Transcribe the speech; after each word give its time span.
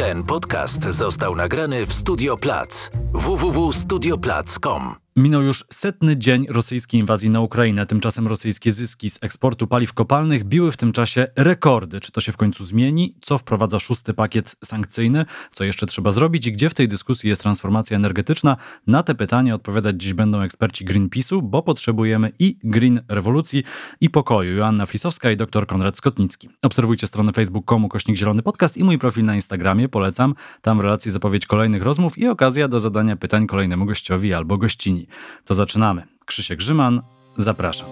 Ten 0.00 0.24
podcast 0.24 0.84
został 0.84 1.36
nagrany 1.36 1.86
w 1.86 1.92
Studio 1.92 2.36
Plac 2.36 2.90
www.studioplac.com. 3.12 5.09
Minął 5.16 5.42
już 5.42 5.64
setny 5.68 6.16
dzień 6.16 6.46
rosyjskiej 6.48 7.00
inwazji 7.00 7.30
na 7.30 7.40
Ukrainę. 7.40 7.86
Tymczasem 7.86 8.26
rosyjskie 8.26 8.72
zyski 8.72 9.10
z 9.10 9.18
eksportu 9.22 9.66
paliw 9.66 9.92
kopalnych 9.92 10.44
biły 10.44 10.72
w 10.72 10.76
tym 10.76 10.92
czasie 10.92 11.26
rekordy. 11.36 12.00
Czy 12.00 12.12
to 12.12 12.20
się 12.20 12.32
w 12.32 12.36
końcu 12.36 12.64
zmieni? 12.64 13.14
Co 13.20 13.38
wprowadza 13.38 13.78
szósty 13.78 14.14
pakiet 14.14 14.56
sankcyjny? 14.64 15.24
Co 15.52 15.64
jeszcze 15.64 15.86
trzeba 15.86 16.10
zrobić? 16.10 16.46
I 16.46 16.52
gdzie 16.52 16.70
w 16.70 16.74
tej 16.74 16.88
dyskusji 16.88 17.28
jest 17.28 17.42
transformacja 17.42 17.96
energetyczna? 17.96 18.56
Na 18.86 19.02
te 19.02 19.14
pytania 19.14 19.54
odpowiadać 19.54 20.02
dziś 20.02 20.14
będą 20.14 20.40
eksperci 20.40 20.84
Greenpeace'u, 20.84 21.42
bo 21.42 21.62
potrzebujemy 21.62 22.32
i 22.38 22.58
green 22.64 23.00
rewolucji, 23.08 23.64
i 24.00 24.10
pokoju. 24.10 24.56
Joanna 24.56 24.86
Flisowska 24.86 25.30
i 25.30 25.36
dr 25.36 25.66
Konrad 25.66 25.96
Skotnicki. 25.96 26.48
Obserwujcie 26.62 27.06
stronę 27.06 27.32
facebook.com 27.32 27.88
kośnik 27.88 28.16
zielony 28.16 28.42
podcast 28.42 28.76
i 28.76 28.84
mój 28.84 28.98
profil 28.98 29.24
na 29.24 29.34
Instagramie. 29.34 29.88
Polecam. 29.88 30.34
Tam 30.62 30.78
w 30.78 30.80
relacji 30.80 31.10
zapowiedź 31.10 31.46
kolejnych 31.46 31.82
rozmów 31.82 32.18
i 32.18 32.26
okazja 32.26 32.68
do 32.68 32.80
zadania 32.80 33.16
pytań 33.16 33.46
kolejnemu 33.46 33.86
gościowi 33.86 34.34
albo 34.34 34.58
gościni. 34.58 34.99
To 35.44 35.54
zaczynamy. 35.54 36.06
Krzysiek 36.24 36.58
Grzyman, 36.58 37.02
zapraszam. 37.36 37.88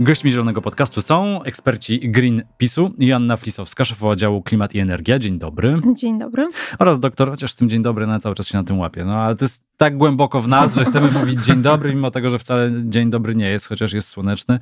Gośćmi 0.00 0.30
Zielonego 0.30 0.62
Podcastu 0.62 1.00
są 1.00 1.42
eksperci 1.42 2.10
Greenpeace'u, 2.12 2.90
Joanna 2.98 3.36
Flisowska, 3.36 3.84
szefowa 3.84 4.16
działu 4.16 4.42
Klimat 4.42 4.74
i 4.74 4.78
Energia. 4.78 5.18
Dzień 5.18 5.38
dobry. 5.38 5.80
Dzień 5.94 6.18
dobry. 6.18 6.48
Oraz 6.78 7.00
doktor, 7.00 7.30
chociaż 7.30 7.52
z 7.52 7.56
tym 7.56 7.68
dzień 7.68 7.82
dobry 7.82 8.06
na 8.06 8.18
cały 8.18 8.34
czas 8.34 8.48
się 8.48 8.58
na 8.58 8.64
tym 8.64 8.78
łapie. 8.78 9.04
No 9.04 9.14
ale 9.14 9.36
to 9.36 9.44
jest 9.44 9.64
tak 9.76 9.96
głęboko 9.96 10.40
w 10.40 10.48
nas, 10.48 10.74
że 10.74 10.84
chcemy 10.84 11.10
mówić 11.20 11.44
dzień 11.44 11.62
dobry, 11.62 11.94
mimo 11.94 12.10
tego, 12.10 12.30
że 12.30 12.38
wcale 12.38 12.70
dzień 12.84 13.10
dobry 13.10 13.34
nie 13.34 13.48
jest, 13.48 13.68
chociaż 13.68 13.92
jest 13.92 14.08
słoneczny. 14.08 14.58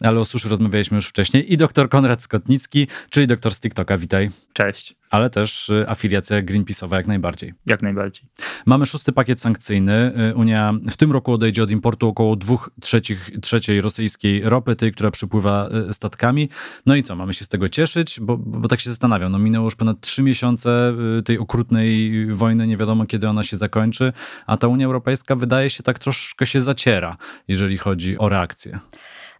Ale 0.00 0.20
o 0.20 0.24
suszy 0.24 0.48
rozmawialiśmy 0.48 0.94
już 0.94 1.06
wcześniej. 1.06 1.52
I 1.52 1.56
doktor 1.56 1.88
Konrad 1.88 2.22
Skotnicki, 2.22 2.86
czyli 3.10 3.26
doktor 3.26 3.54
z 3.54 3.60
TikToka. 3.60 3.98
Witaj. 3.98 4.30
Cześć. 4.52 4.96
Ale 5.14 5.30
też 5.30 5.68
y, 5.68 5.88
afiliacja 5.88 6.42
Greenpeace'owa 6.42 6.94
jak 6.94 7.06
najbardziej. 7.06 7.54
Jak 7.66 7.82
najbardziej. 7.82 8.26
Mamy 8.66 8.86
szósty 8.86 9.12
pakiet 9.12 9.40
sankcyjny. 9.40 10.12
Y, 10.30 10.34
Unia 10.34 10.72
w 10.90 10.96
tym 10.96 11.12
roku 11.12 11.32
odejdzie 11.32 11.62
od 11.62 11.70
importu 11.70 12.08
około 12.08 12.36
dwóch 12.36 12.70
trzecich, 12.80 13.30
trzeciej 13.42 13.80
rosyjskiej 13.80 14.42
ropy, 14.42 14.76
tej, 14.76 14.92
która 14.92 15.10
przypływa 15.10 15.68
y, 15.88 15.92
statkami. 15.92 16.48
No 16.86 16.96
i 16.96 17.02
co, 17.02 17.16
mamy 17.16 17.34
się 17.34 17.44
z 17.44 17.48
tego 17.48 17.68
cieszyć? 17.68 18.20
Bo, 18.20 18.36
bo 18.36 18.68
tak 18.68 18.80
się 18.80 18.90
zastanawiam. 18.90 19.32
No 19.32 19.38
minęło 19.38 19.64
już 19.64 19.76
ponad 19.76 20.00
trzy 20.00 20.22
miesiące 20.22 20.94
tej 21.24 21.38
okrutnej 21.38 22.26
wojny, 22.26 22.66
nie 22.66 22.76
wiadomo 22.76 23.06
kiedy 23.06 23.28
ona 23.28 23.42
się 23.42 23.56
zakończy, 23.56 24.12
a 24.46 24.56
ta 24.56 24.68
Unia 24.68 24.86
Europejska 24.86 25.36
wydaje 25.36 25.70
się 25.70 25.82
tak 25.82 25.98
troszkę 25.98 26.46
się 26.46 26.60
zaciera, 26.60 27.16
jeżeli 27.48 27.78
chodzi 27.78 28.18
o 28.18 28.28
reakcję. 28.28 28.78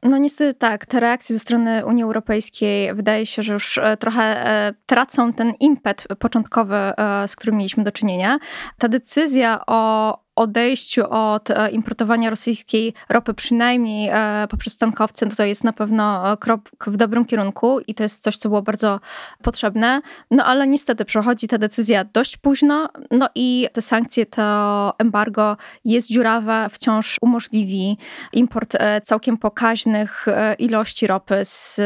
No 0.04 0.18
niestety 0.18 0.54
tak, 0.54 0.86
te 0.86 1.00
reakcje 1.00 1.34
ze 1.34 1.40
strony 1.40 1.86
Unii 1.86 2.04
Europejskiej 2.04 2.94
wydaje 2.94 3.26
się, 3.26 3.42
że 3.42 3.52
już 3.52 3.78
e, 3.78 3.96
trochę 3.96 4.22
e, 4.22 4.74
tracą 4.86 5.32
ten 5.32 5.52
impet 5.60 6.06
początkowy, 6.18 6.76
e, 6.76 7.28
z 7.28 7.36
którym 7.36 7.56
mieliśmy 7.56 7.84
do 7.84 7.92
czynienia. 7.92 8.38
Ta 8.78 8.88
decyzja 8.88 9.60
o 9.66 10.23
odejściu 10.36 11.10
od 11.10 11.50
e, 11.50 11.70
importowania 11.70 12.30
rosyjskiej 12.30 12.94
ropy, 13.08 13.34
przynajmniej 13.34 14.10
e, 14.12 14.46
poprzez 14.50 14.76
tankowce, 14.76 15.26
to 15.26 15.44
jest 15.44 15.64
na 15.64 15.72
pewno 15.72 16.32
e, 16.32 16.36
krok 16.36 16.70
w 16.86 16.96
dobrym 16.96 17.24
kierunku 17.24 17.80
i 17.80 17.94
to 17.94 18.02
jest 18.02 18.22
coś, 18.22 18.36
co 18.36 18.48
było 18.48 18.62
bardzo 18.62 19.00
potrzebne. 19.42 20.00
No 20.30 20.44
ale 20.44 20.66
niestety 20.66 21.04
przechodzi 21.04 21.48
ta 21.48 21.58
decyzja 21.58 22.04
dość 22.04 22.36
późno, 22.36 22.88
no 23.10 23.28
i 23.34 23.68
te 23.72 23.82
sankcje, 23.82 24.26
to 24.26 24.94
embargo 24.98 25.56
jest 25.84 26.08
dziurawe, 26.08 26.68
wciąż 26.72 27.16
umożliwi 27.20 27.98
import 28.32 28.76
całkiem 29.04 29.38
pokaźnych 29.38 30.26
ilości 30.58 31.06
ropy 31.06 31.44
z 31.44 31.80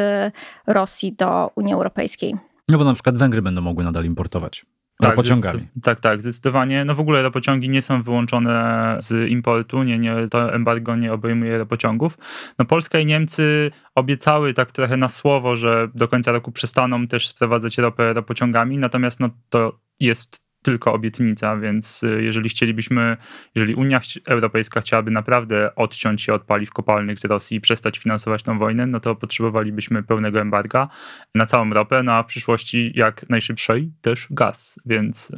Rosji 0.67 1.13
do 1.13 1.51
Unii 1.57 1.75
Europejskiej. 1.75 2.37
No 2.69 2.79
bo 2.79 2.85
na 2.85 2.93
przykład 2.93 3.17
Węgry 3.17 3.43
będą 3.43 3.61
mogły 3.61 3.85
nadal 3.85 4.05
importować. 4.05 4.67
Tak, 5.01 5.15
pociągami. 5.15 5.69
Tak, 5.83 6.01
tak, 6.01 6.21
zdecydowanie. 6.21 6.85
No 6.85 6.95
w 6.95 7.01
ogóle 7.01 7.31
pociągi 7.31 7.69
nie 7.69 7.83
są 7.83 8.03
wyłączone 8.03 8.97
z 9.01 9.31
importu, 9.31 9.83
nie, 9.83 9.99
nie, 9.99 10.15
to 10.31 10.55
embargo 10.55 10.97
nie 10.97 11.13
obejmuje 11.13 11.67
pociągów. 11.67 12.19
No 12.59 12.65
Polska 12.65 12.99
i 12.99 13.07
Niemcy 13.07 13.71
obiecały 13.95 14.55
tak 14.55 14.73
trochę 14.73 14.97
na 14.97 15.09
słowo, 15.09 15.57
że 15.57 15.89
do 15.95 16.09
końca 16.09 16.33
roku 16.33 16.53
przestaną 16.53 17.09
też 17.09 17.29
sprowadzać 17.29 17.79
ropę 17.79 18.23
pociągami, 18.23 18.79
natomiast 18.79 19.21
no 19.21 19.31
to 19.49 19.79
jest 20.01 20.48
tylko 20.71 20.93
obietnica, 20.93 21.57
więc 21.57 22.03
y, 22.03 22.23
jeżeli 22.23 22.49
chcielibyśmy, 22.49 23.17
jeżeli 23.55 23.75
Unia 23.75 24.01
Europejska 24.27 24.81
chciałaby 24.81 25.11
naprawdę 25.11 25.75
odciąć 25.75 26.23
się 26.23 26.33
od 26.33 26.43
paliw 26.43 26.73
kopalnych 26.73 27.19
z 27.19 27.25
Rosji 27.25 27.57
i 27.57 27.61
przestać 27.61 27.99
finansować 27.99 28.43
tą 28.43 28.59
wojnę, 28.59 28.87
no 28.87 29.01
to 29.01 29.15
potrzebowalibyśmy 29.15 30.03
pełnego 30.03 30.41
embarga 30.41 30.89
na 31.35 31.47
całą 31.47 31.71
ropę, 31.71 32.03
no 32.03 32.13
a 32.13 32.23
w 32.23 32.27
przyszłości 32.27 32.93
jak 32.95 33.29
najszybszej 33.29 33.93
też 34.01 34.27
gaz, 34.31 34.77
więc 34.87 35.33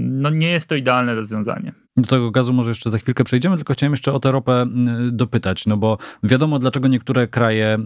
no 0.00 0.30
nie 0.30 0.50
jest 0.50 0.68
to 0.68 0.74
idealne 0.74 1.14
rozwiązanie. 1.14 1.81
Do 1.96 2.08
tego 2.08 2.30
gazu 2.30 2.52
może 2.52 2.70
jeszcze 2.70 2.90
za 2.90 2.98
chwilkę 2.98 3.24
przejdziemy, 3.24 3.56
tylko 3.56 3.74
chciałem 3.74 3.92
jeszcze 3.92 4.12
o 4.12 4.20
tę 4.20 4.32
ropę 4.32 4.66
dopytać, 5.10 5.66
no 5.66 5.76
bo 5.76 5.98
wiadomo, 6.22 6.58
dlaczego 6.58 6.88
niektóre 6.88 7.28
kraje 7.28 7.78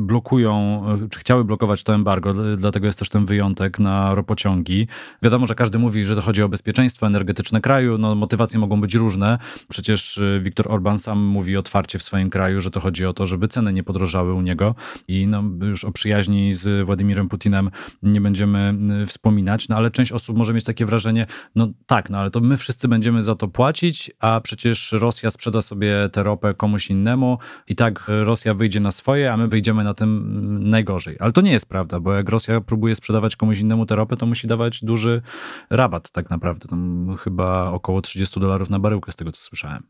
blokują, 0.00 0.84
czy 1.10 1.20
chciały 1.20 1.44
blokować 1.44 1.82
to 1.82 1.94
embargo, 1.94 2.34
dlatego 2.56 2.86
jest 2.86 2.98
też 2.98 3.08
ten 3.08 3.26
wyjątek 3.26 3.78
na 3.78 4.14
ropociągi. 4.14 4.88
Wiadomo, 5.22 5.46
że 5.46 5.54
każdy 5.54 5.78
mówi, 5.78 6.04
że 6.04 6.14
to 6.14 6.20
chodzi 6.22 6.42
o 6.42 6.48
bezpieczeństwo 6.48 7.06
energetyczne 7.06 7.60
kraju, 7.60 7.98
no 7.98 8.14
motywacje 8.14 8.60
mogą 8.60 8.80
być 8.80 8.94
różne. 8.94 9.38
Przecież 9.68 10.18
y, 10.18 10.40
Viktor 10.44 10.72
Orban 10.72 10.98
sam 10.98 11.18
mówi 11.18 11.56
otwarcie 11.56 11.98
w 11.98 12.02
swoim 12.02 12.30
kraju, 12.30 12.60
że 12.60 12.70
to 12.70 12.80
chodzi 12.80 13.06
o 13.06 13.12
to, 13.12 13.26
żeby 13.26 13.48
ceny 13.48 13.72
nie 13.72 13.82
podrożały 13.82 14.34
u 14.34 14.40
niego 14.40 14.74
i 15.08 15.26
no, 15.26 15.42
już 15.66 15.84
o 15.84 15.92
przyjaźni 15.92 16.54
z 16.54 16.86
Władimirem 16.86 17.28
Putinem 17.28 17.70
nie 18.02 18.20
będziemy 18.20 18.74
wspominać, 19.06 19.68
no 19.68 19.76
ale 19.76 19.90
część 19.90 20.12
osób 20.12 20.36
może 20.36 20.54
mieć 20.54 20.64
takie 20.64 20.86
wrażenie, 20.86 21.26
no 21.54 21.68
tak, 21.86 22.10
no 22.10 22.18
ale 22.18 22.30
to 22.30 22.40
my 22.40 22.56
wszyscy 22.56 22.88
będziemy 22.88 23.22
za 23.22 23.34
to 23.34 23.48
płacić, 23.54 24.10
a 24.20 24.40
przecież 24.40 24.92
Rosja 24.92 25.30
sprzeda 25.30 25.62
sobie 25.62 26.08
tę 26.12 26.22
ropę 26.22 26.54
komuś 26.54 26.90
innemu 26.90 27.38
i 27.68 27.76
tak 27.76 28.02
Rosja 28.24 28.54
wyjdzie 28.54 28.80
na 28.80 28.90
swoje, 28.90 29.32
a 29.32 29.36
my 29.36 29.48
wyjdziemy 29.48 29.84
na 29.84 29.94
tym 29.94 30.70
najgorzej. 30.70 31.16
Ale 31.20 31.32
to 31.32 31.40
nie 31.40 31.52
jest 31.52 31.68
prawda, 31.68 32.00
bo 32.00 32.12
jak 32.12 32.28
Rosja 32.28 32.60
próbuje 32.60 32.94
sprzedawać 32.94 33.36
komuś 33.36 33.60
innemu 33.60 33.86
tę 33.86 33.96
ropę, 33.96 34.16
to 34.16 34.26
musi 34.26 34.46
dawać 34.46 34.84
duży 34.84 35.22
rabat 35.70 36.10
tak 36.10 36.30
naprawdę. 36.30 36.68
Tam 36.68 37.16
chyba 37.20 37.70
około 37.70 38.02
30 38.02 38.40
dolarów 38.40 38.70
na 38.70 38.78
baryłkę 38.78 39.12
z 39.12 39.16
tego, 39.16 39.32
co 39.32 39.42
słyszałem. 39.42 39.82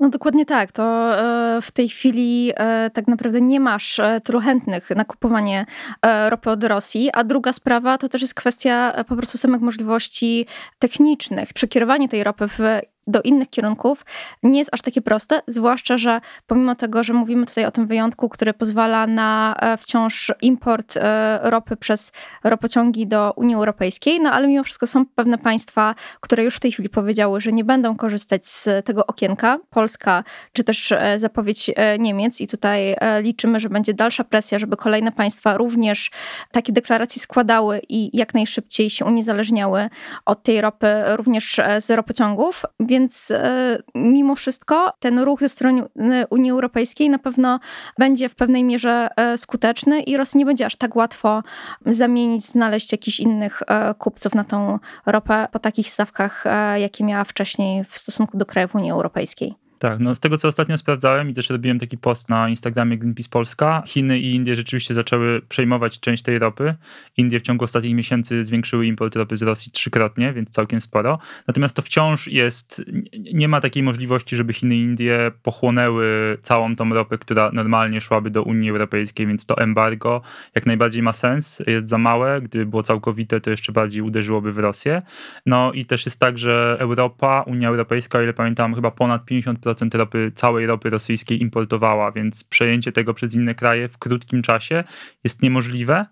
No 0.00 0.08
dokładnie 0.08 0.46
tak. 0.46 0.72
To 0.72 1.16
e, 1.18 1.62
w 1.62 1.70
tej 1.70 1.88
chwili 1.88 2.52
e, 2.56 2.90
tak 2.90 3.08
naprawdę 3.08 3.40
nie 3.40 3.60
masz 3.60 3.98
e, 3.98 4.20
tylu 4.20 4.40
chętnych 4.40 4.90
na 4.90 5.04
kupowanie 5.04 5.66
ropy 6.28 6.50
od 6.50 6.64
Rosji, 6.64 7.10
a 7.12 7.24
druga 7.24 7.52
sprawa 7.52 7.98
to 7.98 8.08
też 8.08 8.22
jest 8.22 8.34
kwestia 8.34 9.04
po 9.08 9.16
prostu 9.16 9.38
samych 9.38 9.60
możliwości 9.60 10.46
technicznych. 10.78 11.52
Przekierowanie 11.52 12.08
tej 12.08 12.24
ropy 12.24 12.48
w 12.48 12.58
do 13.06 13.22
innych 13.22 13.50
kierunków 13.50 14.04
nie 14.42 14.58
jest 14.58 14.74
aż 14.74 14.82
takie 14.82 15.02
proste, 15.02 15.42
zwłaszcza, 15.46 15.98
że 15.98 16.20
pomimo 16.46 16.74
tego, 16.74 17.04
że 17.04 17.12
mówimy 17.12 17.46
tutaj 17.46 17.64
o 17.64 17.70
tym 17.70 17.86
wyjątku, 17.86 18.28
który 18.28 18.54
pozwala 18.54 19.06
na 19.06 19.54
e, 19.60 19.76
wciąż 19.76 20.32
import 20.42 20.96
e, 20.96 21.40
ropy 21.42 21.76
przez 21.76 22.12
ropociągi 22.44 23.06
do 23.06 23.32
Unii 23.36 23.54
Europejskiej, 23.54 24.20
no 24.20 24.32
ale 24.32 24.48
mimo 24.48 24.64
wszystko 24.64 24.86
są 24.86 25.06
pewne 25.06 25.38
państwa, 25.38 25.94
które 26.20 26.44
już 26.44 26.56
w 26.56 26.60
tej 26.60 26.72
chwili 26.72 26.88
powiedziały, 26.88 27.40
że 27.40 27.52
nie 27.52 27.64
będą 27.64 27.96
korzystać 27.96 28.48
z 28.48 28.86
tego 28.86 29.06
okienka, 29.06 29.58
Polska 29.70 30.24
czy 30.52 30.64
też 30.64 30.92
e, 30.92 31.18
zapowiedź 31.18 31.70
Niemiec. 31.98 32.40
I 32.40 32.46
tutaj 32.46 32.96
liczymy, 33.22 33.60
że 33.60 33.68
będzie 33.68 33.94
dalsza 33.94 34.24
presja, 34.24 34.58
żeby 34.58 34.76
kolejne 34.76 35.12
państwa 35.12 35.56
również 35.56 36.10
takie 36.52 36.72
deklaracje 36.72 37.22
składały 37.22 37.80
i 37.88 38.16
jak 38.16 38.34
najszybciej 38.34 38.90
się 38.90 39.04
uniezależniały 39.04 39.88
od 40.24 40.42
tej 40.42 40.60
ropy, 40.60 40.86
również 41.16 41.60
z 41.78 41.90
ropociągów, 41.90 42.62
więc 42.92 43.30
e, 43.30 43.78
mimo 43.94 44.34
wszystko 44.34 44.92
ten 45.00 45.18
ruch 45.18 45.40
ze 45.40 45.48
strony 45.48 45.82
Unii 46.30 46.50
Europejskiej 46.50 47.10
na 47.10 47.18
pewno 47.18 47.60
będzie 47.98 48.28
w 48.28 48.34
pewnej 48.34 48.64
mierze 48.64 49.08
e, 49.16 49.38
skuteczny 49.38 50.00
i 50.00 50.16
Rosji 50.16 50.38
nie 50.38 50.46
będzie 50.46 50.66
aż 50.66 50.76
tak 50.76 50.96
łatwo 50.96 51.42
zamienić, 51.86 52.44
znaleźć 52.44 52.92
jakichś 52.92 53.20
innych 53.20 53.62
e, 53.66 53.94
kupców 53.94 54.34
na 54.34 54.44
tą 54.44 54.78
ropę 55.06 55.48
po 55.52 55.58
takich 55.58 55.90
stawkach, 55.90 56.44
jakie 56.76 57.04
miała 57.04 57.24
wcześniej 57.24 57.84
w 57.84 57.98
stosunku 57.98 58.38
do 58.38 58.46
krajów 58.46 58.74
Unii 58.74 58.90
Europejskiej. 58.90 59.61
Tak, 59.82 60.00
no 60.00 60.14
z 60.14 60.20
tego 60.20 60.38
co 60.38 60.48
ostatnio 60.48 60.78
sprawdzałem 60.78 61.30
i 61.30 61.34
też 61.34 61.50
robiłem 61.50 61.78
taki 61.78 61.98
post 61.98 62.28
na 62.28 62.48
Instagramie 62.48 62.98
Greenpeace 62.98 63.28
Polska, 63.30 63.82
Chiny 63.86 64.18
i 64.18 64.34
Indie 64.34 64.56
rzeczywiście 64.56 64.94
zaczęły 64.94 65.42
przejmować 65.48 66.00
część 66.00 66.22
tej 66.22 66.38
ropy. 66.38 66.74
Indie 67.16 67.40
w 67.40 67.42
ciągu 67.42 67.64
ostatnich 67.64 67.94
miesięcy 67.94 68.44
zwiększyły 68.44 68.86
import 68.86 69.16
ropy 69.16 69.36
z 69.36 69.42
Rosji 69.42 69.72
trzykrotnie, 69.72 70.32
więc 70.32 70.50
całkiem 70.50 70.80
sporo. 70.80 71.18
Natomiast 71.46 71.76
to 71.76 71.82
wciąż 71.82 72.28
jest, 72.28 72.82
nie 73.34 73.48
ma 73.48 73.60
takiej 73.60 73.82
możliwości, 73.82 74.36
żeby 74.36 74.52
Chiny 74.52 74.76
i 74.76 74.80
Indie 74.80 75.30
pochłonęły 75.42 76.38
całą 76.42 76.76
tą 76.76 76.94
ropę, 76.94 77.18
która 77.18 77.50
normalnie 77.52 78.00
szłaby 78.00 78.30
do 78.30 78.42
Unii 78.42 78.70
Europejskiej, 78.70 79.26
więc 79.26 79.46
to 79.46 79.58
embargo 79.58 80.22
jak 80.54 80.66
najbardziej 80.66 81.02
ma 81.02 81.12
sens, 81.12 81.62
jest 81.66 81.88
za 81.88 81.98
małe, 81.98 82.40
gdyby 82.40 82.66
było 82.66 82.82
całkowite, 82.82 83.40
to 83.40 83.50
jeszcze 83.50 83.72
bardziej 83.72 84.02
uderzyłoby 84.02 84.52
w 84.52 84.58
Rosję. 84.58 85.02
No 85.46 85.72
i 85.72 85.86
też 85.86 86.06
jest 86.06 86.20
tak, 86.20 86.38
że 86.38 86.76
Europa, 86.80 87.42
Unia 87.46 87.68
Europejska, 87.68 88.18
o 88.18 88.22
ile 88.22 88.32
pamiętam, 88.32 88.74
chyba 88.74 88.90
ponad 88.90 89.24
50% 89.24 89.71
10% 89.74 89.98
ropy, 89.98 90.32
całej 90.34 90.66
ropy 90.66 90.90
rosyjskiej 90.90 91.42
importowała, 91.42 92.12
więc 92.12 92.44
przejęcie 92.44 92.92
tego 92.92 93.14
przez 93.14 93.34
inne 93.34 93.54
kraje 93.54 93.88
w 93.88 93.98
krótkim 93.98 94.42
czasie 94.42 94.84
jest 95.24 95.42
niemożliwe, 95.42 96.06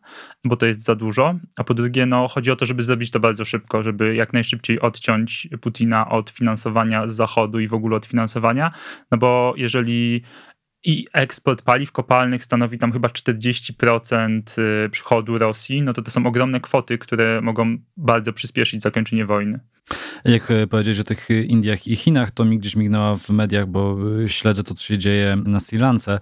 bo 0.44 0.56
to 0.56 0.66
jest 0.66 0.82
za 0.82 0.94
dużo. 0.94 1.34
A 1.56 1.64
po 1.64 1.74
drugie, 1.74 2.06
no, 2.06 2.28
chodzi 2.28 2.50
o 2.50 2.56
to, 2.56 2.66
żeby 2.66 2.82
zrobić 2.82 3.10
to 3.10 3.20
bardzo 3.20 3.44
szybko, 3.44 3.82
żeby 3.82 4.14
jak 4.14 4.32
najszybciej 4.32 4.80
odciąć 4.80 5.48
Putina 5.60 6.08
od 6.08 6.30
finansowania 6.30 7.08
z 7.08 7.14
Zachodu 7.14 7.60
i 7.60 7.68
w 7.68 7.74
ogóle 7.74 7.96
od 7.96 8.06
finansowania, 8.06 8.72
no 9.10 9.18
bo 9.18 9.54
jeżeli 9.56 10.22
i 10.84 11.06
eksport 11.12 11.62
paliw 11.62 11.92
kopalnych 11.92 12.44
stanowi 12.44 12.78
tam 12.78 12.92
chyba 12.92 13.08
40% 13.08 14.40
y, 14.84 14.88
przychodu 14.90 15.38
Rosji, 15.38 15.82
no 15.82 15.92
to 15.92 16.02
to 16.02 16.10
są 16.10 16.26
ogromne 16.26 16.60
kwoty, 16.60 16.98
które 16.98 17.40
mogą 17.40 17.78
bardzo 17.96 18.32
przyspieszyć 18.32 18.82
zakończenie 18.82 19.26
wojny. 19.26 19.60
Jak 20.24 20.50
e, 20.50 20.66
powiedzieć 20.66 21.00
o 21.00 21.04
tych 21.04 21.28
Indiach 21.30 21.86
i 21.86 21.96
Chinach, 21.96 22.30
to 22.30 22.44
mi 22.44 22.58
gdzieś 22.58 22.76
mignęła 22.76 23.16
w 23.16 23.28
mediach, 23.30 23.66
bo 23.66 23.96
e, 24.24 24.28
śledzę 24.28 24.64
to, 24.64 24.74
co 24.74 24.84
się 24.84 24.98
dzieje 24.98 25.36
na 25.44 25.60
Sri 25.60 25.78
Lance. 25.78 26.20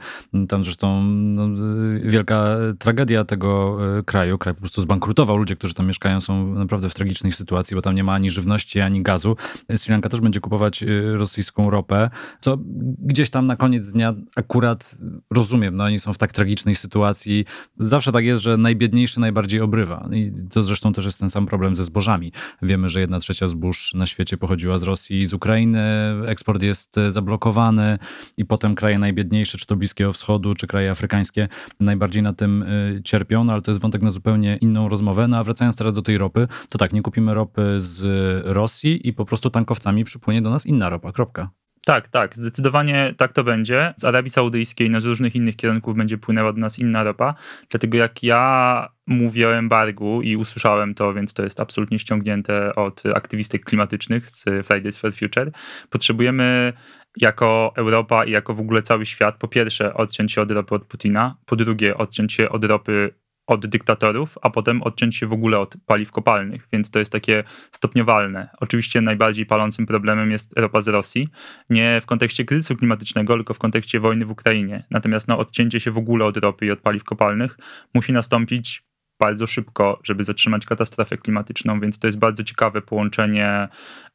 Tam 0.49 0.65
zresztą 0.65 1.03
no, 1.05 1.45
e, 1.45 2.01
wielka 2.11 2.57
tragedia 2.79 3.25
tego 3.25 3.79
kraju. 4.07 4.39
Kraj 4.39 4.55
po 4.55 4.61
prostu 4.61 4.83
zbankrutował. 4.83 5.37
Ludzie, 5.37 5.57
którzy 5.57 5.75
tam 5.75 5.87
mieszkają, 5.87 6.21
są 6.21 6.55
naprawdę 6.55 6.89
w 6.89 6.95
tragicznej 6.95 7.33
sytuacji, 7.33 7.75
bo 7.75 7.83
tam 7.83 7.95
nie 7.95 8.05
ma 8.05 8.13
ani 8.13 8.31
żywności, 8.31 8.81
ani 8.81 9.03
gazu. 9.03 9.37
Sri 9.77 9.93
Lanka 9.93 10.09
też 10.09 10.21
będzie 10.21 10.41
kupować 10.41 10.85
rosyjską 11.13 11.71
ropę, 11.71 12.11
co 12.41 12.59
gdzieś 12.99 13.31
tam 13.31 13.47
na 13.47 13.57
koniec 13.57 13.93
dnia 13.93 14.15
akurat 14.37 14.95
rozumiem. 15.31 15.77
No, 15.77 15.85
oni 15.85 15.99
są 15.99 16.13
w 16.13 16.19
tak 16.19 16.33
tragicznej 16.33 16.75
sytuacji. 16.75 17.45
Zawsze 17.77 18.13
tak 18.13 18.25
jest, 18.25 18.43
że 18.43 18.57
najbiedniejszy 18.57 19.21
najbardziej 19.21 19.61
obrywa. 19.61 20.09
I 20.13 20.33
to 20.51 20.63
zresztą 20.63 20.93
też 20.93 21.05
jest 21.05 21.21
ten 21.21 21.31
sam 21.31 21.47
problem 21.47 21.77
ze 21.77 21.85
zbożami. 21.85 22.33
Wiemy, 22.63 22.89
że 22.89 23.01
jedna 23.01 23.21
trzecia 23.21 23.49
zbóż 23.59 23.95
na 23.95 24.07
świecie 24.07 24.37
pochodziła 24.37 24.79
z 24.79 24.83
Rosji 24.83 25.21
i 25.21 25.27
z 25.27 25.35
Ukrainy. 25.35 25.81
Eksport 26.27 26.63
jest 26.63 26.97
zablokowany 27.09 27.99
i 28.37 28.45
potem 28.45 28.75
kraje 28.75 28.99
najbiedniejsze, 28.99 29.59
czy 29.59 29.67
to 29.67 29.77
Bliskiego 29.77 30.13
Wschodu, 30.13 30.55
czy 30.55 30.67
kraje 30.67 30.91
afrykańskie, 30.91 31.49
najbardziej 31.81 32.23
na 32.23 32.33
tym 32.33 32.63
y, 32.63 33.01
cierpią, 33.05 33.45
no 33.45 33.53
ale 33.53 33.63
to 33.63 33.71
jest 33.71 33.81
wątek 33.81 34.03
na 34.03 34.11
zupełnie 34.11 34.57
inną 34.57 34.89
rozmowę. 34.89 35.29
No 35.29 35.39
a 35.39 35.45
wracając 35.45 35.77
teraz 35.77 35.95
do 35.95 36.03
tej 36.03 36.19
ropy, 36.19 36.49
to 36.69 36.79
tak, 36.79 36.93
nie 36.93 37.03
kupimy 37.03 37.35
ropy 37.35 37.63
z 37.79 38.03
Rosji 38.47 39.09
i 39.09 39.13
po 39.13 39.25
prostu 39.25 39.51
tankowcami 39.51 40.05
przypłynie 40.05 40.43
do 40.43 40.51
nas 40.51 40.67
inna 40.67 40.89
ropa, 40.89 41.13
kropka. 41.13 41.51
Tak, 41.89 42.09
tak, 42.09 42.37
zdecydowanie 42.37 43.15
tak 43.17 43.33
to 43.33 43.45
będzie. 43.45 43.95
Z 43.97 44.05
Arabii 44.05 44.31
Saudyjskiej, 44.31 44.91
no 44.91 45.01
z 45.01 45.05
różnych 45.05 45.35
innych 45.35 45.57
kierunków 45.57 45.97
będzie 45.97 46.19
płynęła 46.19 46.53
do 46.53 46.59
nas 46.59 46.79
inna 46.79 47.05
ropa. 47.05 47.35
Dlatego 47.71 47.99
jak 47.99 48.23
ja 48.23 48.89
mówię 49.07 49.49
o 49.49 49.57
embargu 49.57 50.23
i 50.23 50.37
usłyszałem 50.37 50.95
to, 50.95 51.15
więc 51.15 51.35
to 51.35 51.45
jest 51.45 51.61
absolutnie 51.61 51.99
ściągnięte 51.99 52.75
od 52.75 53.03
aktywistek 53.15 53.65
klimatycznych 53.65 54.31
z 54.31 54.45
Fridays 54.45 54.99
for 54.99 55.13
Future, 55.13 55.51
potrzebujemy 55.91 56.73
jako 57.17 57.73
Europa 57.77 58.25
i 58.25 58.31
jako 58.31 58.55
w 58.55 58.61
ogóle 58.61 58.83
cały 58.83 59.07
świat, 59.07 59.37
po 59.37 59.49
pierwsze 59.49 59.95
odciąć 59.95 60.33
się 60.33 60.41
od 60.41 60.51
ropy 60.51 60.75
od 60.75 60.85
Putina, 60.85 61.37
po 61.47 61.57
drugie 61.57 61.97
odciąć 61.97 62.33
się 62.33 62.49
od 62.49 62.65
ropy 62.65 63.15
od 63.49 63.67
dyktatorów, 63.67 64.39
a 64.43 64.51
potem 64.51 64.83
odciąć 64.83 65.17
się 65.17 65.27
w 65.27 65.33
ogóle 65.33 65.59
od 65.59 65.77
paliw 65.87 66.13
kopalnych, 66.13 66.69
więc 66.73 66.91
to 66.91 66.99
jest 66.99 67.13
takie 67.13 67.45
stopniowalne. 67.73 68.49
Oczywiście 68.61 69.01
najbardziej 69.01 69.47
palącym 69.47 69.87
problemem 69.87 70.31
jest 70.31 70.53
ropa 70.59 70.81
z 70.81 70.89
Rosji, 70.89 71.29
nie 71.71 72.01
w 72.03 72.07
kontekście 72.07 72.45
kryzysu 72.45 72.77
klimatycznego, 72.77 73.35
tylko 73.35 73.55
w 73.55 73.59
kontekście 73.59 74.01
wojny 74.01 74.27
w 74.27 74.31
Ukrainie. 74.31 74.85
Natomiast 74.91 75.29
no, 75.29 75.39
odcięcie 75.39 75.81
się 75.81 75.91
w 75.91 75.99
ogóle 75.99 76.25
od 76.25 76.37
ropy 76.37 76.67
i 76.67 76.71
od 76.71 76.81
paliw 76.81 77.05
kopalnych 77.05 77.59
musi 77.95 78.13
nastąpić 78.13 78.83
bardzo 79.21 79.47
szybko, 79.47 80.01
żeby 80.05 80.25
zatrzymać 80.25 80.67
katastrofę 80.67 81.17
klimatyczną, 81.17 81.81
więc 81.81 81.99
to 81.99 82.07
jest 82.07 82.19
bardzo 82.19 82.45
ciekawe 82.45 82.83
połączenie 82.83 83.69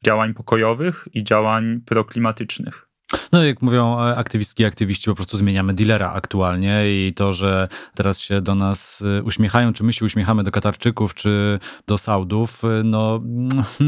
działań 0.06 0.34
pokojowych 0.34 1.08
i 1.14 1.24
działań 1.24 1.82
proklimatycznych. 1.86 2.93
No 3.32 3.44
jak 3.44 3.62
mówią 3.62 4.00
e, 4.00 4.16
aktywistki 4.16 4.64
i 4.64 4.66
aktywiści, 4.66 5.10
po 5.10 5.16
prostu 5.16 5.38
zmieniamy 5.38 5.74
dealera 5.74 6.14
aktualnie 6.14 6.84
i 6.86 7.14
to, 7.16 7.34
że 7.34 7.68
teraz 7.96 8.20
się 8.20 8.42
do 8.42 8.56
nas 8.56 9.04
e, 9.20 9.24
uśmiechają, 9.24 9.74
czy 9.74 9.84
my 9.84 9.94
się 9.94 10.06
uśmiechamy 10.06 10.44
do 10.44 10.52
Katarczyków, 10.52 11.14
czy 11.14 11.60
do 11.88 11.98
Saudów, 11.98 12.66
e, 12.66 12.68
no 12.84 13.22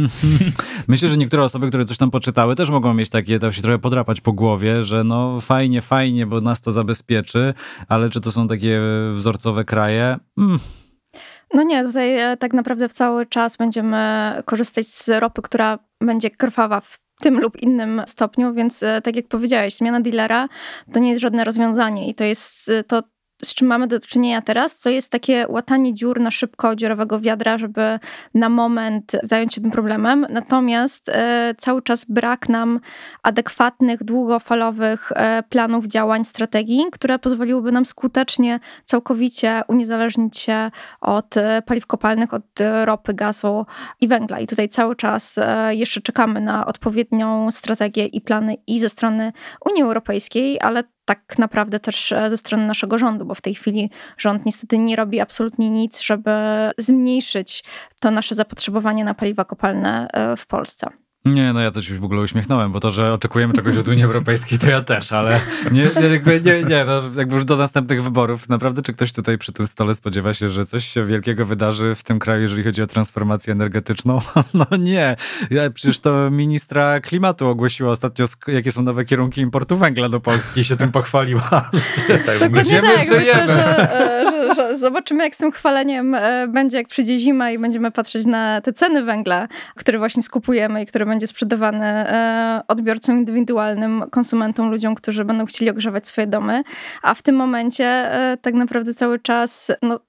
myślę, 0.88 1.10
że 1.10 1.18
niektóre 1.18 1.44
osoby, 1.44 1.68
które 1.68 1.86
coś 1.86 1.98
tam 1.98 2.12
poczytały, 2.12 2.56
też 2.56 2.70
mogą 2.70 2.94
mieć 2.94 3.10
takie, 3.10 3.40
tam 3.40 3.52
się 3.52 3.62
trochę 3.62 3.80
podrapać 3.80 4.22
po 4.22 4.34
głowie, 4.34 4.84
że 4.84 5.04
no 5.04 5.42
fajnie, 5.42 5.82
fajnie, 5.82 6.26
bo 6.26 6.42
nas 6.42 6.62
to 6.62 6.72
zabezpieczy, 6.72 7.54
ale 7.88 8.10
czy 8.10 8.22
to 8.22 8.32
są 8.32 8.48
takie 8.48 8.82
wzorcowe 9.14 9.66
kraje? 9.66 10.18
Mm. 10.38 10.60
No 11.54 11.64
nie, 11.64 11.84
tutaj 11.84 12.18
tak 12.40 12.54
naprawdę 12.54 12.90
cały 12.90 13.26
czas 13.26 13.58
będziemy 13.58 14.34
korzystać 14.46 14.88
z 14.88 15.10
ropy, 15.10 15.42
która 15.42 15.80
będzie 16.02 16.30
krwawa 16.30 16.82
w 16.82 17.05
tym 17.22 17.40
lub 17.40 17.58
innym 17.62 18.02
stopniu, 18.06 18.54
więc 18.54 18.84
e, 18.84 19.02
tak 19.02 19.16
jak 19.16 19.28
powiedziałeś, 19.28 19.76
zmiana 19.76 20.00
dealera 20.02 20.48
to 20.94 21.00
nie 21.00 21.10
jest 21.10 21.22
żadne 21.22 21.44
rozwiązanie 21.44 22.10
i 22.10 22.16
to 22.16 22.24
jest 22.24 22.70
e, 22.70 22.84
to 22.84 23.04
z 23.44 23.54
czym 23.54 23.68
mamy 23.68 23.88
do 23.88 24.00
czynienia 24.00 24.42
teraz, 24.42 24.80
to 24.80 24.90
jest 24.90 25.12
takie 25.12 25.46
łatanie 25.50 25.94
dziur 25.94 26.20
na 26.20 26.32
szybko 26.32 26.76
dziurowego 26.76 27.20
wiadra, 27.20 27.58
żeby 27.58 28.00
na 28.34 28.50
moment 28.50 29.12
zająć 29.24 29.54
się 29.54 29.62
tym 29.62 29.72
problemem. 29.72 30.28
Natomiast 30.30 31.10
e, 31.10 31.56
cały 31.58 31.82
czas 31.82 32.06
brak 32.10 32.50
nam 32.50 32.80
adekwatnych, 33.24 34.04
długofalowych 34.04 35.12
e, 35.12 35.44
planów 35.50 35.86
działań, 35.86 36.26
strategii, 36.26 36.86
które 36.92 37.20
pozwoliłyby 37.20 37.72
nam 37.72 37.86
skutecznie, 37.86 38.60
całkowicie 38.86 39.62
uniezależnić 39.68 40.38
się 40.38 40.72
od 41.02 41.38
e, 41.38 41.62
paliw 41.62 41.86
kopalnych, 41.86 42.34
od 42.34 42.46
ropy, 42.86 43.14
gazu 43.14 43.66
i 44.02 44.08
węgla. 44.08 44.40
I 44.40 44.48
tutaj 44.48 44.70
cały 44.70 44.96
czas 44.96 45.40
jeszcze 45.70 46.02
czekamy 46.02 46.42
na 46.42 46.66
odpowiednią 46.66 47.52
strategię 47.52 48.06
i 48.06 48.22
plany 48.22 48.56
i 48.68 48.80
ze 48.80 48.90
strony 48.90 49.34
Unii 49.66 49.84
Europejskiej, 49.84 50.62
ale 50.62 50.84
tak 51.06 51.38
naprawdę 51.38 51.80
też 51.80 52.12
e, 52.12 52.30
ze 52.30 52.38
strony 52.38 52.68
naszego 52.68 52.98
rządu, 52.98 53.26
bo 53.26 53.36
w 53.36 53.42
tej 53.42 53.56
chwili 53.56 53.92
rząd 54.18 54.46
niestety 54.46 54.78
nie 54.78 54.96
robi 54.96 55.20
absolutnie 55.20 55.70
nic, 55.70 56.02
żeby 56.02 56.32
zmniejszyć 56.78 57.64
to 58.02 58.12
nasze 58.12 58.36
zapotrzebowanie 58.36 59.04
na 59.04 59.14
paliwa 59.14 59.46
kopalne 59.46 60.08
e, 60.14 60.38
w 60.38 60.48
Polsce. 60.48 61.05
Nie, 61.26 61.54
no 61.54 61.60
ja 61.60 61.72
też 61.72 61.90
już 61.90 62.00
w 62.00 62.04
ogóle 62.04 62.22
uśmiechnąłem, 62.22 62.72
bo 62.72 62.80
to, 62.80 62.92
że 62.92 63.14
oczekujemy 63.14 63.54
czegoś 63.54 63.78
od 63.78 63.88
Unii 63.88 64.04
Europejskiej, 64.10 64.60
to 64.60 64.68
ja 64.68 64.82
też, 64.82 65.12
ale 65.12 65.42
nie, 65.72 65.90
jakby 66.12 66.42
nie, 66.42 66.64
nie, 66.64 66.86
no 66.86 67.02
jakby 67.18 67.36
już 67.36 67.46
do 67.46 67.58
następnych 67.58 68.04
wyborów. 68.04 68.50
Naprawdę, 68.50 68.82
czy 68.82 68.94
ktoś 68.94 69.14
tutaj 69.14 69.38
przy 69.38 69.52
tym 69.52 69.68
stole 69.68 69.96
spodziewa 69.96 70.34
się, 70.34 70.50
że 70.50 70.66
coś 70.66 70.88
się 70.88 71.06
wielkiego 71.06 71.46
wydarzy 71.46 71.96
w 71.96 72.04
tym 72.04 72.20
kraju, 72.20 72.42
jeżeli 72.42 72.64
chodzi 72.64 72.82
o 72.82 72.88
transformację 72.88 73.54
energetyczną? 73.54 74.20
No 74.54 74.78
nie. 74.78 75.16
Ja, 75.50 75.70
przecież 75.70 76.00
to 76.00 76.32
ministra 76.32 77.00
klimatu 77.00 77.48
ogłosiła 77.48 77.92
ostatnio, 77.92 78.26
jakie 78.48 78.72
są 78.72 78.82
nowe 78.82 79.06
kierunki 79.06 79.42
importu 79.42 79.78
węgla 79.78 80.10
do 80.10 80.20
Polski 80.20 80.60
i 80.60 80.64
się 80.64 80.78
tym 80.78 80.92
pochwaliła. 80.92 81.50
tak, 82.40 82.52
Gdzie 82.52 82.82
my 82.82 82.88
tak, 82.88 82.98
myślę, 82.98 83.26
że, 83.26 83.44
e, 83.44 83.48
że, 83.48 84.32
że 84.32 84.45
zobaczymy, 84.76 85.24
jak 85.24 85.36
z 85.36 85.38
tym 85.38 85.52
chwaleniem 85.52 86.16
e, 86.16 86.48
będzie, 86.48 86.78
jak 86.78 86.88
przyjdzie 86.88 87.20
zima 87.20 87.52
i 87.52 87.60
będziemy 87.60 87.92
patrzeć 87.92 88.26
na 88.26 88.62
te 88.62 88.74
ceny 88.74 89.04
węgla, 89.04 89.48
które 89.76 89.98
właśnie 89.98 90.24
skupujemy 90.24 90.82
i 90.82 90.86
które 90.86 91.06
będzie 91.06 91.28
sprzedawany 91.28 91.86
e, 91.86 92.62
odbiorcom 92.68 93.18
indywidualnym, 93.18 94.04
konsumentom, 94.12 94.70
ludziom, 94.70 94.96
którzy 94.96 95.26
będą 95.26 95.46
chcieli 95.46 95.72
ogrzewać 95.72 96.08
swoje 96.08 96.28
domy. 96.28 96.64
A 97.02 97.14
w 97.14 97.22
tym 97.22 97.36
momencie 97.36 97.86
e, 97.86 98.38
tak 98.42 98.54
naprawdę 98.54 98.94
cały 98.94 99.20
czas 99.20 99.72
no, 99.82 100.00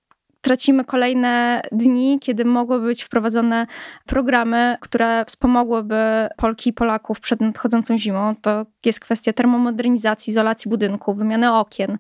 tracimy 0.47 0.85
kolejne 0.85 1.63
dni, 1.73 2.19
kiedy 2.21 2.45
mogłyby 2.45 2.87
być 2.87 3.03
wprowadzone 3.05 3.67
programy, 4.07 4.77
które 4.81 5.25
wspomogłyby 5.25 6.29
Polki 6.37 6.71
i 6.71 6.73
Polaków 6.73 7.21
przed 7.21 7.41
nadchodzącą 7.41 7.99
zimą. 7.99 8.35
To 8.43 8.67
jest 8.85 9.01
kwestia 9.01 9.33
termomodernizacji, 9.33 10.31
izolacji 10.31 10.69
budynku, 10.69 11.15
wymiany 11.15 11.53
okien, 11.53 11.99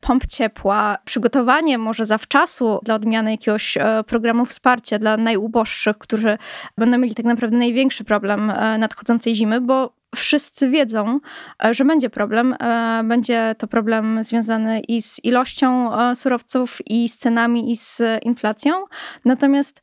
pomp 0.00 0.26
ciepła, 0.26 0.98
przygotowanie 1.04 1.78
może 1.78 2.06
zawczasu 2.06 2.80
dla 2.82 2.94
odmiany 2.94 3.30
jakiegoś 3.30 3.76
e, 3.76 4.04
programu 4.06 4.46
wsparcia 4.46 4.98
dla 4.98 5.16
najuboższych, 5.16 5.98
którzy 5.98 6.38
będą 6.76 6.98
mieli 6.98 7.14
tak 7.14 7.26
naprawdę 7.26 7.56
największy 7.56 8.04
problem 8.04 8.50
e, 8.50 8.78
nadchodzącej 8.78 9.34
zimy, 9.34 9.60
bo 9.60 9.97
wszyscy 10.16 10.70
wiedzą, 10.70 11.20
e, 11.64 11.74
że 11.74 11.84
będzie 11.84 12.10
problem. 12.10 12.56
E, 12.60 13.02
będzie 13.04 13.54
to 13.58 13.66
problem 13.66 14.24
związany 14.24 14.80
i 14.80 15.02
z 15.02 15.24
ilością 15.24 15.98
e, 15.98 16.16
surowców, 16.16 16.78
i 16.86 17.08
z 17.08 17.18
cenami, 17.18 17.70
i 17.70 17.76
z 17.76 18.02
inflacją. 18.22 18.84
Natomiast 19.24 19.82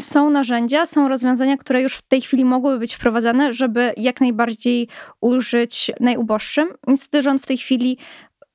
są 0.00 0.30
narzędzia, 0.30 0.86
są 0.86 1.08
rozwiązania, 1.08 1.56
które 1.56 1.82
już 1.82 1.94
w 1.94 2.02
tej 2.02 2.20
chwili 2.20 2.44
mogłyby 2.44 2.78
być 2.78 2.94
wprowadzane, 2.94 3.52
żeby 3.52 3.92
jak 3.96 4.20
najbardziej 4.20 4.88
ulżyć 5.20 5.90
najuboższym. 6.00 6.68
Niestety 6.86 7.22
rząd 7.22 7.42
w 7.42 7.46
tej 7.46 7.58
chwili 7.58 7.98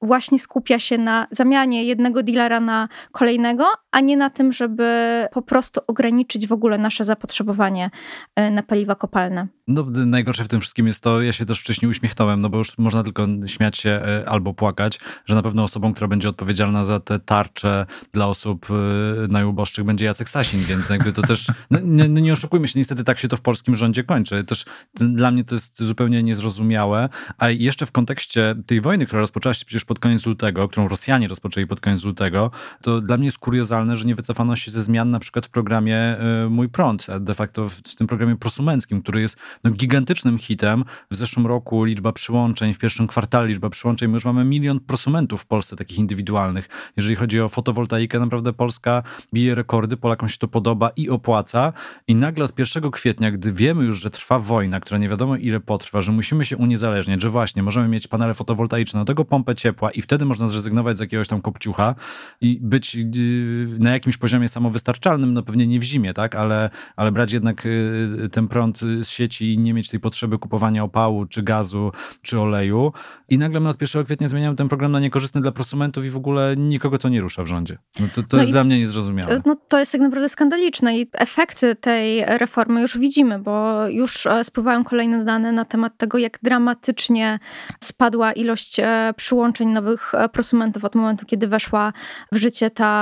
właśnie 0.01 0.39
skupia 0.39 0.79
się 0.79 0.97
na 0.97 1.27
zamianie 1.31 1.83
jednego 1.83 2.23
dealera 2.23 2.59
na 2.59 2.87
kolejnego, 3.11 3.65
a 3.97 3.99
nie 3.99 4.17
na 4.17 4.29
tym, 4.29 4.53
żeby 4.53 4.87
po 5.31 5.41
prostu 5.41 5.81
ograniczyć 5.87 6.47
w 6.47 6.51
ogóle 6.51 6.77
nasze 6.77 7.05
zapotrzebowanie 7.05 7.89
e, 8.35 8.51
na 8.51 8.63
paliwa 8.63 8.95
kopalne. 8.95 9.47
No, 9.67 9.85
najgorsze 10.05 10.43
w 10.43 10.47
tym 10.47 10.61
wszystkim 10.61 10.87
jest 10.87 11.03
to, 11.03 11.21
ja 11.21 11.31
się 11.31 11.45
też 11.45 11.59
wcześniej 11.59 11.91
uśmiechnąłem, 11.91 12.41
no 12.41 12.49
bo 12.49 12.57
już 12.57 12.77
można 12.77 13.03
tylko 13.03 13.27
śmiać 13.47 13.77
się 13.77 13.89
e, 13.89 14.29
albo 14.29 14.53
płakać, 14.53 14.99
że 15.25 15.35
na 15.35 15.43
pewno 15.43 15.63
osobą, 15.63 15.93
która 15.93 16.07
będzie 16.07 16.29
odpowiedzialna 16.29 16.83
za 16.83 16.99
te 16.99 17.19
tarcze 17.19 17.85
dla 18.13 18.27
osób 18.27 18.67
e, 18.69 19.27
najuboższych 19.27 19.85
będzie 19.85 20.05
Jacek 20.05 20.29
Sasin, 20.29 20.59
więc 20.59 20.89
jakby 20.89 21.13
to 21.13 21.21
też, 21.21 21.47
no, 21.71 21.79
nie, 21.83 22.07
no 22.07 22.19
nie 22.19 22.33
oszukujmy 22.33 22.67
się, 22.67 22.79
niestety 22.79 23.03
tak 23.03 23.19
się 23.19 23.27
to 23.27 23.37
w 23.37 23.41
polskim 23.41 23.75
rządzie 23.75 24.03
kończy. 24.03 24.43
Też 24.43 24.65
dla 24.93 25.31
mnie 25.31 25.43
to 25.43 25.55
jest 25.55 25.83
zupełnie 25.83 26.23
niezrozumiałe, 26.23 27.09
a 27.37 27.49
jeszcze 27.49 27.85
w 27.85 27.91
kontekście 27.91 28.55
tej 28.65 28.81
wojny, 28.81 29.05
która 29.05 29.19
rozpoczęła 29.19 29.53
się 29.53 29.65
przecież 29.65 29.85
pod 29.85 29.99
koniec 29.99 30.25
lutego, 30.25 30.67
którą 30.67 30.87
Rosjanie 30.87 31.27
rozpoczęli 31.27 31.67
pod 31.67 31.79
koniec 31.79 32.03
lutego, 32.03 32.51
to 32.81 33.01
dla 33.01 33.17
mnie 33.17 33.25
jest 33.25 33.39
kuriozalne, 33.39 33.86
że 33.95 34.07
nie 34.07 34.15
wycofano 34.15 34.55
się 34.55 34.71
ze 34.71 34.83
zmian 34.83 35.11
na 35.11 35.19
przykład 35.19 35.45
w 35.45 35.49
programie 35.49 35.97
e, 35.97 36.49
Mój 36.49 36.69
Prąd, 36.69 37.07
de 37.19 37.35
facto 37.35 37.69
w 37.69 37.95
tym 37.95 38.07
programie 38.07 38.35
prosumenckim, 38.35 39.01
który 39.01 39.21
jest 39.21 39.37
no, 39.63 39.71
gigantycznym 39.71 40.37
hitem. 40.37 40.83
W 41.11 41.15
zeszłym 41.15 41.47
roku 41.47 41.83
liczba 41.83 42.11
przyłączeń, 42.11 42.73
w 42.73 42.77
pierwszym 42.77 43.07
kwartale 43.07 43.47
liczba 43.47 43.69
przyłączeń, 43.69 44.09
my 44.09 44.13
już 44.13 44.25
mamy 44.25 44.45
milion 44.45 44.79
prosumentów 44.79 45.41
w 45.41 45.45
Polsce 45.45 45.75
takich 45.75 45.97
indywidualnych. 45.97 46.69
Jeżeli 46.97 47.15
chodzi 47.15 47.41
o 47.41 47.49
fotowoltaikę, 47.49 48.19
naprawdę 48.19 48.53
Polska 48.53 49.03
bije 49.33 49.55
rekordy, 49.55 49.97
Polakom 49.97 50.29
się 50.29 50.37
to 50.37 50.47
podoba 50.47 50.89
i 50.95 51.09
opłaca 51.09 51.73
i 52.07 52.15
nagle 52.15 52.45
od 52.45 52.59
1 52.59 52.91
kwietnia, 52.91 53.31
gdy 53.31 53.51
wiemy 53.51 53.83
już, 53.85 54.01
że 54.01 54.09
trwa 54.09 54.39
wojna, 54.39 54.79
która 54.79 54.97
nie 54.97 55.09
wiadomo 55.09 55.35
ile 55.35 55.59
potrwa, 55.59 56.01
że 56.01 56.11
musimy 56.11 56.45
się 56.45 56.57
uniezależniać, 56.57 57.21
że 57.21 57.29
właśnie 57.29 57.63
możemy 57.63 57.87
mieć 57.87 58.07
panele 58.07 58.33
fotowoltaiczne, 58.33 58.99
do 58.99 59.05
tego 59.05 59.25
pompę 59.25 59.55
ciepła 59.55 59.91
i 59.91 60.01
wtedy 60.01 60.25
można 60.25 60.47
zrezygnować 60.47 60.97
z 60.97 60.99
jakiegoś 60.99 61.27
tam 61.27 61.41
kopciucha 61.41 61.95
i 62.41 62.59
być 62.61 62.95
y, 62.95 63.66
na 63.79 63.91
jakimś 63.91 64.17
poziomie 64.17 64.47
samowystarczalnym, 64.47 65.33
no 65.33 65.43
pewnie 65.43 65.67
nie 65.67 65.79
w 65.79 65.83
zimie, 65.83 66.13
tak, 66.13 66.35
ale, 66.35 66.69
ale 66.95 67.11
brać 67.11 67.31
jednak 67.31 67.65
y, 67.65 68.29
ten 68.31 68.47
prąd 68.47 68.79
z 68.79 69.09
sieci 69.09 69.53
i 69.53 69.57
nie 69.57 69.73
mieć 69.73 69.89
tej 69.89 69.99
potrzeby 69.99 70.39
kupowania 70.39 70.83
opału, 70.83 71.25
czy 71.25 71.43
gazu, 71.43 71.91
czy 72.21 72.39
oleju. 72.39 72.91
I 73.29 73.37
nagle 73.37 73.59
my 73.59 73.69
od 73.69 73.81
1 73.81 74.05
kwietnia 74.05 74.27
zmieniamy 74.27 74.55
ten 74.55 74.69
program 74.69 74.91
na 74.91 74.99
niekorzystny 74.99 75.41
dla 75.41 75.51
prosumentów 75.51 76.05
i 76.05 76.09
w 76.09 76.17
ogóle 76.17 76.55
nikogo 76.57 76.97
to 76.97 77.09
nie 77.09 77.21
rusza 77.21 77.43
w 77.43 77.47
rządzie. 77.47 77.77
No 77.99 78.07
to, 78.13 78.23
to 78.23 78.37
no 78.37 78.39
jest 78.39 78.51
dla 78.51 78.63
mnie 78.63 78.79
niezrozumiałe. 78.79 79.41
No 79.45 79.55
to 79.67 79.79
jest 79.79 79.91
tak 79.91 80.01
naprawdę 80.01 80.29
skandaliczne 80.29 80.99
i 80.99 81.07
efekty 81.13 81.75
tej 81.75 82.25
reformy 82.25 82.81
już 82.81 82.97
widzimy, 82.97 83.39
bo 83.39 83.87
już 83.87 84.25
e, 84.25 84.43
spływają 84.43 84.83
kolejne 84.83 85.25
dane 85.25 85.51
na 85.51 85.65
temat 85.65 85.97
tego, 85.97 86.17
jak 86.17 86.39
dramatycznie 86.43 87.39
spadła 87.79 88.33
ilość 88.33 88.79
e, 88.79 89.13
przyłączeń 89.17 89.69
nowych 89.69 90.13
e, 90.13 90.29
prosumentów 90.29 90.85
od 90.85 90.95
momentu, 90.95 91.25
kiedy 91.25 91.47
weszła 91.47 91.93
w 92.31 92.37
życie 92.37 92.69
ta 92.69 92.97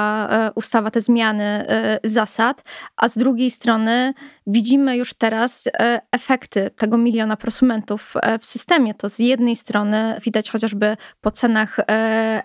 ustawa, 0.55 0.91
te 0.91 1.01
zmiany 1.01 1.65
zasad, 2.03 2.63
a 2.97 3.07
z 3.07 3.17
drugiej 3.17 3.51
strony 3.51 4.13
widzimy 4.47 4.97
już 4.97 5.13
teraz 5.13 5.69
efekty 6.11 6.69
tego 6.75 6.97
miliona 6.97 7.37
prosumentów 7.37 8.13
w 8.39 8.45
systemie. 8.45 8.93
To 8.93 9.09
z 9.09 9.19
jednej 9.19 9.55
strony 9.55 10.19
widać 10.23 10.49
chociażby 10.49 10.97
po 11.21 11.31
cenach 11.31 11.77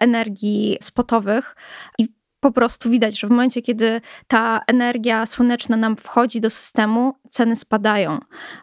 energii 0.00 0.78
spotowych 0.82 1.56
i 1.98 2.19
po 2.40 2.52
prostu 2.52 2.90
widać, 2.90 3.20
że 3.20 3.26
w 3.26 3.30
momencie, 3.30 3.62
kiedy 3.62 4.00
ta 4.28 4.60
energia 4.66 5.26
słoneczna 5.26 5.76
nam 5.76 5.96
wchodzi 5.96 6.40
do 6.40 6.50
systemu, 6.50 7.14
ceny 7.28 7.56
spadają. 7.56 8.18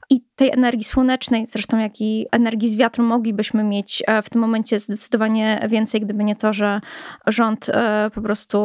I 0.09 0.21
tej 0.35 0.51
energii 0.51 0.83
słonecznej, 0.83 1.47
zresztą 1.47 1.77
jak 1.77 2.01
i 2.01 2.27
energii 2.31 2.69
z 2.69 2.75
wiatru, 2.75 3.03
moglibyśmy 3.03 3.63
mieć 3.63 4.03
e, 4.07 4.21
w 4.21 4.29
tym 4.29 4.41
momencie 4.41 4.79
zdecydowanie 4.79 5.67
więcej, 5.69 6.01
gdyby 6.01 6.23
nie 6.23 6.35
to, 6.35 6.53
że 6.53 6.81
rząd 7.27 7.69
e, 7.69 8.11
po 8.13 8.21
prostu 8.21 8.59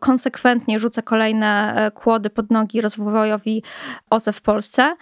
konsekwentnie 0.00 0.78
rzuca 0.78 1.02
kolejne 1.02 1.74
e, 1.74 1.90
kłody 1.90 2.30
pod 2.30 2.50
nogi 2.50 2.80
rozwojowi 2.80 3.62
OZE 4.10 4.32
w 4.32 4.40
Polsce. 4.40 4.96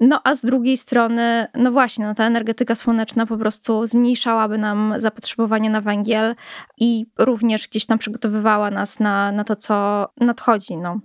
No 0.00 0.20
a 0.24 0.34
z 0.34 0.44
drugiej 0.44 0.76
strony, 0.76 1.46
no 1.54 1.72
właśnie, 1.72 2.04
no 2.04 2.14
ta 2.14 2.24
energetyka 2.24 2.74
słoneczna 2.74 3.26
po 3.26 3.36
prostu 3.36 3.86
zmniejszałaby 3.86 4.58
nam 4.58 4.94
zapotrzebowanie 4.98 5.70
na 5.70 5.80
węgiel 5.80 6.34
i 6.78 7.06
również 7.18 7.68
gdzieś 7.68 7.86
tam 7.86 7.98
przygotowywała 7.98 8.70
nas 8.70 9.00
na, 9.00 9.32
na 9.32 9.44
to, 9.44 9.56
co 9.56 10.08
nadchodzi. 10.20 10.76
No. 10.76 11.00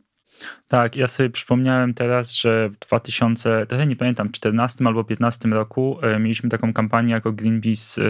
Tak, 0.68 0.96
ja 0.96 1.08
sobie 1.08 1.30
przypomniałem 1.30 1.94
teraz, 1.94 2.32
że 2.32 2.70
w 2.70 2.80
2000, 2.80 3.66
teraz 3.70 3.88
nie 3.88 3.96
pamiętam, 3.96 4.32
14 4.32 4.86
albo 4.86 5.04
15 5.04 5.50
roku 5.50 5.98
e, 6.02 6.20
mieliśmy 6.20 6.50
taką 6.50 6.74
kampanię 6.74 7.14
jako 7.14 7.32
Greenpeace 7.32 8.02
e, 8.02 8.06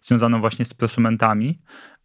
związaną 0.00 0.40
właśnie 0.40 0.64
z 0.64 0.74
prosumentami 0.74 1.58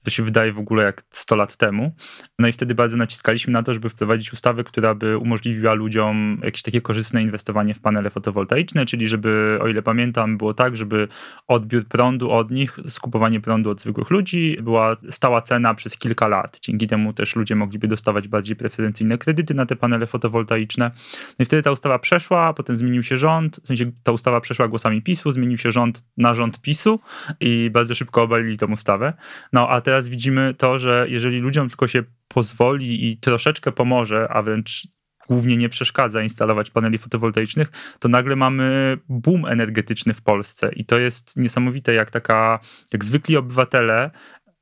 to 0.03 0.11
się 0.11 0.23
wydaje 0.23 0.53
w 0.53 0.59
ogóle 0.59 0.83
jak 0.83 1.03
100 1.11 1.35
lat 1.35 1.57
temu. 1.57 1.95
No 2.39 2.47
i 2.47 2.51
wtedy 2.51 2.75
bardzo 2.75 2.97
naciskaliśmy 2.97 3.53
na 3.53 3.63
to, 3.63 3.73
żeby 3.73 3.89
wprowadzić 3.89 4.33
ustawę, 4.33 4.63
która 4.63 4.95
by 4.95 5.17
umożliwiła 5.17 5.73
ludziom 5.73 6.41
jakieś 6.43 6.61
takie 6.61 6.81
korzystne 6.81 7.21
inwestowanie 7.21 7.73
w 7.73 7.79
panele 7.79 8.09
fotowoltaiczne, 8.09 8.85
czyli 8.85 9.07
żeby, 9.07 9.59
o 9.61 9.67
ile 9.67 9.81
pamiętam, 9.81 10.37
było 10.37 10.53
tak, 10.53 10.77
żeby 10.77 11.07
odbiór 11.47 11.85
prądu 11.85 12.31
od 12.31 12.51
nich, 12.51 12.77
skupowanie 12.87 13.41
prądu 13.41 13.69
od 13.69 13.81
zwykłych 13.81 14.09
ludzi 14.09 14.57
była 14.61 14.97
stała 15.09 15.41
cena 15.41 15.73
przez 15.73 15.97
kilka 15.97 16.27
lat. 16.27 16.59
Dzięki 16.61 16.87
temu 16.87 17.13
też 17.13 17.35
ludzie 17.35 17.55
mogliby 17.55 17.87
dostawać 17.87 18.27
bardziej 18.27 18.55
preferencyjne 18.55 19.17
kredyty 19.17 19.53
na 19.53 19.65
te 19.65 19.75
panele 19.75 20.07
fotowoltaiczne. 20.07 20.91
No 21.39 21.43
i 21.43 21.45
wtedy 21.45 21.61
ta 21.61 21.71
ustawa 21.71 21.99
przeszła, 21.99 22.53
potem 22.53 22.75
zmienił 22.75 23.03
się 23.03 23.17
rząd, 23.17 23.59
w 23.63 23.67
sensie 23.67 23.91
ta 24.03 24.11
ustawa 24.11 24.41
przeszła 24.41 24.67
głosami 24.67 25.01
PiSu, 25.01 25.31
zmienił 25.31 25.57
się 25.57 25.71
rząd 25.71 26.03
na 26.17 26.33
rząd 26.33 26.61
PiSu 26.61 26.99
i 27.39 27.69
bardzo 27.73 27.95
szybko 27.95 28.21
obalili 28.21 28.57
tą 28.57 28.71
ustawę. 28.71 29.13
No 29.53 29.69
a 29.69 29.81
te 29.81 29.90
teraz 29.91 30.07
widzimy 30.07 30.53
to, 30.53 30.79
że 30.79 31.05
jeżeli 31.09 31.39
ludziom 31.39 31.69
tylko 31.69 31.87
się 31.87 32.03
pozwoli 32.27 33.11
i 33.11 33.17
troszeczkę 33.17 33.71
pomoże, 33.71 34.27
a 34.29 34.41
wręcz 34.41 34.87
głównie 35.27 35.57
nie 35.57 35.69
przeszkadza 35.69 36.23
instalować 36.23 36.69
paneli 36.69 36.97
fotowoltaicznych, 36.97 37.95
to 37.99 38.09
nagle 38.09 38.35
mamy 38.35 38.97
boom 39.09 39.45
energetyczny 39.45 40.13
w 40.13 40.21
Polsce. 40.21 40.71
I 40.75 40.85
to 40.85 40.99
jest 40.99 41.37
niesamowite, 41.37 41.93
jak 41.93 42.11
taka, 42.11 42.59
jak 42.93 43.05
zwykli 43.05 43.37
obywatele 43.37 44.11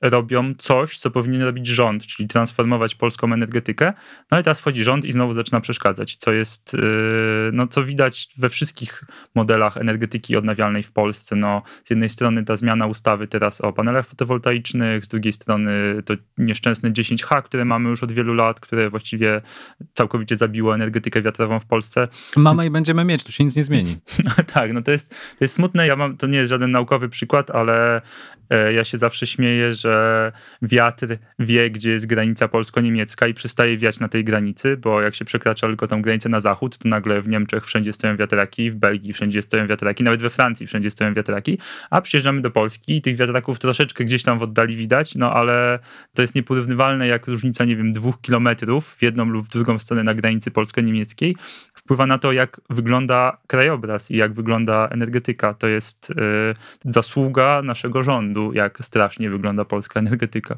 robią 0.02 0.54
coś, 0.58 0.98
co 0.98 1.12
powinien 1.12 1.42
robić 1.42 1.68
rząd, 1.68 2.08
czyli 2.08 2.30
transformować 2.30 2.96
polską 2.96 3.34
energetykę. 3.34 3.86
No 4.32 4.36
ale 4.36 4.44
teraz 4.44 4.60
wchodzi 4.60 4.84
rząd 4.84 5.06
i 5.06 5.12
znowu 5.12 5.34
zaczyna 5.34 5.62
przeszkadzać, 5.62 6.16
co 6.16 6.32
jest, 6.32 6.74
yy, 6.74 6.80
no 7.54 7.68
co 7.68 7.84
widać 7.84 8.28
we 8.38 8.50
wszystkich 8.50 9.04
modelach 9.36 9.78
energetyki 9.78 10.36
odnawialnej 10.36 10.84
w 10.84 10.92
Polsce. 10.92 11.36
No, 11.36 11.62
z 11.84 11.90
jednej 11.90 12.10
strony 12.10 12.46
ta 12.46 12.56
zmiana 12.56 12.88
ustawy 12.88 13.28
teraz 13.28 13.62
o 13.62 13.74
panelach 13.74 14.08
fotowoltaicznych, 14.08 15.06
z 15.06 15.08
drugiej 15.08 15.34
strony 15.34 15.72
to 16.06 16.14
nieszczęsne 16.38 16.92
10H, 16.92 17.44
które 17.44 17.66
mamy 17.66 17.90
już 17.90 18.04
od 18.04 18.12
wielu 18.12 18.34
lat, 18.34 18.60
które 18.60 18.90
właściwie 18.90 19.42
całkowicie 19.94 20.36
zabiło 20.36 20.76
energetykę 20.76 21.22
wiatrową 21.22 21.60
w 21.60 21.66
Polsce. 21.66 22.08
Mamy 22.36 22.66
i 22.66 22.70
będziemy 22.70 23.06
mieć, 23.06 23.24
tu 23.24 23.32
się 23.32 23.44
nic 23.44 23.56
nie 23.56 23.64
zmieni. 23.64 23.98
tak, 24.54 24.74
no 24.74 24.82
to 24.82 24.92
jest, 24.92 25.10
to 25.10 25.44
jest 25.44 25.56
smutne. 25.56 25.88
Ja 25.88 25.96
mam, 25.96 26.18
to 26.18 26.28
nie 26.28 26.38
jest 26.38 26.50
żaden 26.50 26.72
naukowy 26.72 27.10
przykład, 27.10 27.52
ale 27.52 28.02
e, 28.50 28.74
ja 28.74 28.84
się 28.84 28.98
zawsze 28.98 29.28
śmieję, 29.28 29.74
że 29.74 29.89
że 29.90 30.32
wiatr 30.62 31.18
wie, 31.40 31.72
gdzie 31.72 31.90
jest 31.90 32.06
granica 32.06 32.48
polsko-niemiecka 32.48 33.28
i 33.28 33.34
przestaje 33.34 33.78
wiać 33.78 34.00
na 34.00 34.08
tej 34.08 34.24
granicy, 34.24 34.78
bo 34.78 35.02
jak 35.02 35.16
się 35.16 35.26
przekracza 35.26 35.68
tylko 35.68 35.88
tą 35.88 36.02
granicę 36.02 36.30
na 36.30 36.40
zachód, 36.40 36.78
to 36.78 36.90
nagle 36.90 37.22
w 37.22 37.28
Niemczech 37.28 37.66
wszędzie 37.66 37.94
stoją 37.94 38.18
wiatraki, 38.18 38.72
w 38.72 38.76
Belgii 38.76 39.14
wszędzie 39.14 39.42
stoją 39.42 39.68
wiatraki, 39.68 40.04
nawet 40.04 40.22
we 40.22 40.30
Francji 40.30 40.68
wszędzie 40.68 40.92
stoją 40.92 41.14
wiatraki, 41.14 41.58
a 41.90 42.02
przyjeżdżamy 42.02 42.42
do 42.42 42.52
Polski 42.52 42.98
i 42.98 43.02
tych 43.02 43.16
wiatraków 43.16 43.60
troszeczkę 43.60 44.04
gdzieś 44.04 44.24
tam 44.24 44.40
w 44.40 44.44
oddali 44.44 44.76
widać, 44.76 45.16
no 45.16 45.34
ale 45.34 45.80
to 46.14 46.22
jest 46.22 46.36
nieporównywalne 46.36 47.08
jak 47.08 47.28
różnica, 47.28 47.66
nie 47.66 47.76
wiem, 47.76 47.94
dwóch 47.94 48.22
kilometrów 48.22 48.96
w 48.96 49.02
jedną 49.02 49.26
lub 49.26 49.46
w 49.46 49.50
drugą 49.50 49.80
stronę 49.80 50.04
na 50.04 50.14
granicy 50.14 50.52
polsko-niemieckiej 50.52 51.36
wpływa 51.90 52.08
na 52.08 52.18
to, 52.18 52.32
jak 52.32 52.62
wygląda 52.70 53.38
krajobraz 53.48 54.12
i 54.12 54.18
jak 54.18 54.34
wygląda 54.34 54.88
energetyka. 54.92 55.54
To 55.54 55.68
jest 55.68 56.10
y, 56.10 56.14
zasługa 56.86 57.62
naszego 57.62 58.04
rządu, 58.04 58.54
jak 58.54 58.78
strasznie 58.82 59.30
wygląda 59.30 59.66
polska 59.66 59.79
energetyka. 59.96 60.58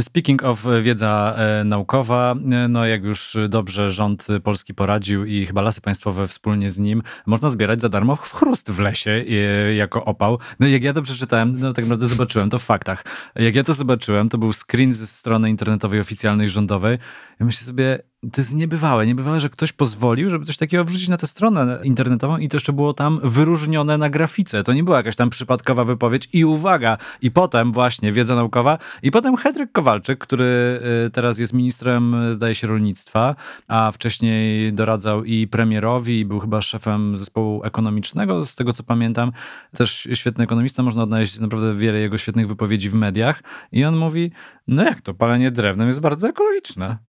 Speaking 0.00 0.44
of 0.44 0.66
wiedza 0.82 1.34
e, 1.36 1.64
naukowa, 1.64 2.34
e, 2.52 2.68
no 2.68 2.86
jak 2.86 3.04
już 3.04 3.36
dobrze 3.48 3.90
rząd 3.90 4.26
polski 4.44 4.74
poradził 4.74 5.24
i 5.24 5.46
chyba 5.46 5.62
lasy 5.62 5.80
państwowe 5.80 6.26
wspólnie 6.26 6.70
z 6.70 6.78
nim, 6.78 7.02
można 7.26 7.48
zbierać 7.48 7.80
za 7.80 7.88
darmo 7.88 8.16
chrust 8.16 8.70
w 8.70 8.78
lesie 8.78 9.10
e, 9.10 9.74
jako 9.74 10.04
opał. 10.04 10.38
No 10.60 10.66
jak 10.66 10.82
ja 10.82 10.92
to 10.92 11.02
przeczytałem, 11.02 11.60
no 11.60 11.72
tak 11.72 11.84
naprawdę 11.84 12.06
zobaczyłem 12.06 12.50
to 12.50 12.58
w 12.58 12.62
faktach. 12.62 13.04
Jak 13.34 13.54
ja 13.54 13.64
to 13.64 13.72
zobaczyłem, 13.74 14.28
to 14.28 14.38
był 14.38 14.52
screen 14.52 14.92
ze 14.92 15.06
strony 15.06 15.50
internetowej 15.50 16.00
oficjalnej 16.00 16.48
rządowej. 16.48 16.98
Ja 17.40 17.46
myślę 17.46 17.66
sobie, 17.66 17.98
to 18.30 18.40
jest 18.40 18.54
niebywałe. 18.54 19.06
Niebywałe, 19.06 19.40
że 19.40 19.50
ktoś 19.50 19.72
pozwolił, 19.72 20.30
żeby 20.30 20.44
coś 20.44 20.56
takiego 20.56 20.84
wrzucić 20.84 21.08
na 21.08 21.16
tę 21.16 21.26
stronę 21.26 21.80
internetową 21.84 22.36
i 22.36 22.48
to 22.48 22.56
jeszcze 22.56 22.72
było 22.72 22.94
tam 22.94 23.20
wyróżnione 23.22 23.98
na 23.98 24.10
grafice. 24.10 24.62
To 24.62 24.72
nie 24.72 24.84
była 24.84 24.96
jakaś 24.96 25.16
tam 25.16 25.30
przypadkowa 25.30 25.84
wypowiedź 25.84 26.28
i 26.32 26.44
uwaga, 26.44 26.98
i 27.22 27.30
potem 27.30 27.72
właśnie 27.72 28.12
wiedza 28.12 28.36
naukowa 28.36 28.78
i 29.02 29.10
potem 29.10 29.36
Hedryk 29.36 29.72
Kowalczyk, 29.72 30.18
który 30.18 30.80
y, 31.06 31.10
teraz 31.10 31.38
jest 31.38 31.52
ministrem, 31.52 32.16
zdaje 32.30 32.54
się, 32.54 32.66
rolnictwa, 32.66 33.36
a 33.68 33.92
wcześniej 33.92 34.72
doradzał 34.72 35.24
i 35.24 35.48
premierowi, 35.48 36.18
i 36.18 36.24
był 36.24 36.40
chyba 36.40 36.62
szefem 36.62 37.18
zespołu 37.18 37.64
ekonomicznego, 37.64 38.44
z 38.44 38.56
tego 38.56 38.72
co 38.72 38.82
pamiętam. 38.82 39.32
Też 39.76 40.08
świetny 40.12 40.44
ekonomista, 40.44 40.82
można 40.82 41.02
odnaleźć 41.02 41.40
naprawdę 41.40 41.74
wiele 41.74 41.98
jego 41.98 42.18
świetnych 42.18 42.48
wypowiedzi 42.48 42.90
w 42.90 42.94
mediach 42.94 43.42
i 43.72 43.84
on 43.84 43.96
mówi, 43.96 44.32
no 44.68 44.82
jak 44.82 45.00
to, 45.00 45.14
palenie 45.14 45.50
drewnem 45.50 45.86
jest 45.86 46.00
bardzo 46.00 46.28
ekologiczne. 46.28 47.11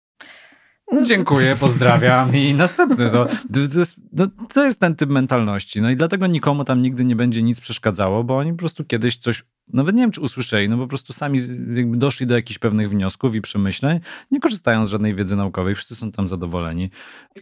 No, 0.91 1.03
Dziękuję, 1.03 1.55
pozdrawiam 1.55 2.35
i 2.35 2.53
następny. 2.53 3.09
To, 3.09 3.27
to, 3.73 3.79
jest, 3.79 3.95
no, 4.13 4.27
to 4.53 4.65
jest 4.65 4.79
ten 4.79 4.95
typ 4.95 5.09
mentalności. 5.09 5.81
No 5.81 5.89
i 5.89 5.95
dlatego 5.95 6.27
nikomu 6.27 6.63
tam 6.63 6.81
nigdy 6.81 7.05
nie 7.05 7.15
będzie 7.15 7.43
nic 7.43 7.59
przeszkadzało, 7.59 8.23
bo 8.23 8.37
oni 8.37 8.51
po 8.51 8.57
prostu 8.57 8.85
kiedyś 8.85 9.17
coś 9.17 9.43
nawet 9.73 9.95
nie 9.95 10.01
wiem, 10.01 10.11
czy 10.11 10.21
usłyszeli, 10.21 10.69
no 10.69 10.77
po 10.77 10.87
prostu 10.87 11.13
sami 11.13 11.39
jakby 11.75 11.97
doszli 11.97 12.27
do 12.27 12.35
jakichś 12.35 12.59
pewnych 12.59 12.89
wniosków 12.89 13.35
i 13.35 13.41
przemyśleń, 13.41 13.99
nie 14.31 14.39
korzystają 14.39 14.85
z 14.85 14.89
żadnej 14.89 15.15
wiedzy 15.15 15.35
naukowej, 15.35 15.75
wszyscy 15.75 15.95
są 15.95 16.11
tam 16.11 16.27
zadowoleni. 16.27 16.89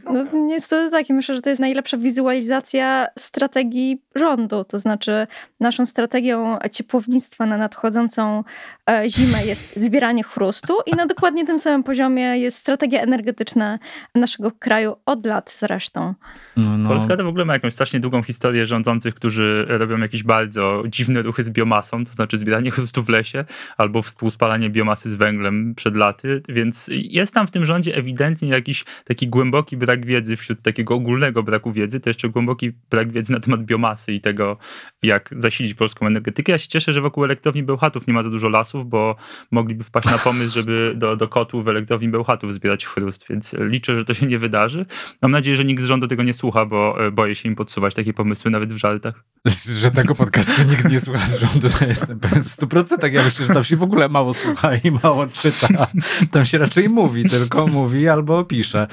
No 0.05 0.25
niestety 0.33 0.91
tak 0.91 1.09
i 1.09 1.13
myślę, 1.13 1.35
że 1.35 1.41
to 1.41 1.49
jest 1.49 1.61
najlepsza 1.61 1.97
wizualizacja 1.97 3.07
strategii 3.19 4.01
rządu, 4.15 4.63
to 4.63 4.79
znaczy 4.79 5.27
naszą 5.59 5.85
strategią 5.85 6.57
ciepłownictwa 6.71 7.45
na 7.45 7.57
nadchodzącą 7.57 8.43
e, 8.89 9.09
zimę 9.09 9.45
jest 9.45 9.79
zbieranie 9.79 10.23
chrustu 10.23 10.73
i 10.85 10.95
na 10.95 11.05
dokładnie 11.05 11.45
tym 11.45 11.59
samym 11.59 11.83
poziomie 11.83 12.21
jest 12.21 12.57
strategia 12.57 13.01
energetyczna 13.01 13.79
naszego 14.15 14.51
kraju 14.51 14.95
od 15.05 15.25
lat 15.25 15.57
zresztą. 15.59 16.13
No, 16.57 16.77
no. 16.77 16.89
Polska 16.89 17.17
to 17.17 17.23
w 17.23 17.27
ogóle 17.27 17.45
ma 17.45 17.53
jakąś 17.53 17.73
strasznie 17.73 17.99
długą 17.99 18.23
historię 18.23 18.65
rządzących, 18.65 19.15
którzy 19.15 19.65
robią 19.67 19.97
jakieś 19.97 20.23
bardzo 20.23 20.83
dziwne 20.87 21.21
ruchy 21.21 21.43
z 21.43 21.49
biomasą, 21.49 22.05
to 22.05 22.14
znaczy 22.15 22.37
zbieranie 22.37 22.71
chrustu 22.71 23.03
w 23.03 23.09
lesie 23.09 23.45
albo 23.77 24.01
współspalanie 24.01 24.69
biomasy 24.69 25.11
z 25.11 25.15
węglem 25.15 25.75
przed 25.75 25.95
laty, 25.95 26.41
więc 26.49 26.89
jest 26.91 27.33
tam 27.33 27.47
w 27.47 27.51
tym 27.51 27.65
rządzie 27.65 27.95
ewidentnie 27.95 28.49
jakiś 28.49 28.85
taki 29.05 29.27
głęboki 29.27 29.77
brak 29.77 30.05
wiedzy 30.05 30.37
wśród 30.37 30.61
takiego 30.61 30.95
ogólnego 30.95 31.43
braku 31.43 31.71
wiedzy, 31.71 31.99
to 31.99 32.09
jeszcze 32.09 32.29
głęboki 32.29 32.71
brak 32.89 33.11
wiedzy 33.11 33.31
na 33.31 33.39
temat 33.39 33.63
biomasy 33.63 34.13
i 34.13 34.21
tego, 34.21 34.57
jak 35.03 35.29
zasilić 35.37 35.73
polską 35.73 36.07
energetykę. 36.07 36.51
Ja 36.51 36.57
się 36.57 36.67
cieszę, 36.67 36.93
że 36.93 37.01
wokół 37.01 37.23
elektrowni 37.23 37.63
Bełchatów 37.63 38.07
nie 38.07 38.13
ma 38.13 38.23
za 38.23 38.29
dużo 38.29 38.49
lasów, 38.49 38.89
bo 38.89 39.15
mogliby 39.51 39.83
wpaść 39.83 40.07
na 40.07 40.17
pomysł, 40.17 40.53
żeby 40.53 40.93
do, 40.95 41.15
do 41.15 41.27
kotłów 41.27 41.65
w 41.65 41.67
elektrowni 41.67 42.09
Bełchatów 42.09 42.53
zbierać 42.53 42.85
chrust, 42.85 43.25
więc 43.29 43.55
liczę, 43.59 43.95
że 43.95 44.05
to 44.05 44.13
się 44.13 44.25
nie 44.25 44.39
wydarzy. 44.39 44.85
Mam 45.21 45.31
nadzieję, 45.31 45.57
że 45.57 45.65
nikt 45.65 45.83
z 45.83 45.85
rządu 45.85 46.07
tego 46.07 46.23
nie 46.23 46.33
słucha, 46.33 46.65
bo 46.65 47.05
e, 47.05 47.11
boję 47.11 47.35
się 47.35 47.49
im 47.49 47.55
podsuwać 47.55 47.95
takie 47.95 48.13
pomysły 48.13 48.51
nawet 48.51 48.73
w 48.73 48.77
żartach. 48.77 49.23
Że 49.81 49.91
tego 49.91 50.15
podcastu 50.15 50.63
nikt 50.69 50.89
nie 50.89 50.99
słucha 50.99 51.27
z 51.27 51.39
rządu, 51.39 51.69
to 51.69 51.85
jestem 51.85 52.19
pewien 52.19 52.43
w 52.43 52.47
100%. 52.47 53.13
Ja 53.13 53.23
myślę, 53.23 53.45
że 53.45 53.53
tam 53.53 53.63
się 53.63 53.75
w 53.75 53.83
ogóle 53.83 54.09
mało 54.09 54.33
słucha 54.33 54.75
i 54.75 54.91
mało 54.91 55.27
czyta. 55.27 55.67
Tam 56.31 56.45
się 56.45 56.57
raczej 56.57 56.89
mówi, 56.89 57.29
tylko 57.29 57.67
mówi 57.67 58.09
albo 58.09 58.45
pisze. 58.45 58.87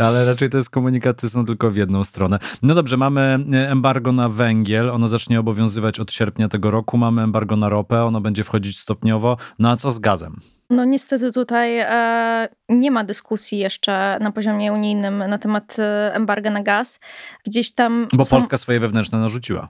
Ale 0.00 0.24
raczej 0.24 0.50
to 0.50 0.56
jest 0.56 0.70
komunikaty 0.70 1.28
są 1.28 1.46
tylko 1.46 1.70
w 1.70 1.76
jedną 1.76 2.04
stronę. 2.04 2.38
No 2.62 2.74
dobrze, 2.74 2.96
mamy 2.96 3.38
embargo 3.52 4.12
na 4.12 4.28
węgiel. 4.28 4.90
Ono 4.90 5.08
zacznie 5.08 5.40
obowiązywać 5.40 6.00
od 6.00 6.12
sierpnia 6.12 6.48
tego 6.48 6.70
roku. 6.70 6.98
Mamy 6.98 7.22
embargo 7.22 7.56
na 7.56 7.68
ropę. 7.68 8.04
Ono 8.04 8.20
będzie 8.20 8.44
wchodzić 8.44 8.78
stopniowo. 8.78 9.36
No 9.58 9.70
a 9.70 9.76
co 9.76 9.90
z 9.90 9.98
gazem? 9.98 10.40
No 10.70 10.84
niestety 10.84 11.32
tutaj 11.32 11.78
e, 11.78 12.48
nie 12.68 12.90
ma 12.90 13.04
dyskusji 13.04 13.58
jeszcze 13.58 14.18
na 14.20 14.32
poziomie 14.32 14.72
unijnym 14.72 15.18
na 15.18 15.38
temat 15.38 15.76
e, 15.78 16.14
embarga 16.14 16.50
na 16.50 16.62
gaz. 16.62 17.00
Gdzieś 17.44 17.72
tam. 17.72 18.06
Bo 18.12 18.24
są... 18.24 18.36
Polska 18.36 18.56
swoje 18.56 18.80
wewnętrzne 18.80 19.18
narzuciła. 19.18 19.68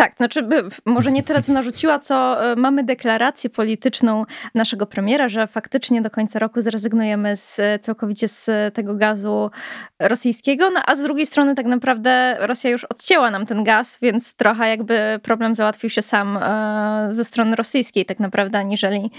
Tak, 0.00 0.16
znaczy 0.16 0.48
może 0.84 1.12
nie 1.12 1.22
tyle 1.22 1.42
co 1.42 1.52
narzuciła, 1.52 1.98
co 1.98 2.44
e, 2.52 2.56
mamy 2.56 2.84
deklarację 2.84 3.50
polityczną 3.50 4.24
naszego 4.54 4.86
premiera, 4.86 5.28
że 5.28 5.46
faktycznie 5.46 6.02
do 6.02 6.10
końca 6.10 6.38
roku 6.38 6.60
zrezygnujemy 6.60 7.36
z, 7.36 7.60
całkowicie 7.82 8.28
z 8.28 8.50
tego 8.74 8.94
gazu 8.94 9.50
rosyjskiego, 9.98 10.70
no 10.70 10.80
a 10.86 10.96
z 10.96 11.02
drugiej 11.02 11.26
strony 11.26 11.54
tak 11.54 11.66
naprawdę 11.66 12.36
Rosja 12.40 12.70
już 12.70 12.84
odcięła 12.84 13.30
nam 13.30 13.46
ten 13.46 13.64
gaz, 13.64 13.98
więc 14.02 14.34
trochę 14.34 14.68
jakby 14.68 15.20
problem 15.22 15.56
załatwił 15.56 15.90
się 15.90 16.02
sam 16.02 16.36
e, 16.36 17.08
ze 17.12 17.24
strony 17.24 17.56
rosyjskiej 17.56 18.04
tak 18.04 18.20
naprawdę, 18.20 18.58
aniżeli 18.58 19.10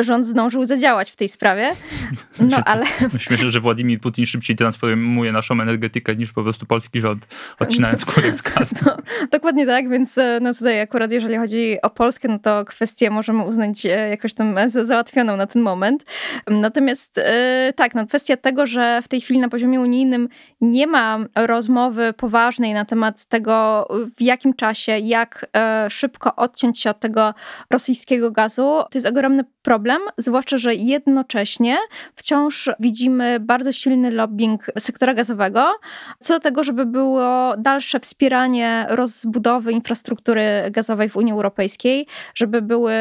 rząd 0.00 0.26
zdążył 0.26 0.64
zadziałać 0.64 1.10
w 1.10 1.16
tej 1.16 1.28
sprawie. 1.28 1.70
No 2.40 2.62
ale... 2.64 2.84
Śmieszę, 3.18 3.50
że 3.50 3.60
Władimir 3.60 4.00
Putin 4.00 4.26
szybciej 4.26 4.56
transformuje 4.56 5.32
naszą 5.32 5.60
energetykę 5.60 6.16
niż 6.16 6.32
po 6.32 6.42
prostu 6.42 6.66
polski 6.66 7.00
rząd, 7.00 7.26
odcinając 7.58 8.04
kurek 8.04 8.36
z 8.36 8.42
gazu. 8.42 8.76
No, 8.86 8.96
dokładnie 9.30 9.66
tak, 9.66 9.88
więc 9.88 10.19
no 10.40 10.54
tutaj 10.54 10.80
akurat 10.80 11.12
jeżeli 11.12 11.36
chodzi 11.36 11.78
o 11.82 11.90
Polskę, 11.90 12.28
no 12.28 12.38
to 12.38 12.64
kwestię 12.64 13.10
możemy 13.10 13.44
uznać 13.44 13.86
e, 13.86 13.88
jakoś 13.88 14.34
tam 14.34 14.56
za 14.68 14.84
załatwioną 14.84 15.36
na 15.36 15.46
ten 15.46 15.62
moment. 15.62 16.04
Natomiast 16.46 17.18
e, 17.18 17.72
tak, 17.76 17.94
no 17.94 18.06
kwestia 18.06 18.36
tego, 18.36 18.66
że 18.66 19.02
w 19.02 19.08
tej 19.08 19.20
chwili 19.20 19.40
na 19.40 19.48
poziomie 19.48 19.80
unijnym 19.80 20.28
nie 20.60 20.86
ma 20.86 21.18
rozmowy 21.34 22.12
poważnej 22.12 22.74
na 22.74 22.84
temat 22.84 23.24
tego, 23.24 23.88
w 24.16 24.22
jakim 24.22 24.54
czasie, 24.54 24.98
jak 24.98 25.46
e, 25.56 25.90
szybko 25.90 26.36
odciąć 26.36 26.80
się 26.80 26.90
od 26.90 27.00
tego 27.00 27.34
rosyjskiego 27.70 28.30
gazu, 28.30 28.62
to 28.62 28.90
jest 28.94 29.06
ogromny 29.06 29.44
problem, 29.62 30.00
zwłaszcza, 30.18 30.58
że 30.58 30.74
jednocześnie 30.74 31.76
wciąż 32.14 32.70
widzimy 32.80 33.40
bardzo 33.40 33.72
silny 33.72 34.10
lobbying 34.10 34.66
sektora 34.78 35.14
gazowego, 35.14 35.74
co 36.20 36.34
do 36.34 36.40
tego, 36.40 36.64
żeby 36.64 36.86
było 36.86 37.56
dalsze 37.58 38.00
wspieranie 38.00 38.86
rozbudowy 38.88 39.72
infrastruktury 39.72 40.09
gazowej 40.70 41.08
w 41.08 41.16
Unii 41.16 41.32
Europejskiej, 41.32 42.06
żeby 42.34 42.62
były 42.62 42.92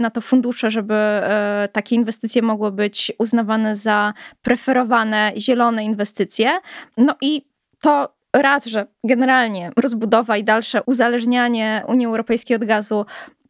na 0.00 0.10
to 0.10 0.20
fundusze, 0.20 0.70
żeby 0.70 0.94
e, 0.94 1.68
takie 1.72 1.96
inwestycje 1.96 2.42
mogły 2.42 2.72
być 2.72 3.12
uznawane 3.18 3.74
za 3.74 4.14
preferowane, 4.42 5.32
zielone 5.36 5.84
inwestycje. 5.84 6.50
No 6.96 7.14
i 7.20 7.42
to 7.80 8.18
raz, 8.36 8.66
że 8.66 8.86
generalnie 9.04 9.70
rozbudowa 9.76 10.36
i 10.36 10.44
dalsze 10.44 10.82
uzależnianie 10.82 11.82
Unii 11.88 12.06
Europejskiej 12.06 12.56
od 12.56 12.64
gazu 12.64 13.06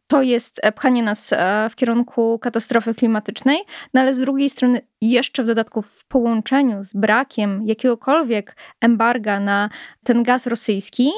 to 0.09 0.21
jest 0.21 0.59
e, 0.63 0.71
pchanie 0.71 1.03
nas 1.03 1.33
e, 1.33 1.67
w 1.69 1.75
kierunku 1.75 2.39
katastrofy 2.39 2.95
klimatycznej, 2.95 3.57
no 3.93 4.01
ale 4.01 4.13
z 4.13 4.19
drugiej 4.19 4.49
strony 4.49 4.81
jeszcze 5.01 5.43
w 5.43 5.47
dodatku 5.47 5.81
w 5.81 6.05
połączeniu 6.05 6.83
z 6.83 6.93
brakiem 6.93 7.61
jakiegokolwiek 7.65 8.55
embarga 8.81 9.39
na 9.39 9.69
ten 10.03 10.23
gaz 10.23 10.47
rosyjski, 10.47 11.11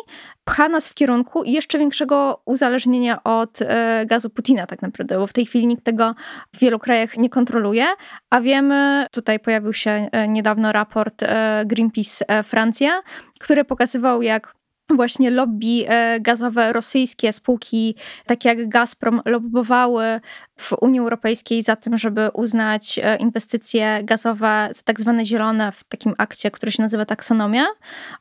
pcha 0.43 0.69
nas 0.69 0.89
w 0.89 0.93
kierunku 0.93 1.43
jeszcze 1.43 1.79
większego 1.79 2.41
uzależnienia 2.45 3.23
od 3.23 3.61
e, 3.61 4.05
gazu 4.05 4.29
Putina 4.29 4.67
tak 4.67 4.81
naprawdę, 4.81 5.17
bo 5.17 5.27
w 5.27 5.33
tej 5.33 5.45
chwili 5.45 5.67
nikt 5.67 5.83
tego 5.83 6.15
w 6.55 6.59
wielu 6.59 6.79
krajach 6.79 7.17
nie 7.17 7.29
kontroluje, 7.29 7.85
a 8.29 8.41
wiemy, 8.41 9.05
tutaj 9.11 9.39
pojawił 9.39 9.73
się 9.73 10.09
niedawno 10.27 10.71
raport 10.71 11.23
Greenpeace 11.65 12.43
Francja, 12.43 13.01
który 13.39 13.65
pokazywał 13.65 14.21
jak 14.21 14.60
właśnie 14.95 15.31
lobby 15.31 15.85
e, 15.87 16.19
gazowe 16.19 16.73
rosyjskie, 16.73 17.33
spółki 17.33 17.95
takie 18.25 18.49
jak 18.49 18.69
Gazprom 18.69 19.21
lobbowały 19.25 20.19
w 20.61 20.73
Unii 20.81 20.99
Europejskiej 20.99 21.63
za 21.63 21.75
tym, 21.75 21.97
żeby 21.97 22.29
uznać 22.33 22.99
e, 23.03 23.15
inwestycje 23.15 23.99
gazowe 24.03 24.69
za 24.71 24.81
tak 24.83 25.01
zwane 25.01 25.25
zielone 25.25 25.71
w 25.71 25.83
takim 25.83 26.13
akcie, 26.17 26.51
który 26.51 26.71
się 26.71 26.83
nazywa 26.83 27.05
taksonomia. 27.05 27.65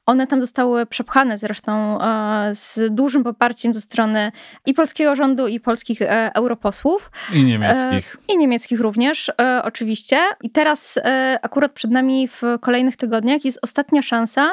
One 0.06 0.26
tam 0.26 0.40
zostały 0.40 0.86
przepchane 0.86 1.38
zresztą 1.38 2.00
e, 2.00 2.54
z 2.54 2.80
dużym 2.90 3.24
poparciem 3.24 3.74
ze 3.74 3.80
strony 3.80 4.32
i 4.66 4.74
polskiego 4.74 5.16
rządu, 5.16 5.46
i 5.46 5.60
polskich 5.60 5.98
europosłów. 6.34 7.10
I 7.34 7.44
niemieckich. 7.44 8.16
I 8.28 8.38
niemieckich 8.38 8.80
również, 8.80 9.32
oczywiście. 9.62 10.18
I 10.42 10.50
teraz 10.50 10.98
akurat 11.42 11.72
przed 11.72 11.90
nami 11.90 12.28
w 12.28 12.42
kolejnych 12.60 12.96
tygodniach 12.96 13.44
jest 13.44 13.58
ostatnia 13.62 14.02
szansa, 14.02 14.50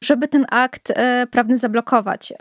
żeby 0.00 0.28
ten 0.28 0.46
akt 0.50 0.92
prawny 1.30 1.58
zablokować. 1.58 2.32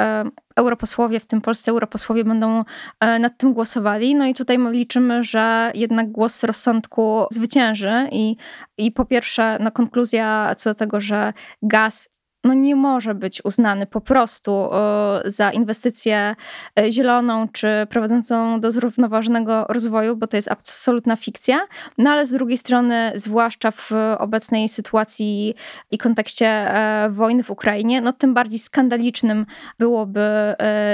Europosłowie, 0.58 1.20
w 1.20 1.26
tym 1.26 1.42
polscy 1.42 1.72
europosłowie, 1.72 2.24
będą 2.24 2.64
e, 3.00 3.20
nad 3.20 3.38
tym 3.38 3.54
głosowali. 3.54 4.16
No 4.16 4.26
i 4.26 4.34
tutaj 4.34 4.58
liczymy, 4.72 5.24
że 5.24 5.72
jednak 5.76 6.12
głos 6.12 6.44
rozsądku 6.44 7.26
zwycięży 7.32 7.92
i, 8.12 8.36
i 8.78 8.92
po 8.92 9.06
pierwsze, 9.06 9.58
no 9.60 9.72
konkluzja 9.72 10.56
co 10.58 10.70
do 10.70 10.76
tego, 10.76 11.02
że 11.02 11.34
gaz 11.62 12.10
no 12.44 12.54
nie 12.54 12.76
może 12.76 13.16
być 13.16 13.46
uznany 13.46 13.86
po 13.86 14.02
prostu 14.02 14.70
e, 14.74 15.22
za 15.26 15.52
inwestycję 15.52 16.36
e, 16.80 16.92
zieloną 16.92 17.48
czy 17.48 17.68
prowadzącą 17.90 18.60
do 18.60 18.72
zrównoważonego 18.72 19.66
rozwoju, 19.70 20.16
bo 20.16 20.28
to 20.28 20.38
jest 20.38 20.52
absolutna 20.52 21.16
fikcja. 21.16 21.68
No 21.98 22.10
ale 22.10 22.26
z 22.26 22.32
drugiej 22.32 22.58
strony, 22.58 23.12
zwłaszcza 23.16 23.72
w 23.72 23.92
obecnej 24.18 24.70
sytuacji 24.70 25.56
i 25.92 25.98
kontekście 25.98 26.48
e, 26.48 27.10
wojny 27.10 27.44
w 27.44 27.52
Ukrainie, 27.52 28.02
no 28.02 28.14
tym 28.14 28.34
bardziej 28.34 28.60
skandalicznym 28.60 29.46
byłoby 29.80 30.28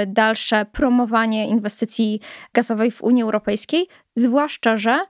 dalsze 0.06 0.66
promowanie 0.72 1.48
inwestycji 1.48 2.20
gazowej 2.54 2.90
w 2.90 3.02
Unii 3.02 3.22
Europejskiej, 3.22 3.88
Zwłaszcza, 4.16 4.76
że 4.76 5.00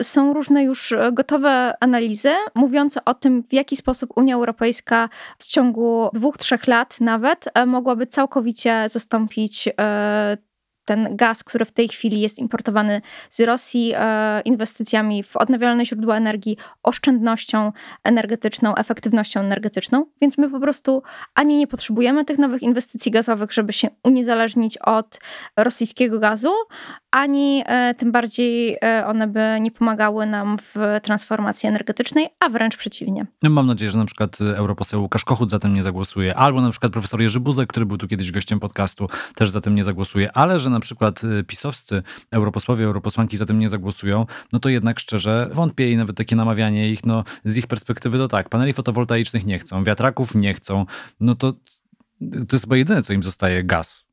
są 0.00 0.32
różne 0.32 0.64
już 0.64 0.94
gotowe 1.12 1.74
analizy 1.80 2.32
mówiące 2.54 3.04
o 3.04 3.14
tym, 3.14 3.42
w 3.48 3.52
jaki 3.52 3.76
sposób 3.76 4.10
Unia 4.16 4.34
Europejska 4.34 5.08
w 5.38 5.46
ciągu 5.46 6.10
dwóch, 6.12 6.36
trzech 6.36 6.66
lat 6.66 7.00
nawet 7.00 7.44
e, 7.54 7.66
mogłaby 7.66 8.06
całkowicie 8.06 8.88
zastąpić 8.90 9.68
e, 9.80 10.36
ten 10.84 11.16
gaz, 11.16 11.44
który 11.44 11.64
w 11.64 11.72
tej 11.72 11.88
chwili 11.88 12.20
jest 12.20 12.38
importowany 12.38 13.02
z 13.30 13.40
Rosji, 13.40 13.92
e, 13.96 14.40
inwestycjami 14.40 15.22
w 15.22 15.36
odnawialne 15.36 15.86
źródła 15.86 16.16
energii, 16.16 16.56
oszczędnością 16.82 17.72
energetyczną, 18.04 18.74
efektywnością 18.74 19.40
energetyczną. 19.40 20.06
Więc 20.20 20.38
my 20.38 20.50
po 20.50 20.60
prostu 20.60 21.02
ani 21.34 21.56
nie 21.56 21.66
potrzebujemy 21.66 22.24
tych 22.24 22.38
nowych 22.38 22.62
inwestycji 22.62 23.12
gazowych, 23.12 23.52
żeby 23.52 23.72
się 23.72 23.88
uniezależnić 24.04 24.78
od 24.78 25.20
rosyjskiego 25.56 26.20
gazu, 26.20 26.52
ani 27.10 27.62
e, 27.66 27.94
tym 27.94 28.12
bardziej 28.12 28.76
e, 28.82 29.06
one 29.06 29.26
by 29.26 29.40
nie 29.60 29.70
pomagały 29.70 30.26
nam 30.26 30.58
w 30.58 30.74
transformacji 31.02 31.68
energetycznej, 31.68 32.28
a 32.40 32.48
wręcz 32.48 32.76
przeciwnie. 32.76 33.26
No, 33.42 33.50
mam 33.50 33.66
nadzieję, 33.66 33.90
że 33.90 33.98
na 33.98 34.04
przykład 34.04 34.38
europoseł 34.40 35.02
Łukasz 35.02 35.24
Kochut 35.24 35.50
za 35.50 35.58
tym 35.58 35.74
nie 35.74 35.82
zagłosuje, 35.82 36.34
albo 36.34 36.60
na 36.60 36.70
przykład 36.70 36.92
profesor 36.92 37.20
Jerzy 37.20 37.40
Buzek, 37.40 37.68
który 37.68 37.86
był 37.86 37.98
tu 37.98 38.08
kiedyś 38.08 38.32
gościem 38.32 38.60
podcastu, 38.60 39.08
też 39.34 39.50
za 39.50 39.60
tym 39.60 39.74
nie 39.74 39.84
zagłosuje, 39.84 40.32
ale 40.32 40.60
że 40.60 40.70
na 40.74 40.80
przykład 40.80 41.24
y, 41.24 41.44
pisowscy 41.44 42.02
europosłowie, 42.30 42.84
europosłanki 42.84 43.36
za 43.36 43.46
tym 43.46 43.58
nie 43.58 43.68
zagłosują, 43.68 44.26
no 44.52 44.60
to 44.60 44.68
jednak 44.68 44.98
szczerze 44.98 45.50
wątpię 45.52 45.92
i 45.92 45.96
nawet 45.96 46.16
takie 46.16 46.36
namawianie 46.36 46.90
ich, 46.90 47.04
no 47.04 47.24
z 47.44 47.56
ich 47.56 47.66
perspektywy 47.66 48.18
to 48.18 48.28
tak, 48.28 48.48
paneli 48.48 48.72
fotowoltaicznych 48.72 49.46
nie 49.46 49.58
chcą, 49.58 49.84
wiatraków 49.84 50.34
nie 50.34 50.54
chcą, 50.54 50.86
no 51.20 51.34
to 51.34 51.54
to 52.20 52.56
jest 52.56 52.64
chyba 52.64 52.76
jedyne, 52.76 53.02
co 53.02 53.12
im 53.12 53.22
zostaje, 53.22 53.64
gaz. 53.64 54.06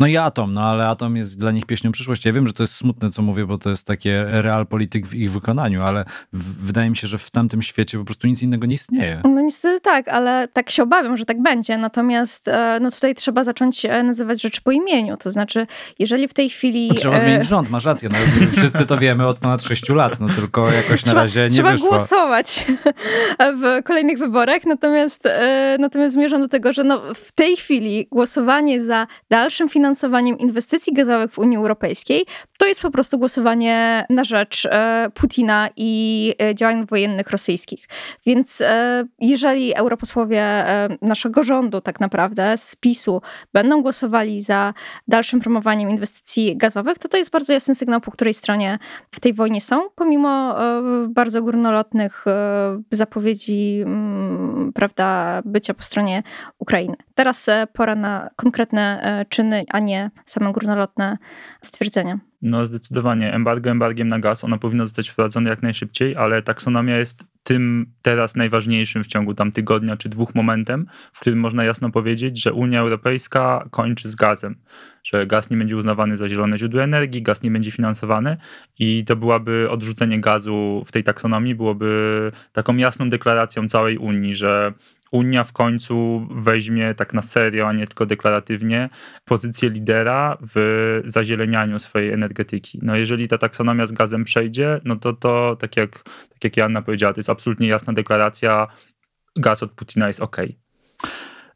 No 0.00 0.06
i 0.06 0.16
Atom, 0.16 0.54
no 0.54 0.62
ale 0.62 0.88
Atom 0.88 1.16
jest 1.16 1.38
dla 1.38 1.50
nich 1.50 1.66
pieśnią 1.66 1.92
przyszłości. 1.92 2.28
Ja 2.28 2.32
wiem, 2.32 2.46
że 2.46 2.52
to 2.52 2.62
jest 2.62 2.74
smutne, 2.74 3.10
co 3.10 3.22
mówię, 3.22 3.46
bo 3.46 3.58
to 3.58 3.70
jest 3.70 3.86
takie 3.86 4.24
realpolitik 4.28 5.06
w 5.06 5.14
ich 5.14 5.32
wykonaniu, 5.32 5.82
ale 5.82 6.04
w, 6.32 6.66
wydaje 6.66 6.90
mi 6.90 6.96
się, 6.96 7.08
że 7.08 7.18
w 7.18 7.30
tamtym 7.30 7.62
świecie 7.62 7.98
po 7.98 8.04
prostu 8.04 8.26
nic 8.26 8.42
innego 8.42 8.66
nie 8.66 8.74
istnieje. 8.74 9.20
No 9.24 9.40
niestety 9.40 9.80
tak, 9.80 10.08
ale 10.08 10.48
tak 10.52 10.70
się 10.70 10.82
obawiam, 10.82 11.16
że 11.16 11.24
tak 11.24 11.42
będzie. 11.42 11.78
Natomiast 11.78 12.48
e, 12.48 12.78
no 12.80 12.90
tutaj 12.90 13.14
trzeba 13.14 13.44
zacząć 13.44 13.84
e, 13.84 14.02
nazywać 14.02 14.42
rzeczy 14.42 14.60
po 14.60 14.70
imieniu. 14.70 15.16
To 15.16 15.30
znaczy, 15.30 15.66
jeżeli 15.98 16.28
w 16.28 16.34
tej 16.34 16.50
chwili... 16.50 16.88
No, 16.88 16.94
trzeba 16.94 17.16
e... 17.16 17.20
zmienić 17.20 17.46
rząd, 17.46 17.70
masz 17.70 17.84
rację. 17.84 18.08
No, 18.12 18.18
wszyscy 18.56 18.86
to 18.86 18.98
wiemy 18.98 19.26
od 19.26 19.38
ponad 19.38 19.62
sześciu 19.62 19.94
lat, 19.94 20.20
no 20.20 20.28
tylko 20.28 20.70
jakoś 20.70 21.06
na 21.06 21.14
razie 21.14 21.42
nie 21.42 21.50
trzeba 21.50 21.70
wyszło. 21.70 21.86
Trzeba 21.86 21.98
głosować 21.98 22.66
w 23.60 23.82
kolejnych 23.84 24.18
wyborach, 24.18 24.66
natomiast, 24.66 25.28
natomiast 25.78 26.14
zmierzam 26.14 26.40
do 26.40 26.48
tego, 26.48 26.72
że 26.72 26.84
no 26.84 27.14
w 27.14 27.32
tej 27.32 27.56
chwili 27.56 28.06
głosowanie 28.10 28.82
za 28.82 29.06
dalszym 29.30 29.68
finansowaniem 29.68 29.87
finansowaniem 29.88 30.38
inwestycji 30.38 30.92
gazowych 30.92 31.32
w 31.32 31.38
Unii 31.38 31.56
Europejskiej, 31.56 32.26
to 32.58 32.66
jest 32.66 32.82
po 32.82 32.90
prostu 32.90 33.18
głosowanie 33.18 34.06
na 34.10 34.24
rzecz 34.24 34.66
e, 34.66 35.10
Putina 35.14 35.68
i 35.76 36.34
e, 36.42 36.54
działań 36.54 36.86
wojennych 36.86 37.30
rosyjskich. 37.30 37.88
Więc 38.26 38.60
e, 38.60 39.04
jeżeli 39.18 39.74
europosłowie 39.74 40.64
naszego 41.02 41.44
rządu 41.44 41.80
tak 41.80 42.00
naprawdę 42.00 42.56
z 42.56 42.76
PiSu 42.76 43.22
będą 43.52 43.82
głosowali 43.82 44.42
za 44.42 44.74
dalszym 45.08 45.40
promowaniem 45.40 45.90
inwestycji 45.90 46.56
gazowych, 46.56 46.98
to 46.98 47.08
to 47.08 47.16
jest 47.16 47.30
bardzo 47.30 47.52
jasny 47.52 47.74
sygnał, 47.74 48.00
po 48.00 48.10
której 48.10 48.34
stronie 48.34 48.78
w 49.10 49.20
tej 49.20 49.34
wojnie 49.34 49.60
są, 49.60 49.90
pomimo 49.94 50.56
bardzo 51.08 51.42
górnolotnych 51.42 52.24
zapowiedzi 52.90 53.82
mm, 53.86 54.17
prawda, 54.74 55.40
bycia 55.44 55.74
po 55.74 55.82
stronie 55.82 56.22
Ukrainy. 56.58 56.96
Teraz 57.14 57.46
pora 57.72 57.94
na 57.94 58.30
konkretne 58.36 59.24
czyny, 59.28 59.64
a 59.70 59.78
nie 59.78 60.10
same 60.26 60.52
górnolotne 60.52 61.18
stwierdzenia. 61.60 62.18
No 62.42 62.66
zdecydowanie. 62.66 63.32
Embargo 63.32 63.70
embargiem 63.70 64.08
na 64.08 64.18
gaz, 64.18 64.44
ono 64.44 64.58
powinno 64.58 64.84
zostać 64.84 65.08
wprowadzone 65.10 65.50
jak 65.50 65.62
najszybciej, 65.62 66.16
ale 66.16 66.42
taksonomia 66.42 66.98
jest 66.98 67.24
tym 67.42 67.92
teraz 68.02 68.36
najważniejszym 68.36 69.04
w 69.04 69.06
ciągu 69.06 69.34
tam 69.34 69.52
tygodnia 69.52 69.96
czy 69.96 70.08
dwóch 70.08 70.34
momentem, 70.34 70.86
w 71.12 71.20
którym 71.20 71.38
można 71.38 71.64
jasno 71.64 71.90
powiedzieć, 71.90 72.42
że 72.42 72.52
Unia 72.52 72.80
Europejska 72.80 73.68
kończy 73.70 74.08
z 74.08 74.14
gazem, 74.14 74.56
że 75.04 75.26
gaz 75.26 75.50
nie 75.50 75.56
będzie 75.56 75.76
uznawany 75.76 76.16
za 76.16 76.28
zielone 76.28 76.58
źródło 76.58 76.82
energii, 76.82 77.22
gaz 77.22 77.42
nie 77.42 77.50
będzie 77.50 77.70
finansowany 77.70 78.36
i 78.78 79.04
to 79.04 79.16
byłaby 79.16 79.70
odrzucenie 79.70 80.20
gazu 80.20 80.82
w 80.86 80.92
tej 80.92 81.04
taksonomii, 81.04 81.54
byłoby 81.54 82.32
taką 82.52 82.76
jasną 82.76 83.10
deklaracją 83.10 83.68
całej 83.68 83.98
Unii, 83.98 84.34
że 84.34 84.72
Unia 85.10 85.44
w 85.44 85.52
końcu 85.52 86.26
weźmie 86.30 86.94
tak 86.94 87.14
na 87.14 87.22
serio, 87.22 87.68
a 87.68 87.72
nie 87.72 87.86
tylko 87.86 88.06
deklaratywnie, 88.06 88.88
pozycję 89.24 89.70
lidera 89.70 90.36
w 90.40 91.00
zazielenianiu 91.04 91.78
swojej 91.78 92.12
energetyki. 92.12 92.78
No 92.82 92.96
jeżeli 92.96 93.28
ta 93.28 93.38
taksonomia 93.38 93.86
z 93.86 93.92
gazem 93.92 94.24
przejdzie, 94.24 94.80
no 94.84 94.96
to 94.96 95.12
to, 95.12 95.56
tak 95.56 95.76
jak, 95.76 96.02
tak 96.02 96.44
jak 96.44 96.56
Janna 96.56 96.82
powiedziała, 96.82 97.12
to 97.12 97.18
jest 97.18 97.30
absolutnie 97.30 97.68
jasna 97.68 97.92
deklaracja, 97.92 98.66
gaz 99.36 99.62
od 99.62 99.72
Putina 99.72 100.08
jest 100.08 100.20
ok. 100.20 100.36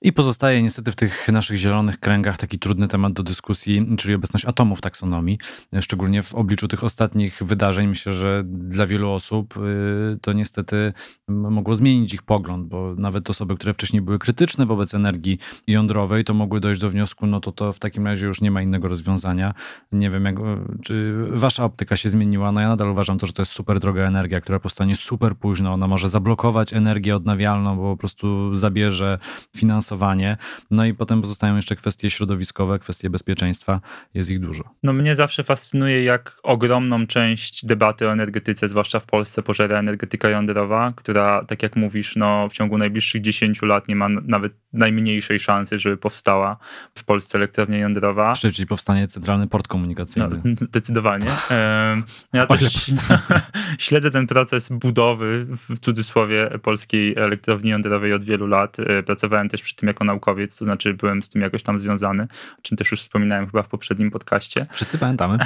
I 0.04 0.12
pozostaje 0.12 0.62
niestety 0.62 0.92
w 0.92 0.96
tych 0.96 1.28
naszych 1.28 1.56
zielonych 1.56 2.00
kręgach 2.00 2.36
taki 2.36 2.58
trudny 2.58 2.88
temat 2.88 3.12
do 3.12 3.22
dyskusji, 3.22 3.96
czyli 3.98 4.14
obecność 4.14 4.44
atomu 4.44 4.76
w 4.76 4.80
taksonomii. 4.80 5.38
Szczególnie 5.80 6.22
w 6.22 6.34
obliczu 6.34 6.68
tych 6.68 6.84
ostatnich 6.84 7.42
wydarzeń, 7.42 7.88
myślę, 7.88 8.14
że 8.14 8.42
dla 8.46 8.86
wielu 8.86 9.10
osób 9.10 9.56
y, 9.56 10.18
to 10.20 10.32
niestety 10.32 10.92
mogło 11.28 11.74
zmienić 11.74 12.14
ich 12.14 12.22
pogląd, 12.22 12.68
bo 12.68 12.94
nawet 12.98 13.30
osoby, 13.30 13.56
które 13.56 13.74
wcześniej 13.74 14.02
były 14.02 14.18
krytyczne 14.18 14.66
wobec 14.66 14.94
energii 14.94 15.38
jądrowej, 15.66 16.24
to 16.24 16.34
mogły 16.34 16.60
dojść 16.60 16.80
do 16.80 16.90
wniosku, 16.90 17.26
no 17.26 17.40
to 17.40 17.52
to 17.52 17.72
w 17.72 17.78
takim 17.78 18.06
razie 18.06 18.26
już 18.26 18.40
nie 18.40 18.50
ma 18.50 18.62
innego 18.62 18.88
rozwiązania. 18.88 19.54
Nie 19.92 20.10
wiem, 20.10 20.24
jak, 20.24 20.36
czy 20.84 21.26
wasza 21.30 21.64
optyka 21.64 21.96
się 21.96 22.10
zmieniła. 22.10 22.52
No 22.52 22.60
ja 22.60 22.68
nadal 22.68 22.90
uważam 22.90 23.18
to, 23.18 23.26
że 23.26 23.32
to 23.32 23.42
jest 23.42 23.52
super 23.52 23.80
droga 23.80 24.02
energia, 24.02 24.40
która 24.40 24.60
powstanie 24.60 24.96
super 24.96 25.36
późno. 25.36 25.72
Ona 25.72 25.86
może 25.86 26.08
zablokować 26.08 26.72
energię 26.72 27.16
odnawialną, 27.16 27.76
bo 27.76 27.82
po 27.92 27.96
prostu 27.96 28.56
zabierze 28.56 29.18
finansowanie 29.56 29.91
no 30.70 30.84
i 30.84 30.94
potem 30.94 31.22
pozostają 31.22 31.56
jeszcze 31.56 31.76
kwestie 31.76 32.10
środowiskowe, 32.10 32.78
kwestie 32.78 33.10
bezpieczeństwa. 33.10 33.80
Jest 34.14 34.30
ich 34.30 34.40
dużo. 34.40 34.64
No 34.82 34.92
mnie 34.92 35.14
zawsze 35.14 35.44
fascynuje, 35.44 36.04
jak 36.04 36.40
ogromną 36.42 37.06
część 37.06 37.66
debaty 37.66 38.08
o 38.08 38.12
energetyce, 38.12 38.68
zwłaszcza 38.68 39.00
w 39.00 39.06
Polsce, 39.06 39.42
pożera 39.42 39.78
energetyka 39.78 40.28
jądrowa, 40.28 40.92
która, 40.96 41.44
tak 41.44 41.62
jak 41.62 41.76
mówisz, 41.76 42.16
no, 42.16 42.48
w 42.48 42.52
ciągu 42.52 42.78
najbliższych 42.78 43.22
10 43.22 43.62
lat 43.62 43.88
nie 43.88 43.96
ma 43.96 44.08
nawet 44.08 44.52
najmniejszej 44.72 45.38
szansy, 45.38 45.78
żeby 45.78 45.96
powstała 45.96 46.56
w 46.94 47.04
Polsce 47.04 47.38
elektrownia 47.38 47.78
jądrowa. 47.78 48.34
Szybciej 48.34 48.66
powstanie 48.66 49.06
centralny 49.06 49.48
port 49.48 49.68
komunikacyjny. 49.68 50.40
No, 50.44 50.54
zdecydowanie. 50.66 51.26
Ja 52.32 52.46
też 52.56 52.90
śledzę 53.78 54.10
ten 54.10 54.26
proces 54.26 54.68
budowy, 54.68 55.46
w 55.68 55.78
cudzysłowie, 55.78 56.50
polskiej 56.62 57.14
elektrowni 57.18 57.70
jądrowej 57.70 58.12
od 58.12 58.24
wielu 58.24 58.46
lat. 58.46 58.76
E, 58.80 59.02
pracowałem 59.02 59.48
też 59.48 59.62
przy 59.62 59.76
tym 59.76 59.81
jako 59.86 60.04
naukowiec, 60.04 60.58
to 60.58 60.64
znaczy 60.64 60.94
byłem 60.94 61.22
z 61.22 61.28
tym 61.28 61.42
jakoś 61.42 61.62
tam 61.62 61.78
związany, 61.78 62.22
o 62.58 62.62
czym 62.62 62.76
też 62.76 62.90
już 62.90 63.00
wspominałem 63.00 63.46
chyba 63.46 63.62
w 63.62 63.68
poprzednim 63.68 64.10
podcaście. 64.10 64.66
Wszyscy 64.72 64.98
pamiętamy. 64.98 65.38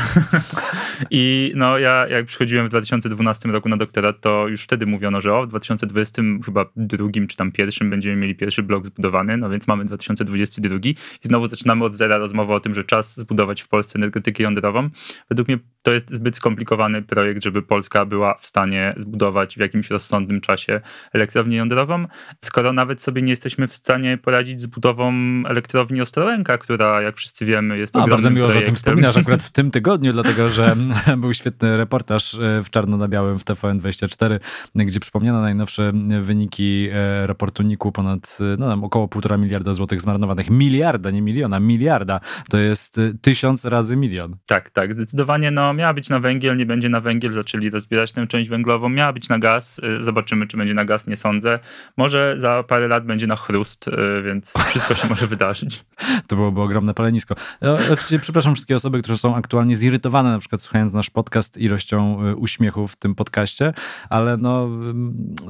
I 1.11 1.53
no 1.57 1.79
ja 1.79 2.09
jak 2.09 2.27
przychodziłem 2.27 2.67
w 2.67 2.69
2012 2.69 3.49
roku 3.49 3.69
na 3.69 3.77
doktorat, 3.77 4.21
to 4.21 4.49
już 4.49 4.63
wtedy 4.63 4.87
mówiono, 4.87 5.21
że 5.21 5.35
o 5.35 5.43
w 5.43 5.49
2020 5.49 6.23
chyba 6.45 6.67
drugim 6.77 7.27
czy 7.27 7.37
tam 7.37 7.53
pierwszym 7.53 7.91
będziemy 7.91 8.17
mieli 8.17 8.35
pierwszy 8.35 8.63
blok 8.63 8.87
zbudowany, 8.87 9.37
no 9.37 9.51
więc 9.51 9.69
mamy 9.69 9.85
2022 9.85 10.79
i 10.85 10.97
znowu 11.23 11.47
zaczynamy 11.47 11.85
od 11.85 11.97
zera 11.97 12.19
rozmowę 12.19 12.55
o 12.55 12.61
tym, 12.61 12.75
że 12.75 12.85
czas 12.85 13.17
zbudować 13.17 13.63
w 13.63 13.69
Polsce 13.69 13.99
energetykę 13.99 14.43
jądrową. 14.43 14.91
Według 15.29 15.49
mnie 15.49 15.59
to 15.83 15.93
jest 15.93 16.11
zbyt 16.15 16.37
skomplikowany 16.37 17.03
projekt, 17.03 17.45
żeby 17.45 17.63
Polska 17.63 18.05
była 18.05 18.35
w 18.35 18.47
stanie 18.47 18.95
zbudować 18.97 19.57
w 19.57 19.61
jakimś 19.61 19.91
rozsądnym 19.91 20.41
czasie 20.41 20.81
elektrownię 21.13 21.57
jądrową, 21.57 22.07
skoro 22.41 22.73
nawet 22.73 23.03
sobie 23.03 23.23
nie 23.23 23.31
jesteśmy 23.31 23.69
w 23.69 23.75
stanie 23.75 24.19
poradzić 24.27 24.61
z 24.61 24.67
budową 24.67 25.15
elektrowni 25.49 26.01
Ostrołęka, 26.01 26.59
która, 26.59 27.03
jak 27.03 27.17
wszyscy 27.17 27.47
wiemy, 27.47 27.79
jest 27.79 27.97
A, 27.97 27.99
ogromnym 27.99 28.17
Bardzo 28.17 28.31
miło, 28.31 28.47
projektem. 28.47 28.65
że 28.65 28.65
o 28.65 28.67
tym 28.67 28.77
wspominasz 28.77 29.17
akurat 29.17 29.43
w 29.43 29.51
tym 29.59 29.71
tygodniu, 29.71 30.13
dlatego 30.13 30.49
że 30.49 30.77
był 31.23 31.35
świetny 31.35 31.77
reportaż 31.77 32.35
e, 32.35 32.63
w 32.63 32.71
czarno 32.71 32.97
na 32.97 33.09
białym 33.09 33.39
w 33.39 33.45
TVN24, 33.45 34.39
gdzie 34.75 35.01
przypomniano 35.01 35.41
najnowsze 35.41 35.93
wyniki 36.21 36.89
e, 36.93 37.27
raportu 37.27 37.63
NIK-u 37.63 37.93
ponad 37.93 38.39
e, 38.41 38.57
no, 38.59 38.69
tam 38.69 38.85
około 38.85 39.09
półtora 39.09 39.37
miliarda 39.37 39.73
złotych 39.73 40.01
zmarnowanych. 40.01 40.51
Miliarda, 40.51 41.11
nie 41.11 41.23
miliona, 41.23 41.61
miliarda. 41.61 42.21
To 42.51 42.59
jest 42.59 43.01
tysiąc 43.21 43.65
razy 43.65 43.97
milion. 43.97 44.37
Tak, 44.47 44.71
tak, 44.71 44.95
zdecydowanie. 44.95 45.51
No, 45.51 45.75
miała 45.75 45.95
być 45.95 46.09
na 46.09 46.21
węgiel, 46.21 46.57
nie 46.57 46.67
będzie 46.67 46.89
na 46.89 47.01
węgiel, 47.01 47.33
zaczęli 47.33 47.71
rozbierać 47.71 48.13
tę 48.13 48.27
część 48.27 48.51
węglową. 48.51 48.89
Miała 48.89 49.13
być 49.13 49.29
na 49.29 49.39
gaz, 49.39 49.81
zobaczymy, 50.01 50.47
czy 50.47 50.57
będzie 50.57 50.75
na 50.75 50.85
gaz, 50.85 51.07
nie 51.07 51.17
sądzę. 51.17 51.59
Może 51.97 52.35
za 52.39 52.65
parę 52.69 52.89
lat 52.89 53.07
będzie 53.07 53.27
na 53.27 53.37
chrust, 53.37 53.91
więc 54.23 54.55
wszystko 54.67 54.95
się 54.95 55.09
może 55.09 55.27
wydarzyć. 55.27 55.85
To 56.27 56.37
byłoby 56.37 56.61
ogromne 56.61 56.95
palenisko. 56.95 57.35
No, 57.61 57.75
oczywiście 57.75 58.19
przepraszam 58.19 58.55
wszystkie 58.55 58.77
osoby, 58.77 59.03
które 59.03 59.19
są 59.19 59.37
aktualnie 59.37 59.77
zirytowane, 59.77 60.31
na 60.31 60.39
przykład 60.39 60.63
słuchając 60.63 60.93
nasz 60.93 61.11
podcast 61.11 61.57
ilością 61.57 62.27
y, 62.27 62.37
uśmiechu 62.37 62.89
w 62.89 62.97
tym 62.97 63.15
podcaście, 63.15 63.73
ale 64.11 64.37
no 64.37 64.69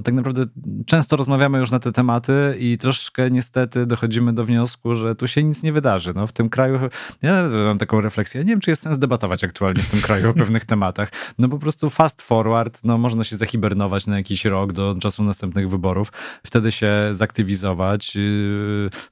tak 0.05 0.14
naprawdę 0.14 0.46
często 0.87 1.16
rozmawiamy 1.16 1.59
już 1.59 1.70
na 1.70 1.79
te 1.79 1.92
tematy 1.92 2.57
i 2.59 2.79
troszkę 2.79 3.31
niestety 3.31 3.87
dochodzimy 3.87 4.33
do 4.33 4.44
wniosku, 4.44 4.96
że 4.96 5.14
tu 5.14 5.29
się 5.29 5.42
nic 5.42 5.62
nie 5.62 5.72
wydarzy. 5.72 6.12
No, 6.14 6.26
w 6.26 6.33
tym 6.33 6.48
kraju, 6.48 6.79
ja 7.22 7.48
mam 7.66 7.79
taką 7.79 8.00
refleksję, 8.00 8.40
nie 8.40 8.50
wiem, 8.50 8.61
czy 8.61 8.70
jest 8.70 8.83
sens 8.83 8.98
debatować 8.98 9.44
aktualnie 9.44 9.83
w 9.83 9.90
tym 9.90 10.00
kraju 10.00 10.31
o 10.31 10.35
pewnych 10.44 10.64
tematach. 10.64 11.09
No 11.38 11.48
po 11.48 11.59
prostu 11.59 11.90
fast 11.90 12.22
forward, 12.22 12.85
no 12.85 12.98
można 12.98 13.24
się 13.24 13.37
zahibernować 13.37 14.07
na 14.07 14.16
jakiś 14.16 14.44
rok 14.44 14.72
do 14.72 14.96
czasu 15.00 15.24
następnych 15.24 15.68
wyborów, 15.68 16.12
wtedy 16.46 16.72
się 16.72 17.09
zaktywizować, 17.11 18.16
yy, 18.16 18.22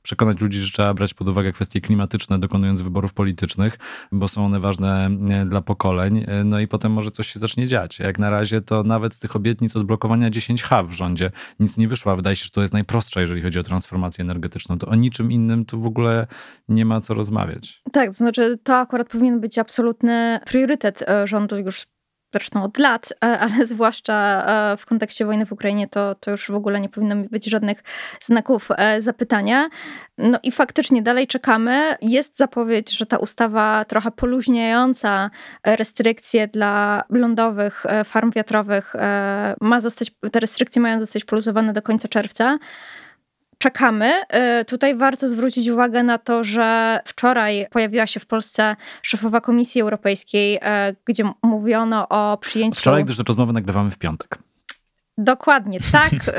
przekonać 0.02 0.40
ludzi, 0.40 0.60
że 0.60 0.72
trzeba 0.72 0.94
brać 0.94 1.14
pod 1.14 1.28
uwagę 1.28 1.52
kwestie 1.52 1.80
klimatyczne, 1.80 2.38
dokonując 2.38 2.82
wyborów 2.82 3.12
politycznych, 3.12 3.78
bo 4.12 4.28
są 4.28 4.46
one 4.46 4.60
ważne 4.60 5.10
yy, 5.28 5.46
dla 5.46 5.60
pokoleń, 5.60 6.16
yy, 6.16 6.44
no 6.44 6.60
i 6.60 6.68
potem 6.68 6.92
może 6.92 7.10
coś 7.10 7.26
się 7.26 7.38
zacznie 7.38 7.66
dziać. 7.66 7.98
Jak 7.98 8.18
na 8.18 8.30
razie 8.30 8.60
to 8.60 8.82
nawet 8.82 9.14
z 9.14 9.18
tych 9.18 9.36
obietnic 9.36 9.76
odblokowania 9.76 10.30
10H 10.30 10.86
w 10.88 10.92
rządzie 10.92 11.30
nic 11.60 11.78
nie 11.78 11.88
wyszło, 11.88 12.16
wydaje 12.16 12.36
się, 12.36 12.44
że 12.44 12.50
to 12.50 12.60
jest 12.60 12.72
najprostsza, 12.72 13.20
jeżeli 13.20 13.42
chodzi 13.42 13.58
o 13.58 13.62
transformację 13.62 14.22
energetyczną. 14.22 14.78
To 14.78 14.86
o 14.86 14.94
niczym 14.94 15.32
innym 15.32 15.64
tu 15.64 15.80
w 15.80 15.86
ogóle 15.86 16.26
nie 16.68 16.84
ma 16.84 17.00
co 17.00 17.14
rozmawiać. 17.14 17.82
Tak, 17.92 18.08
to 18.08 18.14
znaczy 18.14 18.58
to 18.62 18.76
akurat 18.76 19.08
powinien 19.08 19.40
być 19.40 19.58
absolutny 19.58 20.40
priorytet 20.46 21.02
e, 21.08 21.26
rządu 21.26 21.58
już 21.58 21.86
zresztą 22.38 22.62
od 22.62 22.78
lat, 22.78 23.12
e, 23.24 23.38
ale 23.38 23.66
zwłaszcza 23.72 24.44
e, 24.46 24.76
w 24.76 24.86
kontekście 24.86 25.26
wojny 25.26 25.46
w 25.46 25.52
Ukrainie, 25.52 25.88
to, 25.88 26.14
to 26.14 26.30
już 26.30 26.50
w 26.50 26.54
ogóle 26.54 26.80
nie 26.80 26.88
powinno 26.88 27.16
być 27.16 27.44
żadnych 27.44 27.82
znaków 28.20 28.68
zapytania. 28.98 29.68
No 30.18 30.38
i 30.42 30.52
faktycznie 30.52 31.02
dalej 31.02 31.26
czekamy. 31.26 31.96
Jest 32.02 32.36
zapowiedź, 32.36 32.96
że 32.96 33.06
ta 33.06 33.18
ustawa 33.18 33.84
trochę 33.84 34.10
poluźniająca 34.10 35.30
restrykcje 35.64 36.48
dla 36.48 37.04
lądowych 37.10 37.84
farm 38.04 38.30
wiatrowych 38.30 38.92
ma 39.60 39.80
zostać, 39.80 40.10
te 40.32 40.40
restrykcje 40.40 40.82
mają 40.82 41.00
zostać 41.00 41.24
poluzowane 41.24 41.72
do 41.72 41.82
końca 41.82 42.08
czerwca 42.08 42.58
czekamy. 43.64 44.12
Y, 44.60 44.64
tutaj 44.64 44.96
warto 44.96 45.28
zwrócić 45.28 45.68
uwagę 45.68 46.02
na 46.02 46.18
to, 46.18 46.44
że 46.44 47.00
wczoraj 47.04 47.66
pojawiła 47.70 48.06
się 48.06 48.20
w 48.20 48.26
Polsce 48.26 48.76
szefowa 49.02 49.40
Komisji 49.40 49.80
Europejskiej, 49.80 50.56
y, 50.56 50.60
gdzie 51.04 51.24
mówiono 51.42 52.08
o 52.08 52.38
przyjęciu. 52.40 52.80
Wczoraj, 52.80 53.04
gdyż 53.04 53.18
rozmowę 53.18 53.52
nagrywamy 53.52 53.90
w 53.90 53.98
piątek. 53.98 54.38
Dokładnie, 55.18 55.78
tak. 55.92 56.12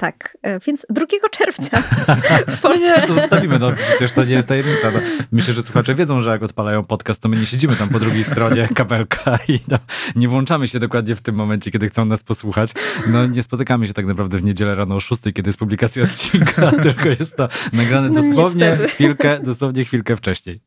Tak, 0.00 0.38
e, 0.42 0.60
więc 0.60 0.86
2 0.90 1.06
czerwca 1.30 1.82
w 2.56 2.60
Polsce. 2.60 2.90
No 2.90 3.00
nie, 3.00 3.06
to 3.06 3.14
zostawimy, 3.14 3.58
no 3.58 3.72
przecież 3.88 4.12
to 4.12 4.24
nie 4.24 4.34
jest 4.34 4.48
tajemnica. 4.48 4.90
No, 4.90 4.98
myślę, 5.32 5.54
że 5.54 5.62
słuchacze 5.62 5.94
wiedzą, 5.94 6.20
że 6.20 6.30
jak 6.30 6.42
odpalają 6.42 6.84
podcast, 6.84 7.22
to 7.22 7.28
my 7.28 7.36
nie 7.36 7.46
siedzimy 7.46 7.76
tam 7.76 7.88
po 7.88 7.98
drugiej 7.98 8.24
stronie 8.24 8.68
kabelka 8.74 9.38
i 9.48 9.60
no, 9.68 9.78
nie 10.16 10.28
włączamy 10.28 10.68
się 10.68 10.78
dokładnie 10.78 11.14
w 11.14 11.20
tym 11.20 11.34
momencie, 11.34 11.70
kiedy 11.70 11.88
chcą 11.88 12.04
nas 12.04 12.22
posłuchać. 12.22 12.72
No 13.06 13.26
nie 13.26 13.42
spotykamy 13.42 13.86
się 13.86 13.92
tak 13.92 14.06
naprawdę 14.06 14.38
w 14.38 14.44
niedzielę 14.44 14.74
rano 14.74 14.94
o 14.94 15.00
6, 15.00 15.22
kiedy 15.22 15.48
jest 15.48 15.58
publikacja 15.58 16.02
odcinka, 16.02 16.72
tylko 16.82 17.08
jest 17.08 17.36
to 17.36 17.48
nagrane 17.72 18.08
no 18.08 18.14
dosłownie 18.14 18.76
chwilkę, 18.76 19.40
dosłownie 19.42 19.84
chwilkę 19.84 20.16
wcześniej. 20.16 20.60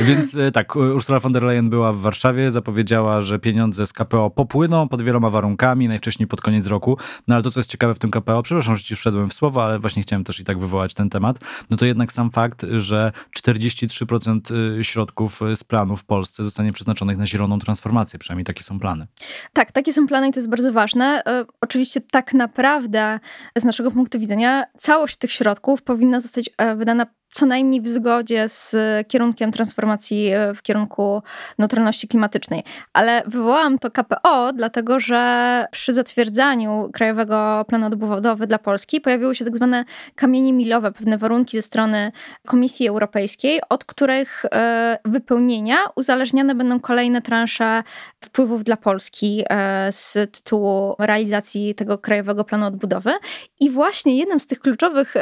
Więc 0.00 0.36
e, 0.36 0.52
tak, 0.52 0.76
Ursula 0.76 1.18
von 1.18 1.32
der 1.32 1.42
Leyen 1.42 1.70
była 1.70 1.92
w 1.92 1.98
Warszawie, 1.98 2.50
zapowiedziała, 2.50 3.20
że 3.20 3.38
pieniądze 3.38 3.86
z 3.86 3.92
KPO 3.92 4.30
popłyną 4.30 4.88
pod 4.88 5.02
wieloma 5.02 5.30
warunkami, 5.30 5.88
najwcześniej 5.88 6.26
pod 6.26 6.40
koniec 6.40 6.66
roku. 6.66 6.98
No 7.28 7.34
ale 7.34 7.44
to, 7.44 7.50
co 7.50 7.60
jest 7.60 7.70
ciekawe 7.70 7.94
w 7.94 7.98
tym 7.98 8.10
KPO, 8.10 8.42
przepraszam, 8.42 8.75
że 8.76 8.84
ci 8.84 8.96
wszedłem 8.96 9.28
w 9.28 9.34
słowo, 9.34 9.64
ale 9.64 9.78
właśnie 9.78 10.02
chciałem 10.02 10.24
też 10.24 10.40
i 10.40 10.44
tak 10.44 10.58
wywołać 10.58 10.94
ten 10.94 11.10
temat, 11.10 11.38
no 11.70 11.76
to 11.76 11.86
jednak 11.86 12.12
sam 12.12 12.30
fakt, 12.30 12.66
że 12.78 13.12
43% 13.38 14.54
y, 14.78 14.84
środków 14.84 15.40
z 15.54 15.64
planu 15.64 15.96
w 15.96 16.04
Polsce 16.04 16.44
zostanie 16.44 16.72
przeznaczonych 16.72 17.18
na 17.18 17.26
zieloną 17.26 17.58
transformację, 17.58 18.18
przynajmniej 18.18 18.44
takie 18.44 18.62
są 18.62 18.78
plany. 18.78 19.06
Tak, 19.52 19.72
takie 19.72 19.92
są 19.92 20.06
plany 20.06 20.28
i 20.28 20.32
to 20.32 20.38
jest 20.38 20.48
bardzo 20.48 20.72
ważne. 20.72 21.22
E, 21.26 21.44
oczywiście 21.60 22.00
tak 22.00 22.34
naprawdę 22.34 23.20
z 23.58 23.64
naszego 23.64 23.90
punktu 23.90 24.18
widzenia 24.18 24.64
całość 24.78 25.16
tych 25.16 25.32
środków 25.32 25.82
powinna 25.82 26.20
zostać 26.20 26.50
e, 26.58 26.76
wydana 26.76 27.06
co 27.28 27.46
najmniej 27.46 27.80
w 27.80 27.88
zgodzie 27.88 28.48
z 28.48 28.76
kierunkiem 29.08 29.52
transformacji 29.52 30.26
e, 30.26 30.54
w 30.54 30.62
kierunku 30.62 31.22
neutralności 31.58 32.08
klimatycznej. 32.08 32.62
Ale 32.92 33.22
wywołałam 33.26 33.78
to 33.78 33.90
KPO, 33.90 34.52
dlatego 34.52 35.00
że 35.00 35.66
przy 35.70 35.94
zatwierdzaniu 35.94 36.90
Krajowego 36.92 37.64
Planu 37.68 37.86
Odbudowy 37.86 38.46
dla 38.46 38.58
Polski 38.58 39.00
pojawiły 39.00 39.34
się 39.34 39.44
tak 39.44 39.56
zwane 39.56 39.84
kamienie 40.14 40.52
milowe, 40.52 40.92
pewne 40.92 41.18
warunki 41.18 41.56
ze 41.56 41.62
strony 41.62 42.12
Komisji 42.46 42.88
Europejskiej, 42.88 43.60
od 43.68 43.84
których 43.84 44.44
e, 44.44 44.98
wypełnienia 45.04 45.76
uzależniane 45.96 46.54
będą 46.54 46.80
kolejne 46.80 47.22
transze 47.22 47.82
wpływów 48.24 48.64
dla 48.64 48.76
Polski 48.76 49.44
e, 49.50 49.92
z 49.92 50.12
tytułu 50.32 50.94
realizacji 50.98 51.74
tego 51.74 51.98
Krajowego 51.98 52.44
Planu 52.44 52.66
Odbudowy. 52.66 53.12
I 53.60 53.70
właśnie 53.70 54.18
jednym 54.18 54.40
z 54.40 54.46
tych 54.46 54.60
kluczowych 54.60 55.14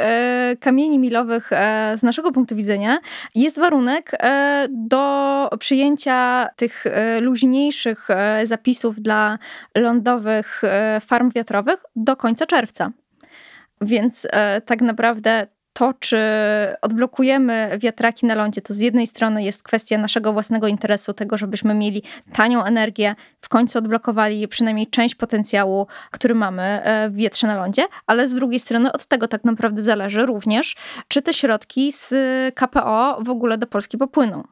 kamieni 0.59 0.99
milowych 0.99 1.51
z 1.97 2.03
naszego 2.03 2.31
punktu 2.31 2.55
widzenia 2.55 2.99
jest 3.35 3.59
warunek 3.59 4.11
e, 4.13 4.67
do 4.69 5.49
przyjęcia 5.59 6.47
tych 6.55 6.85
e, 6.85 7.21
luźniejszych 7.21 8.09
e, 8.09 8.45
zapisów 8.47 9.01
dla 9.01 9.37
lądowych 9.77 10.61
farm 11.01 11.31
wiatrowych 11.31 11.83
do 11.95 12.15
końca 12.15 12.45
czerwca. 12.45 12.91
Więc 13.81 14.27
tak 14.65 14.81
naprawdę 14.81 15.47
to, 15.77 15.93
czy 15.99 16.17
odblokujemy 16.81 17.77
wiatraki 17.81 18.25
na 18.25 18.35
lądzie, 18.35 18.61
to 18.61 18.73
z 18.73 18.79
jednej 18.79 19.07
strony 19.07 19.43
jest 19.43 19.63
kwestia 19.63 19.97
naszego 19.97 20.33
własnego 20.33 20.67
interesu, 20.67 21.13
tego, 21.13 21.37
żebyśmy 21.37 21.73
mieli 21.73 22.03
tanią 22.33 22.63
energię, 22.63 23.15
w 23.41 23.49
końcu 23.49 23.79
odblokowali 23.79 24.47
przynajmniej 24.47 24.87
część 24.87 25.15
potencjału, 25.15 25.87
który 26.11 26.35
mamy 26.35 26.61
e, 26.61 27.09
w 27.09 27.15
wietrze 27.15 27.47
na 27.47 27.55
lądzie, 27.55 27.87
ale 28.07 28.27
z 28.27 28.33
drugiej 28.33 28.59
strony 28.59 28.91
od 28.91 29.05
tego 29.05 29.27
tak 29.27 29.43
naprawdę 29.43 29.81
zależy 29.81 30.25
również, 30.25 30.75
czy 31.07 31.21
te 31.21 31.33
środki 31.33 31.91
z 31.91 32.13
KPO 32.55 33.19
w 33.23 33.29
ogóle 33.29 33.57
do 33.57 33.67
Polski 33.67 33.97
popłyną. 33.97 34.43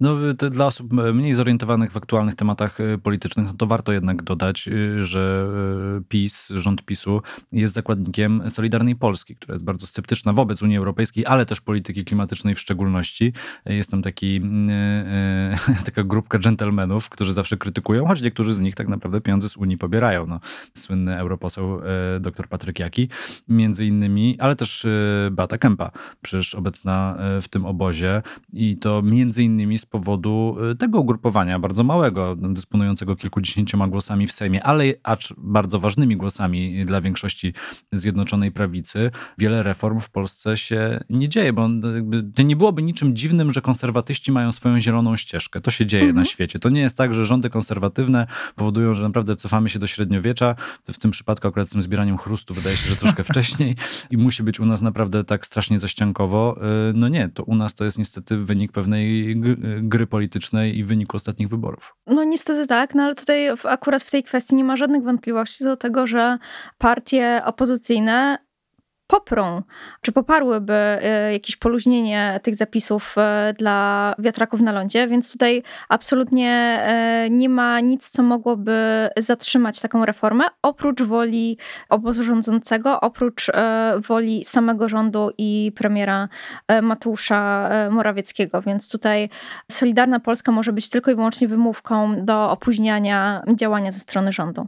No, 0.00 0.16
dla 0.34 0.66
osób 0.66 0.92
mniej 0.92 1.34
zorientowanych 1.34 1.92
w 1.92 1.96
aktualnych 1.96 2.34
tematach 2.34 2.80
e, 2.80 2.98
politycznych, 2.98 3.46
no 3.46 3.54
to 3.54 3.66
warto 3.66 3.92
jednak 3.92 4.22
dodać, 4.22 4.68
e, 4.68 5.04
że 5.04 5.48
PiS, 6.08 6.52
rząd 6.56 6.84
PiSu 6.84 7.22
jest 7.52 7.74
zakładnikiem 7.74 8.50
Solidarnej 8.50 8.96
Polski, 8.96 9.36
która 9.36 9.54
jest 9.54 9.64
bardzo 9.64 9.86
sceptyczna 9.86 10.32
wobec 10.32 10.62
Unii 10.62 10.71
Unii 10.72 10.78
Europejskiej, 10.78 11.26
ale 11.26 11.46
też 11.46 11.60
polityki 11.60 12.04
klimatycznej 12.04 12.54
w 12.54 12.60
szczególności. 12.60 13.32
Jest 13.66 13.90
tam 13.90 14.02
taki, 14.02 14.40
e, 14.68 14.72
e, 14.72 15.84
taka 15.88 16.04
grupka 16.04 16.38
dżentelmenów, 16.38 17.08
którzy 17.08 17.32
zawsze 17.32 17.56
krytykują, 17.56 18.06
choć 18.06 18.22
niektórzy 18.22 18.54
z 18.54 18.60
nich 18.60 18.74
tak 18.74 18.88
naprawdę 18.88 19.20
pieniądze 19.20 19.48
z 19.48 19.56
Unii 19.56 19.78
pobierają. 19.78 20.26
No, 20.26 20.40
słynny 20.74 21.18
europoseł 21.18 21.80
e, 22.16 22.20
dr 22.20 22.48
Patryk 22.48 22.78
Jaki, 22.78 23.08
między 23.48 23.86
innymi, 23.86 24.36
ale 24.38 24.56
też 24.56 24.86
Bata 25.30 25.58
Kempa, 25.58 25.90
przecież 26.22 26.54
obecna 26.54 27.18
w 27.42 27.48
tym 27.48 27.66
obozie 27.66 28.22
i 28.52 28.76
to 28.76 29.02
między 29.02 29.42
innymi 29.42 29.78
z 29.78 29.86
powodu 29.86 30.56
tego 30.78 31.00
ugrupowania, 31.00 31.58
bardzo 31.58 31.84
małego, 31.84 32.36
dysponującego 32.36 33.16
kilkudziesięcioma 33.16 33.88
głosami 33.88 34.26
w 34.26 34.32
Sejmie, 34.32 34.64
ale 34.64 34.84
acz 35.02 35.34
bardzo 35.36 35.78
ważnymi 35.80 36.16
głosami 36.16 36.86
dla 36.86 37.00
większości 37.00 37.54
Zjednoczonej 37.92 38.52
Prawicy, 38.52 39.10
wiele 39.38 39.62
reform 39.62 40.00
w 40.00 40.10
Polsce 40.10 40.56
się 40.62 41.04
nie 41.10 41.28
dzieje, 41.28 41.52
bo 41.52 41.68
to 42.34 42.42
nie 42.42 42.56
byłoby 42.56 42.82
niczym 42.82 43.16
dziwnym, 43.16 43.52
że 43.52 43.60
konserwatyści 43.60 44.32
mają 44.32 44.52
swoją 44.52 44.80
zieloną 44.80 45.16
ścieżkę. 45.16 45.60
To 45.60 45.70
się 45.70 45.86
dzieje 45.86 46.02
mhm. 46.02 46.16
na 46.16 46.24
świecie. 46.24 46.58
To 46.58 46.68
nie 46.68 46.80
jest 46.80 46.98
tak, 46.98 47.14
że 47.14 47.26
rządy 47.26 47.50
konserwatywne 47.50 48.26
powodują, 48.56 48.94
że 48.94 49.02
naprawdę 49.02 49.36
cofamy 49.36 49.68
się 49.68 49.78
do 49.78 49.86
średniowiecza. 49.86 50.54
W 50.92 50.98
tym 50.98 51.10
przypadku 51.10 51.48
akurat 51.48 51.68
z 51.68 51.72
tym 51.72 51.82
zbieraniem 51.82 52.18
chrustu 52.18 52.54
wydaje 52.54 52.76
się, 52.76 52.90
że 52.90 52.96
troszkę 52.96 53.24
wcześniej 53.32 53.76
i 54.10 54.16
musi 54.16 54.42
być 54.42 54.60
u 54.60 54.66
nas 54.66 54.82
naprawdę 54.82 55.24
tak 55.24 55.46
strasznie 55.46 55.78
zaściankowo. 55.78 56.56
Y, 56.90 56.92
no 56.94 57.08
nie, 57.08 57.28
to 57.28 57.42
u 57.42 57.54
nas 57.54 57.74
to 57.74 57.84
jest 57.84 57.98
niestety 57.98 58.36
wynik 58.36 58.72
pewnej 58.72 59.36
gry 59.82 60.06
politycznej 60.06 60.78
i 60.78 60.84
wyniku 60.84 61.16
ostatnich 61.16 61.48
wyborów. 61.48 61.94
No 62.06 62.24
niestety 62.24 62.66
tak, 62.66 62.94
no 62.94 63.02
ale 63.02 63.14
tutaj 63.14 63.48
akurat 63.64 64.02
w 64.02 64.10
tej 64.10 64.22
kwestii 64.22 64.54
nie 64.54 64.64
ma 64.64 64.76
żadnych 64.76 65.02
wątpliwości 65.02 65.64
do 65.64 65.76
tego, 65.76 66.06
że 66.06 66.38
partie 66.78 67.42
opozycyjne 67.44 68.38
poprą, 69.12 69.62
czy 70.00 70.12
poparłyby 70.12 70.72
e, 70.72 71.32
jakieś 71.32 71.56
poluźnienie 71.56 72.40
tych 72.42 72.54
zapisów 72.54 73.14
e, 73.18 73.54
dla 73.58 74.14
wiatraków 74.18 74.60
na 74.60 74.72
lądzie, 74.72 75.06
więc 75.06 75.32
tutaj 75.32 75.62
absolutnie 75.88 76.50
e, 76.82 77.30
nie 77.30 77.48
ma 77.48 77.80
nic, 77.80 78.10
co 78.10 78.22
mogłoby 78.22 79.08
zatrzymać 79.16 79.80
taką 79.80 80.04
reformę, 80.04 80.44
oprócz 80.62 81.02
woli 81.02 81.58
obozu 81.88 82.24
rządzącego, 82.24 83.00
oprócz 83.00 83.46
woli 84.08 84.44
samego 84.44 84.88
rządu 84.88 85.30
i 85.38 85.72
premiera 85.74 86.28
Mateusza 86.82 87.70
Morawieckiego, 87.90 88.62
więc 88.62 88.88
tutaj 88.88 89.28
Solidarna 89.70 90.20
Polska 90.20 90.52
może 90.52 90.72
być 90.72 90.90
tylko 90.90 91.10
i 91.10 91.14
wyłącznie 91.14 91.48
wymówką 91.48 92.24
do 92.24 92.50
opóźniania 92.50 93.42
działania 93.54 93.92
ze 93.92 93.98
strony 93.98 94.32
rządu. 94.32 94.66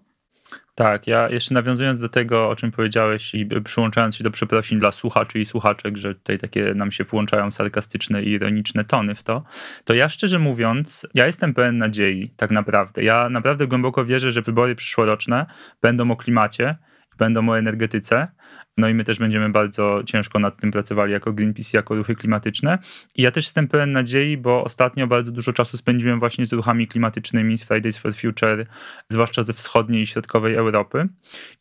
Tak, 0.74 1.06
ja 1.06 1.28
jeszcze 1.28 1.54
nawiązując 1.54 2.00
do 2.00 2.08
tego, 2.08 2.48
o 2.48 2.56
czym 2.56 2.72
powiedziałeś 2.72 3.34
i 3.34 3.46
przyłączając 3.64 4.16
się 4.16 4.24
do 4.24 4.30
przeprosin 4.30 4.78
dla 4.78 4.92
słuchaczy 4.92 5.38
i 5.38 5.44
słuchaczek, 5.44 5.96
że 5.96 6.14
tutaj 6.14 6.38
takie 6.38 6.74
nam 6.74 6.92
się 6.92 7.04
włączają 7.04 7.50
sarkastyczne 7.50 8.22
i 8.22 8.30
ironiczne 8.30 8.84
tony 8.84 9.14
w 9.14 9.22
to, 9.22 9.42
to 9.84 9.94
ja 9.94 10.08
szczerze 10.08 10.38
mówiąc, 10.38 11.06
ja 11.14 11.26
jestem 11.26 11.54
pełen 11.54 11.78
nadziei 11.78 12.30
tak 12.36 12.50
naprawdę. 12.50 13.02
Ja 13.02 13.28
naprawdę 13.28 13.66
głęboko 13.66 14.04
wierzę, 14.04 14.32
że 14.32 14.42
wybory 14.42 14.74
przyszłoroczne 14.74 15.46
będą 15.82 16.10
o 16.10 16.16
klimacie 16.16 16.76
będą 17.18 17.48
o 17.48 17.58
energetyce. 17.58 18.28
No 18.76 18.88
i 18.88 18.94
my 18.94 19.04
też 19.04 19.18
będziemy 19.18 19.48
bardzo 19.48 20.02
ciężko 20.06 20.38
nad 20.38 20.60
tym 20.60 20.70
pracowali 20.70 21.12
jako 21.12 21.32
Greenpeace, 21.32 21.76
jako 21.76 21.94
ruchy 21.94 22.14
klimatyczne. 22.14 22.78
I 23.14 23.22
ja 23.22 23.30
też 23.30 23.44
jestem 23.44 23.68
pełen 23.68 23.92
nadziei, 23.92 24.36
bo 24.36 24.64
ostatnio 24.64 25.06
bardzo 25.06 25.32
dużo 25.32 25.52
czasu 25.52 25.76
spędziłem 25.76 26.20
właśnie 26.20 26.46
z 26.46 26.52
ruchami 26.52 26.88
klimatycznymi, 26.88 27.58
z 27.58 27.64
Fridays 27.64 27.98
for 27.98 28.14
Future, 28.14 28.66
zwłaszcza 29.08 29.42
ze 29.42 29.52
wschodniej 29.52 30.02
i 30.02 30.06
środkowej 30.06 30.54
Europy. 30.54 31.08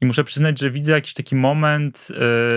I 0.02 0.06
muszę 0.06 0.24
przyznać, 0.24 0.60
że 0.60 0.72
widzę 0.72 0.92
jakiś 0.92 1.14
taki 1.14 1.36
moment, 1.36 2.08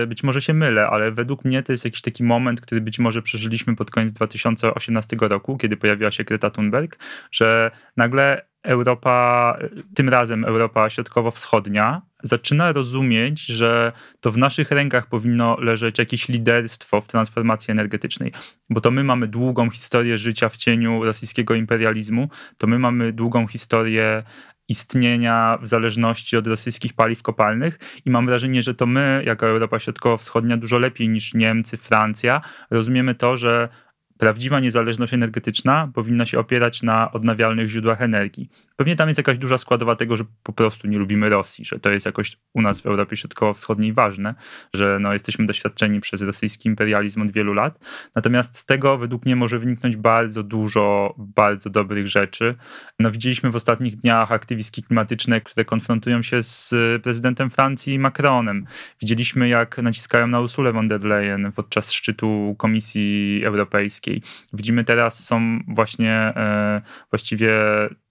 e, 0.03 0.07
być 0.07 0.23
może 0.23 0.41
się 0.41 0.53
mylę, 0.53 0.87
ale 0.87 1.11
według 1.11 1.45
mnie 1.45 1.63
to 1.63 1.71
jest 1.71 1.85
jakiś 1.85 2.01
taki 2.01 2.23
moment, 2.23 2.61
który 2.61 2.81
być 2.81 2.99
może 2.99 3.21
przeżyliśmy 3.21 3.75
pod 3.75 3.91
koniec 3.91 4.13
2018 4.13 5.17
roku, 5.19 5.57
kiedy 5.57 5.77
pojawiła 5.77 6.11
się 6.11 6.23
Greta 6.23 6.49
Thunberg, 6.49 6.99
że 7.31 7.71
nagle 7.97 8.47
Europa, 8.63 9.57
tym 9.95 10.09
razem 10.09 10.45
Europa 10.45 10.89
Środkowo-Wschodnia, 10.89 12.01
zaczyna 12.23 12.71
rozumieć, 12.71 13.45
że 13.45 13.91
to 14.19 14.31
w 14.31 14.37
naszych 14.37 14.71
rękach 14.71 15.09
powinno 15.09 15.57
leżeć 15.59 15.99
jakieś 15.99 16.27
liderstwo 16.27 17.01
w 17.01 17.07
transformacji 17.07 17.71
energetycznej, 17.71 18.31
bo 18.69 18.81
to 18.81 18.91
my 18.91 19.03
mamy 19.03 19.27
długą 19.27 19.69
historię 19.69 20.17
życia 20.17 20.49
w 20.49 20.57
cieniu 20.57 21.03
rosyjskiego 21.03 21.55
imperializmu, 21.55 22.29
to 22.57 22.67
my 22.67 22.79
mamy 22.79 23.13
długą 23.13 23.47
historię 23.47 24.23
istnienia 24.69 25.57
w 25.61 25.67
zależności 25.67 26.37
od 26.37 26.47
rosyjskich 26.47 26.93
paliw 26.93 27.21
kopalnych 27.21 27.79
i 28.05 28.09
mam 28.09 28.25
wrażenie, 28.25 28.63
że 28.63 28.73
to 28.73 28.85
my, 28.85 29.23
jako 29.25 29.47
Europa 29.47 29.79
Środkowo-Wschodnia, 29.79 30.57
dużo 30.57 30.79
lepiej 30.79 31.09
niż 31.09 31.33
Niemcy, 31.33 31.77
Francja, 31.77 32.41
rozumiemy 32.71 33.15
to, 33.15 33.37
że 33.37 33.69
prawdziwa 34.17 34.59
niezależność 34.59 35.13
energetyczna 35.13 35.91
powinna 35.93 36.25
się 36.25 36.39
opierać 36.39 36.83
na 36.83 37.11
odnawialnych 37.11 37.67
źródłach 37.67 38.01
energii. 38.01 38.49
Pewnie 38.77 38.95
tam 38.95 39.07
jest 39.07 39.17
jakaś 39.17 39.37
duża 39.37 39.57
składowa 39.57 39.95
tego, 39.95 40.17
że 40.17 40.23
po 40.43 40.53
prostu 40.53 40.87
nie 40.87 40.97
lubimy 40.97 41.29
Rosji, 41.29 41.65
że 41.65 41.79
to 41.79 41.89
jest 41.89 42.05
jakoś 42.05 42.37
u 42.53 42.61
nas 42.61 42.81
w 42.81 42.85
Europie 42.85 43.17
Środkowo-Wschodniej 43.17 43.93
ważne, 43.93 44.35
że 44.73 44.97
no, 45.01 45.13
jesteśmy 45.13 45.45
doświadczeni 45.45 46.01
przez 46.01 46.21
rosyjski 46.21 46.69
imperializm 46.69 47.21
od 47.21 47.31
wielu 47.31 47.53
lat. 47.53 47.79
Natomiast 48.15 48.57
z 48.57 48.65
tego 48.65 48.97
według 48.97 49.25
mnie 49.25 49.35
może 49.35 49.59
wyniknąć 49.59 49.95
bardzo 49.95 50.43
dużo 50.43 51.15
bardzo 51.17 51.69
dobrych 51.69 52.07
rzeczy. 52.07 52.55
No, 52.99 53.11
widzieliśmy 53.11 53.51
w 53.51 53.55
ostatnich 53.55 53.95
dniach 53.95 54.31
aktywistki 54.31 54.83
klimatyczne, 54.83 55.41
które 55.41 55.65
konfrontują 55.65 56.21
się 56.21 56.43
z 56.43 56.73
prezydentem 57.03 57.49
Francji 57.49 57.99
Macronem. 57.99 58.65
Widzieliśmy, 59.01 59.49
jak 59.49 59.77
naciskają 59.77 60.27
na 60.27 60.39
Ursulę 60.39 60.73
von 60.73 60.87
der 60.87 61.05
Leyen 61.05 61.51
podczas 61.51 61.91
szczytu 61.91 62.55
Komisji 62.57 63.41
Europejskiej. 63.45 64.21
Widzimy 64.53 64.83
teraz 64.83 65.25
są 65.25 65.59
właśnie 65.67 66.13
e, 66.13 66.81
właściwie 67.11 67.59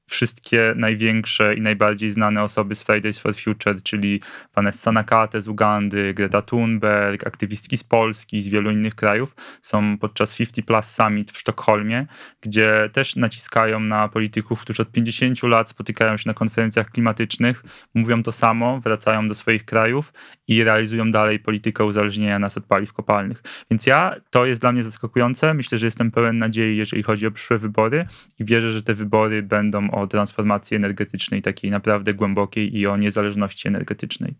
wszystkie 0.08 0.74
największe 0.76 1.54
i 1.54 1.60
najbardziej 1.60 2.10
znane 2.10 2.42
osoby 2.42 2.74
z 2.74 2.82
Fridays 2.82 3.18
for 3.18 3.34
Future, 3.34 3.82
czyli 3.82 4.20
Vanessa 4.54 4.92
Nakate 4.92 5.40
z 5.40 5.48
Ugandy, 5.48 6.14
Greta 6.14 6.42
Thunberg, 6.42 7.26
aktywistki 7.26 7.76
z 7.76 7.84
Polski, 7.84 8.40
z 8.40 8.48
wielu 8.48 8.70
innych 8.70 8.94
krajów, 8.94 9.34
są 9.62 9.98
podczas 9.98 10.34
50 10.34 10.66
Plus 10.66 10.86
Summit 10.86 11.32
w 11.32 11.38
Sztokholmie, 11.38 12.06
gdzie 12.40 12.90
też 12.92 13.16
naciskają 13.16 13.80
na 13.80 14.08
polityków, 14.08 14.60
którzy 14.60 14.82
od 14.82 14.92
50 14.92 15.42
lat 15.42 15.68
spotykają 15.68 16.16
się 16.16 16.28
na 16.28 16.34
konferencjach 16.34 16.90
klimatycznych, 16.90 17.64
mówią 17.94 18.22
to 18.22 18.32
samo, 18.32 18.80
wracają 18.80 19.28
do 19.28 19.34
swoich 19.34 19.64
krajów 19.64 20.12
i 20.48 20.64
realizują 20.64 21.10
dalej 21.10 21.38
politykę 21.38 21.84
uzależnienia 21.84 22.38
nas 22.38 22.56
od 22.56 22.64
paliw 22.64 22.92
kopalnych. 22.92 23.42
Więc 23.70 23.86
ja, 23.86 24.14
to 24.30 24.46
jest 24.46 24.60
dla 24.60 24.72
mnie 24.72 24.82
zaskakujące. 24.82 25.54
Myślę, 25.54 25.78
że 25.78 25.86
jestem 25.86 26.10
pełen 26.10 26.38
nadziei, 26.38 26.76
jeżeli 26.76 27.02
chodzi 27.02 27.26
o 27.26 27.30
przyszłe 27.30 27.58
wybory 27.58 28.06
i 28.38 28.44
wierzę, 28.44 28.72
że 28.72 28.82
te 28.82 28.94
wybory 28.94 29.42
będą 29.42 29.90
o 29.96 30.06
transformacji 30.06 30.76
energetycznej 30.76 31.42
takiej 31.42 31.70
naprawdę 31.70 32.14
głębokiej 32.14 32.76
i 32.78 32.86
o 32.86 32.96
niezależności 32.96 33.68
energetycznej. 33.68 34.34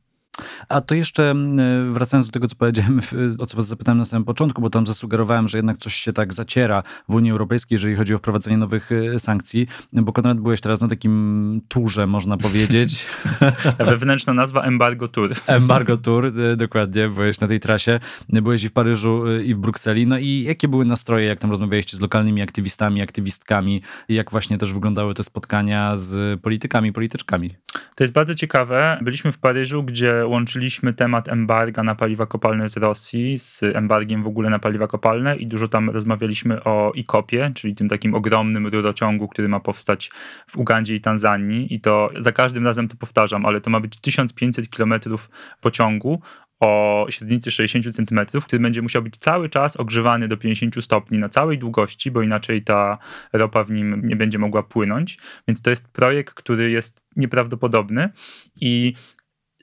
A 0.69 0.81
to 0.81 0.95
jeszcze 0.95 1.35
wracając 1.91 2.27
do 2.27 2.33
tego, 2.33 2.49
co 2.49 2.57
powiedziałem, 2.57 3.01
o 3.39 3.47
co 3.47 3.57
was 3.57 3.67
zapytałem 3.67 3.99
na 3.99 4.05
samym 4.05 4.25
początku, 4.25 4.63
bo 4.63 4.71
tam 4.71 4.87
zasugerowałem, 4.87 5.49
że 5.49 5.59
jednak 5.59 5.79
coś 5.79 5.95
się 5.95 6.13
tak 6.13 6.35
zaciera 6.35 6.83
w 7.09 7.15
Unii 7.15 7.31
Europejskiej, 7.31 7.75
jeżeli 7.75 7.97
chodzi 7.97 8.15
o 8.15 8.19
wprowadzenie 8.19 8.57
nowych 8.57 8.93
e, 8.93 9.19
sankcji, 9.19 9.67
bo 9.93 10.13
Konrad 10.13 10.41
byłeś 10.41 10.61
teraz 10.61 10.81
na 10.81 10.89
takim 10.89 11.61
turze, 11.69 12.07
można 12.07 12.37
powiedzieć. 12.37 13.07
Wewnętrzna 13.79 14.33
nazwa 14.33 14.63
Embargo 14.63 15.09
Tour. 15.09 15.31
Embargo 15.47 15.97
Tour, 15.97 16.27
e, 16.27 16.57
dokładnie, 16.57 17.09
byłeś 17.09 17.41
na 17.41 17.49
tej 17.49 17.61
trasie. 17.61 18.01
Byłeś 18.29 18.65
i 18.65 18.69
w 18.69 18.73
Paryżu, 18.73 19.27
e, 19.27 19.45
i 19.45 19.55
w 19.55 19.59
Brukseli. 19.59 20.07
No 20.07 20.19
i 20.19 20.43
jakie 20.43 20.69
były 20.69 20.85
nastroje, 20.85 21.27
jak 21.27 21.39
tam 21.39 21.51
rozmawialiście 21.51 21.97
z 21.97 22.01
lokalnymi 22.01 22.43
aktywistami, 22.43 23.03
aktywistkami, 23.03 23.83
jak 24.09 24.31
właśnie 24.31 24.59
też 24.59 24.75
wyglądały 24.75 25.15
te 25.15 25.23
spotkania 25.23 25.97
z 25.97 26.41
politykami, 26.41 26.93
polityczkami? 26.93 27.55
To 27.95 28.05
jest 28.05 28.15
bardzo 28.15 28.35
ciekawe. 28.35 28.99
Byliśmy 29.03 29.33
w 29.33 29.39
Paryżu, 29.39 29.83
gdzie 29.83 30.26
łączyliśmy 30.27 30.93
temat 30.93 31.29
embarga 31.29 31.83
na 31.83 31.95
paliwa 31.95 32.27
kopalne 32.27 32.69
z 32.69 32.77
Rosji 32.77 33.39
z 33.39 33.63
embargiem 33.63 34.23
w 34.23 34.27
ogóle 34.27 34.51
na 34.51 34.59
paliwa 34.59 34.87
kopalne 34.87 35.37
i 35.37 35.47
dużo 35.47 35.69
tam 35.69 35.91
rozmawialiśmy 35.91 36.65
o 36.65 36.93
ICOP-ie, 36.95 37.53
czyli 37.55 37.75
tym 37.75 37.89
takim 37.89 38.15
ogromnym 38.15 38.67
rurociągu, 38.67 39.29
który 39.29 39.49
ma 39.49 39.61
powstać 39.61 40.11
w 40.47 40.57
Ugandzie 40.57 40.95
i 40.95 41.01
Tanzanii 41.01 41.75
i 41.75 41.81
to 41.81 42.11
za 42.17 42.33
każdym 42.33 42.65
razem 42.67 42.89
to 42.89 42.97
powtarzam, 42.97 43.47
ale 43.47 43.61
to 43.61 43.71
ma 43.71 43.81
być 43.81 44.01
1500 44.01 44.71
kilometrów 44.71 45.31
pociągu 45.61 46.21
o 46.61 47.07
średnicy 47.11 47.51
60 47.51 47.97
cm, 47.97 48.41
który 48.43 48.61
będzie 48.61 48.83
musiał 48.83 49.03
być 49.03 49.17
cały 49.17 49.49
czas 49.49 49.77
ogrzewany 49.77 50.29
do 50.29 50.37
50 50.37 50.85
stopni 50.85 51.19
na 51.19 51.29
całej 51.29 51.59
długości, 51.59 52.11
bo 52.11 52.23
inaczej 52.23 52.63
ta 52.63 52.99
ropa 53.33 53.65
w 53.65 53.71
nim 53.71 54.01
nie 54.05 54.17
będzie 54.17 54.39
mogła 54.39 54.63
płynąć. 54.63 55.19
Więc 55.49 55.63
to 55.63 55.71
jest 55.71 55.89
projekt, 55.89 56.35
który 56.35 56.71
jest 56.71 57.07
nieprawdopodobny 57.17 58.09
i 58.61 58.95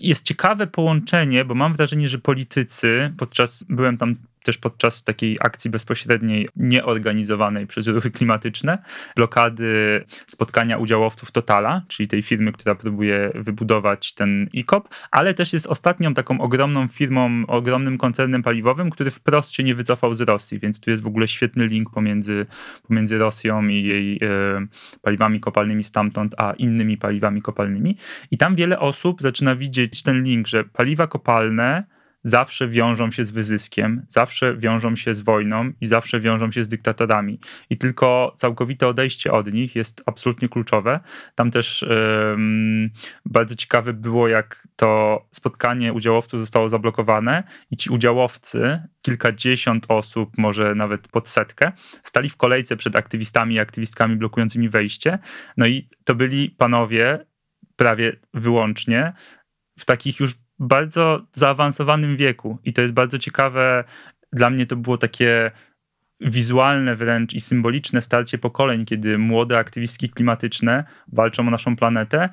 jest 0.04 0.26
ciekawe 0.26 0.68
połączenie, 0.68 1.46
bo 1.46 1.56
mam 1.56 1.74
wrażenie, 1.74 2.08
że 2.08 2.18
politycy, 2.18 3.14
podczas, 3.18 3.66
byłem 3.70 3.98
tam 3.98 4.16
też 4.44 4.58
podczas 4.58 5.04
takiej 5.04 5.38
akcji 5.42 5.72
bezpośredniej, 5.72 6.50
nieorganizowanej 6.56 7.68
przez 7.68 7.88
ruchy 7.88 8.12
klimatyczne, 8.12 8.78
blokady 9.16 10.04
spotkania 10.28 10.78
udziałowców 10.78 11.32
Totala, 11.32 11.82
czyli 11.88 12.08
tej 12.08 12.24
firmy, 12.24 12.52
która 12.52 12.76
próbuje 12.76 13.32
wybudować 13.36 14.14
ten 14.14 14.50
ICOP, 14.54 14.90
ale 15.12 15.34
też 15.34 15.54
jest 15.54 15.68
ostatnią 15.68 16.14
taką 16.14 16.42
ogromną 16.42 16.88
firmą, 16.88 17.44
ogromnym 17.48 17.98
koncernem 17.98 18.44
paliwowym, 18.44 18.90
który 18.90 19.12
wprost 19.12 19.52
się 19.52 19.64
nie 19.64 19.76
wycofał 19.76 20.14
z 20.14 20.22
Rosji, 20.22 20.60
więc 20.60 20.80
tu 20.80 20.90
jest 20.90 21.04
w 21.04 21.08
ogóle 21.08 21.28
świetny 21.28 21.68
link 21.68 21.90
pomiędzy, 21.90 22.46
pomiędzy 22.88 23.18
Rosją 23.18 23.68
i 23.68 23.84
jej 23.84 24.20
e, 24.22 24.68
paliwami 25.02 25.40
kopalnymi 25.40 25.84
stamtąd, 25.84 26.36
a 26.38 26.54
innymi 26.54 26.98
paliwami 26.98 27.42
kopalnymi. 27.42 27.98
I 28.32 28.38
tam 28.38 28.56
wiele 28.56 28.80
osób 28.80 29.22
zaczyna 29.22 29.56
widzieć 29.56 30.04
ten 30.04 30.24
link, 30.24 30.48
że 30.48 30.64
paliwa 30.64 31.08
kopalne 31.08 31.84
zawsze 32.24 32.68
wiążą 32.68 33.12
się 33.12 33.26
z 33.26 33.32
wyzyskiem, 33.32 34.06
zawsze 34.08 34.58
wiążą 34.58 34.96
się 34.96 35.16
z 35.16 35.22
wojną 35.22 35.72
i 35.82 35.86
zawsze 35.86 36.20
wiążą 36.20 36.52
się 36.52 36.64
z 36.64 36.68
dyktatorami. 36.68 37.40
I 37.70 37.78
tylko 37.78 38.34
całkowite 38.38 38.88
odejście 38.88 39.32
od 39.32 39.54
nich 39.54 39.76
jest 39.76 40.04
absolutnie 40.06 40.50
kluczowe. 40.50 41.00
Tam 41.36 41.52
też 41.52 41.86
bardzo 43.26 43.56
ciekawe 43.56 43.94
było, 43.94 44.28
jak 44.28 44.68
to 44.76 45.22
spotkanie 45.32 45.94
udziałowców 45.94 46.40
zostało 46.40 46.70
zablokowane 46.70 47.44
i 47.72 47.78
ci 47.78 47.90
udziałowcy, 47.90 48.82
kilkadziesiąt 49.02 49.86
osób, 49.88 50.38
może 50.38 50.76
nawet 50.76 51.08
pod 51.08 51.28
setkę, 51.28 51.72
stali 52.04 52.30
w 52.30 52.38
kolejce 52.38 52.78
przed 52.78 52.96
aktywistami 52.96 53.56
i 53.56 53.60
aktywistkami 53.60 54.16
blokującymi 54.16 54.70
wejście. 54.70 55.20
No 55.58 55.68
i 55.68 55.90
to 56.04 56.16
byli 56.16 56.50
panowie 56.50 57.26
prawie 57.76 58.14
wyłącznie 58.34 59.14
w 59.80 59.86
takich 59.86 60.20
już 60.20 60.36
bardzo 60.64 61.26
zaawansowanym 61.34 62.18
wieku 62.18 62.58
i 62.64 62.74
to 62.74 62.82
jest 62.82 62.94
bardzo 62.94 63.20
ciekawe. 63.20 63.84
Dla 64.34 64.50
mnie 64.50 64.66
to 64.66 64.76
było 64.76 64.98
takie 64.98 65.52
wizualne 66.20 66.96
wręcz 66.96 67.34
i 67.34 67.42
symboliczne 67.42 68.02
starcie 68.02 68.38
pokoleń, 68.38 68.86
kiedy 68.86 69.18
młode 69.18 69.58
aktywistki 69.58 70.10
klimatyczne 70.10 70.84
walczą 71.08 71.48
o 71.48 71.52
naszą 71.52 71.76
planetę 71.76 72.30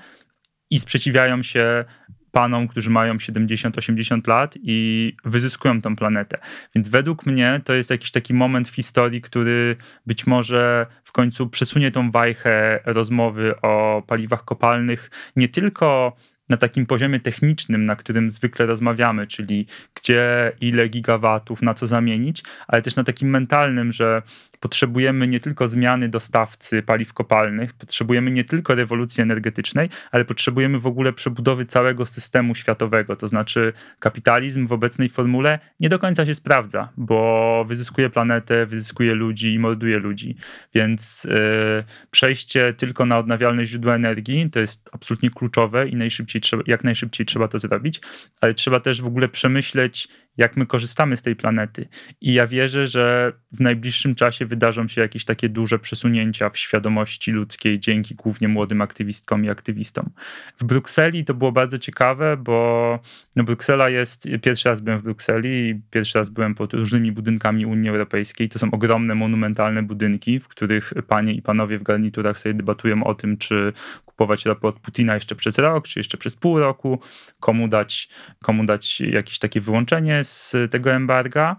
i 0.71 0.79
sprzeciwiają 0.79 1.43
się 1.43 1.85
panom, 2.33 2.69
którzy 2.69 2.90
mają 2.90 3.14
70-80 3.14 4.29
lat 4.29 4.55
i 4.62 5.12
wyzyskują 5.25 5.81
tą 5.81 5.97
planetę. 5.97 6.38
Więc 6.75 6.88
według 6.88 7.27
mnie 7.27 7.61
to 7.64 7.75
jest 7.75 7.90
jakiś 7.90 8.11
taki 8.11 8.35
moment 8.35 8.69
w 8.69 8.75
historii, 8.75 9.21
który 9.21 9.77
być 10.07 10.27
może 10.27 10.87
w 11.05 11.12
końcu 11.12 11.49
przesunie 11.49 11.90
tą 11.90 12.11
wajchę 12.11 12.81
rozmowy 12.85 13.61
o 13.61 14.03
paliwach 14.07 14.45
kopalnych 14.45 15.11
nie 15.37 15.49
tylko 15.49 16.16
na 16.51 16.57
takim 16.57 16.87
poziomie 16.87 17.21
technicznym, 17.21 17.85
na 17.85 17.97
którym 17.97 18.31
zwykle 18.31 18.67
rozmawiamy, 18.67 19.27
czyli 19.27 19.67
gdzie, 19.95 20.53
ile 20.61 20.89
gigawatów, 20.89 21.63
na 21.63 21.75
co 21.75 21.87
zamienić, 21.87 22.43
ale 22.69 22.83
też 22.83 22.97
na 22.97 23.05
takim 23.05 23.31
mentalnym, 23.31 23.93
że 23.93 24.23
potrzebujemy 24.61 25.29
nie 25.29 25.40
tylko 25.40 25.68
zmiany 25.68 26.09
dostawcy 26.09 26.83
paliw 26.83 27.12
kopalnych, 27.12 27.73
potrzebujemy 27.73 28.31
nie 28.31 28.44
tylko 28.44 28.75
rewolucji 28.75 29.23
energetycznej, 29.23 29.88
ale 30.11 30.25
potrzebujemy 30.25 30.79
w 30.79 30.87
ogóle 30.87 31.12
przebudowy 31.12 31.66
całego 31.66 32.07
systemu 32.07 32.55
światowego. 32.55 33.16
To 33.16 33.29
znaczy, 33.29 33.73
kapitalizm 33.99 34.66
w 34.66 34.73
obecnej 34.73 35.09
formule 35.09 35.59
nie 35.81 35.88
do 35.88 35.99
końca 35.99 36.27
się 36.27 36.35
sprawdza, 36.35 36.88
bo 36.96 37.64
wyzyskuje 37.68 38.11
planetę, 38.11 38.66
wyzyskuje 38.66 39.14
ludzi 39.14 39.55
i 39.55 39.59
morduje 39.59 39.99
ludzi. 39.99 40.37
Więc 40.75 41.25
yy, 41.25 41.85
przejście 42.11 42.73
tylko 42.73 43.07
na 43.07 43.18
odnawialne 43.18 43.64
źródła 43.64 43.94
energii 43.94 44.51
to 44.51 44.61
jest 44.61 44.90
absolutnie 44.92 45.31
kluczowe 45.31 45.88
i 45.88 45.96
najszybciej 45.96 46.40
trzeba, 46.40 46.62
jak 46.66 46.85
najszybciej 46.85 47.27
trzeba 47.27 47.49
to 47.49 47.59
zrobić, 47.59 48.01
ale 48.40 48.55
trzeba 48.55 48.81
też 48.81 49.03
w 49.03 49.07
ogóle 49.07 49.29
przemyśleć, 49.29 50.09
jak 50.37 50.57
my 50.57 50.66
korzystamy 50.66 51.16
z 51.16 51.23
tej 51.23 51.37
planety. 51.37 51.88
I 52.21 52.35
ja 52.35 52.47
wierzę, 52.47 52.87
że 52.87 53.33
w 53.53 53.61
najbliższym 53.61 54.14
czasie 54.14 54.47
wydarzą 54.47 54.88
się 54.88 55.01
jakieś 55.01 55.25
takie 55.25 55.49
duże 55.49 55.79
przesunięcia 55.79 56.51
w 56.51 56.59
świadomości 56.59 57.33
ludzkiej 57.33 57.81
dzięki 57.81 58.14
głównie 58.14 58.49
młodym 58.49 58.81
aktywistkom 58.81 59.45
i 59.45 59.51
aktywistom. 59.51 60.11
W 60.59 60.64
Brukseli 60.64 61.25
to 61.25 61.35
było 61.35 61.53
bardzo 61.53 61.79
ciekawe, 61.79 62.37
bo 62.37 62.99
no 63.37 63.45
Bruksela 63.45 63.88
jest, 63.88 64.29
pierwszy 64.42 64.69
raz 64.69 64.81
byłem 64.81 64.98
w 65.00 65.02
Brukseli 65.02 65.69
i 65.69 65.81
pierwszy 65.90 66.19
raz 66.19 66.31
byłem 66.31 66.54
pod 66.54 66.73
różnymi 66.73 67.13
budynkami 67.13 67.67
Unii 67.67 67.90
Europejskiej. 67.90 68.48
To 68.48 68.59
są 68.59 68.71
ogromne, 68.71 69.15
monumentalne 69.15 69.83
budynki, 69.83 70.40
w 70.40 70.48
których 70.48 70.92
panie 71.09 71.35
i 71.35 71.42
panowie 71.42 71.79
w 71.79 71.83
garniturach 71.83 72.38
sobie 72.38 72.54
debatują 72.54 73.04
o 73.04 73.15
tym, 73.15 73.37
czy 73.37 73.73
kupować 74.21 74.46
ropę 74.46 74.68
od 74.68 74.81
Putina 74.81 75.14
jeszcze 75.14 75.35
przez 75.35 75.58
rok, 75.58 75.88
czy 75.88 76.00
jeszcze 76.00 76.18
przez 76.18 76.37
pół 76.37 76.58
roku, 76.58 77.00
komu 77.40 77.68
dać, 77.68 78.08
komu 78.42 78.64
dać 78.64 79.00
jakieś 79.00 79.38
takie 79.38 79.60
wyłączenie 79.60 80.25
z 80.25 80.56
tego 80.71 80.92
embarga. 80.92 81.56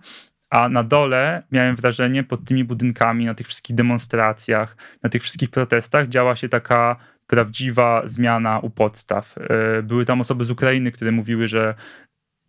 A 0.49 0.70
na 0.70 0.84
dole 0.84 1.43
miałem 1.51 1.76
wrażenie, 1.76 2.24
pod 2.24 2.45
tymi 2.45 2.64
budynkami, 2.64 3.26
na 3.26 3.34
tych 3.34 3.47
wszystkich 3.47 3.76
demonstracjach, 3.76 4.78
na 5.03 5.09
tych 5.09 5.22
wszystkich 5.22 5.49
protestach 5.49 6.07
działa 6.07 6.36
się 6.36 6.49
taka 6.49 6.95
prawdziwa 7.28 8.01
zmiana 8.05 8.59
u 8.59 8.70
podstaw. 8.70 9.36
E, 9.38 9.84
były 9.84 10.05
tam 10.05 10.22
osoby 10.22 10.45
z 10.45 10.51
Ukrainy, 10.51 10.91
które 10.91 11.12
mówiły, 11.12 11.47
że 11.47 11.76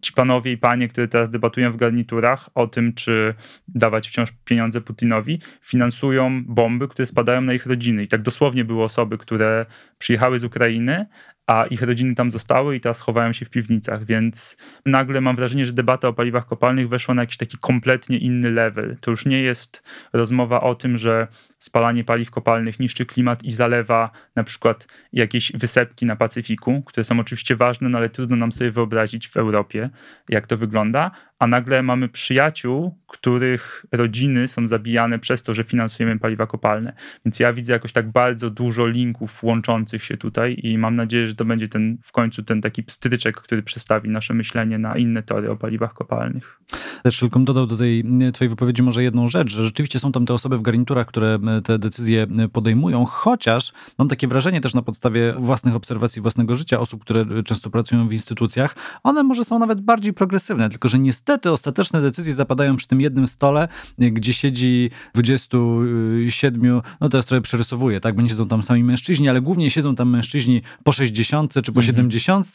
ci 0.03 0.13
panowie 0.13 0.53
i 0.53 0.59
panie, 0.59 0.89
które 0.89 1.09
teraz 1.09 1.31
debatują 1.31 1.73
w 1.73 1.77
garniturach 1.77 2.49
o 2.55 2.67
tym, 2.67 2.93
czy 2.93 3.35
dawać 3.69 4.09
wciąż 4.09 4.33
pieniądze 4.45 4.81
Putinowi, 4.81 5.41
finansują 5.63 6.45
bomby, 6.45 6.89
które 6.89 7.07
spadają 7.07 7.41
na 7.41 7.55
ich 7.55 7.67
rodziny. 7.67 8.03
I 8.03 8.09
tak 8.09 8.23
dosłownie 8.23 8.65
były 8.65 8.83
osoby, 8.83 9.19
które 9.19 9.67
przyjechały 9.99 10.39
z 10.39 10.45
Ukrainy, 10.45 11.07
a 11.47 11.65
ich 11.65 11.83
rodziny 11.83 12.15
tam 12.15 12.31
zostały 12.31 12.77
i 12.77 12.81
teraz 12.81 13.01
chowają 13.01 13.33
się 13.33 13.45
w 13.45 13.51
piwnicach, 13.51 14.05
więc 14.05 14.57
nagle 14.87 15.21
mam 15.21 15.37
wrażenie, 15.37 15.67
że 15.67 15.73
debata 15.73 16.09
o 16.09 16.13
paliwach 16.13 16.47
kopalnych 16.47 16.89
weszła 16.89 17.15
na 17.15 17.23
jakiś 17.23 17.37
taki 17.37 17.59
kompletnie 17.59 18.19
inny 18.19 18.51
level. 18.51 18.97
To 19.01 19.11
już 19.11 19.27
nie 19.27 19.43
jest 19.43 19.83
rozmowa 20.13 20.61
o 20.61 20.75
tym, 20.75 20.99
że 20.99 21.29
spalanie 21.63 22.05
paliw 22.05 22.31
kopalnych 22.31 22.81
niszczy 22.81 23.07
klimat 23.07 23.43
i 23.43 23.53
zalewa 23.53 24.11
na 24.37 24.45
przykład 24.45 24.89
jakieś 25.13 25.53
wysepki 25.53 26.07
na 26.07 26.17
Pacyfiku, 26.17 26.83
które 26.83 27.05
są 27.05 27.21
oczywiście 27.21 27.57
ważne, 27.57 27.89
no 27.89 27.99
ale 27.99 28.09
trudno 28.09 28.37
nam 28.37 28.53
sobie 28.53 28.71
wyobrazić 28.71 29.29
w 29.29 29.37
Europie, 29.37 29.91
jak 30.29 30.47
to 30.47 30.57
wygląda, 30.57 31.11
a 31.43 31.47
nagle 31.47 31.83
mamy 31.83 32.09
przyjaciół, 32.09 32.95
których 33.07 33.87
rodziny 33.93 34.49
są 34.49 34.69
zabijane 34.69 35.19
przez 35.19 35.43
to, 35.43 35.55
że 35.55 35.65
finansujemy 35.65 36.19
paliwa 36.19 36.47
kopalne. 36.47 36.93
Więc 37.25 37.41
ja 37.41 37.53
widzę 37.53 37.73
jakoś 37.73 37.93
tak 37.93 38.11
bardzo 38.11 38.51
dużo 38.51 38.87
linków 38.87 39.43
łączących 39.43 40.05
się 40.05 40.17
tutaj 40.17 40.61
i 40.63 40.79
mam 40.79 40.97
nadzieję, 40.97 41.29
że 41.29 41.35
to 41.35 41.45
będzie 41.45 41.69
ten 41.69 41.99
w 42.03 42.13
końcu 42.13 42.43
ten 42.43 42.61
taki 42.61 42.83
pstryczek, 42.83 43.37
który 43.37 43.63
przestawi 43.63 44.09
nasze 44.09 44.35
myślenie 44.35 44.79
na 44.79 44.97
inne 44.97 45.23
tory 45.23 45.51
o 45.51 45.57
paliwach 45.57 45.95
kopalnych. 45.95 46.61
Też 47.03 47.19
tylko 47.19 47.41
dodał 47.41 47.67
do 47.67 47.77
tej 47.77 48.05
twojej 48.33 48.49
wypowiedzi 48.49 48.83
może 48.83 49.03
jedną 49.03 49.29
rzecz, 49.29 49.53
że 49.53 49.65
rzeczywiście 49.65 49.99
są 49.99 50.13
tam 50.13 50.27
te 50.27 50.35
osoby 50.35 50.59
w 50.59 50.63
garniturach, 50.63 51.07
które 51.07 51.39
te 51.65 51.79
decyzje 51.79 52.27
podejmują, 52.53 53.05
chociaż 53.05 53.73
mam 53.99 54.09
takie 54.09 54.29
wrażenie 54.29 54.61
też 54.61 54.75
na 54.75 54.83
podstawie 54.83 55.35
własnych 55.39 55.75
obserwacji 55.75 56.23
własnego 56.23 56.57
życia 56.57 56.81
osób, 56.81 57.01
które 57.01 57.43
często 57.43 57.71
pracują 57.71 58.09
w 58.09 58.13
instytucjach, 58.13 58.77
one 59.03 59.23
może 59.23 59.45
są 59.45 59.59
nawet 59.59 59.81
bardziej 59.81 60.13
progresywne, 60.13 60.71
tylko 60.71 60.89
że 60.89 60.99
niestety 60.99 61.32
ostateczne 61.53 62.03
decyzje 62.03 62.33
zapadają 62.33 62.77
przy 62.77 62.89
tym 62.89 63.01
jednym 63.01 63.27
stole, 63.27 63.69
gdzie 63.99 64.33
siedzi 64.33 64.91
27, 65.15 66.83
no 67.01 67.09
teraz 67.09 67.27
trochę 67.27 67.41
przerysowuję, 67.41 68.01
tak, 68.01 68.17
bo 68.17 68.23
nie 68.23 68.29
siedzą 68.29 68.49
tam 68.49 68.63
sami 68.63 68.85
mężczyźni, 68.85 69.29
ale 69.29 69.41
głównie 69.41 69.71
siedzą 69.71 69.95
tam 69.95 70.11
mężczyźni 70.11 70.63
po 70.85 70.93
60 70.93 71.55
czy 71.55 71.73
po 71.73 71.81
mhm. 71.81 71.83
70 71.83 72.47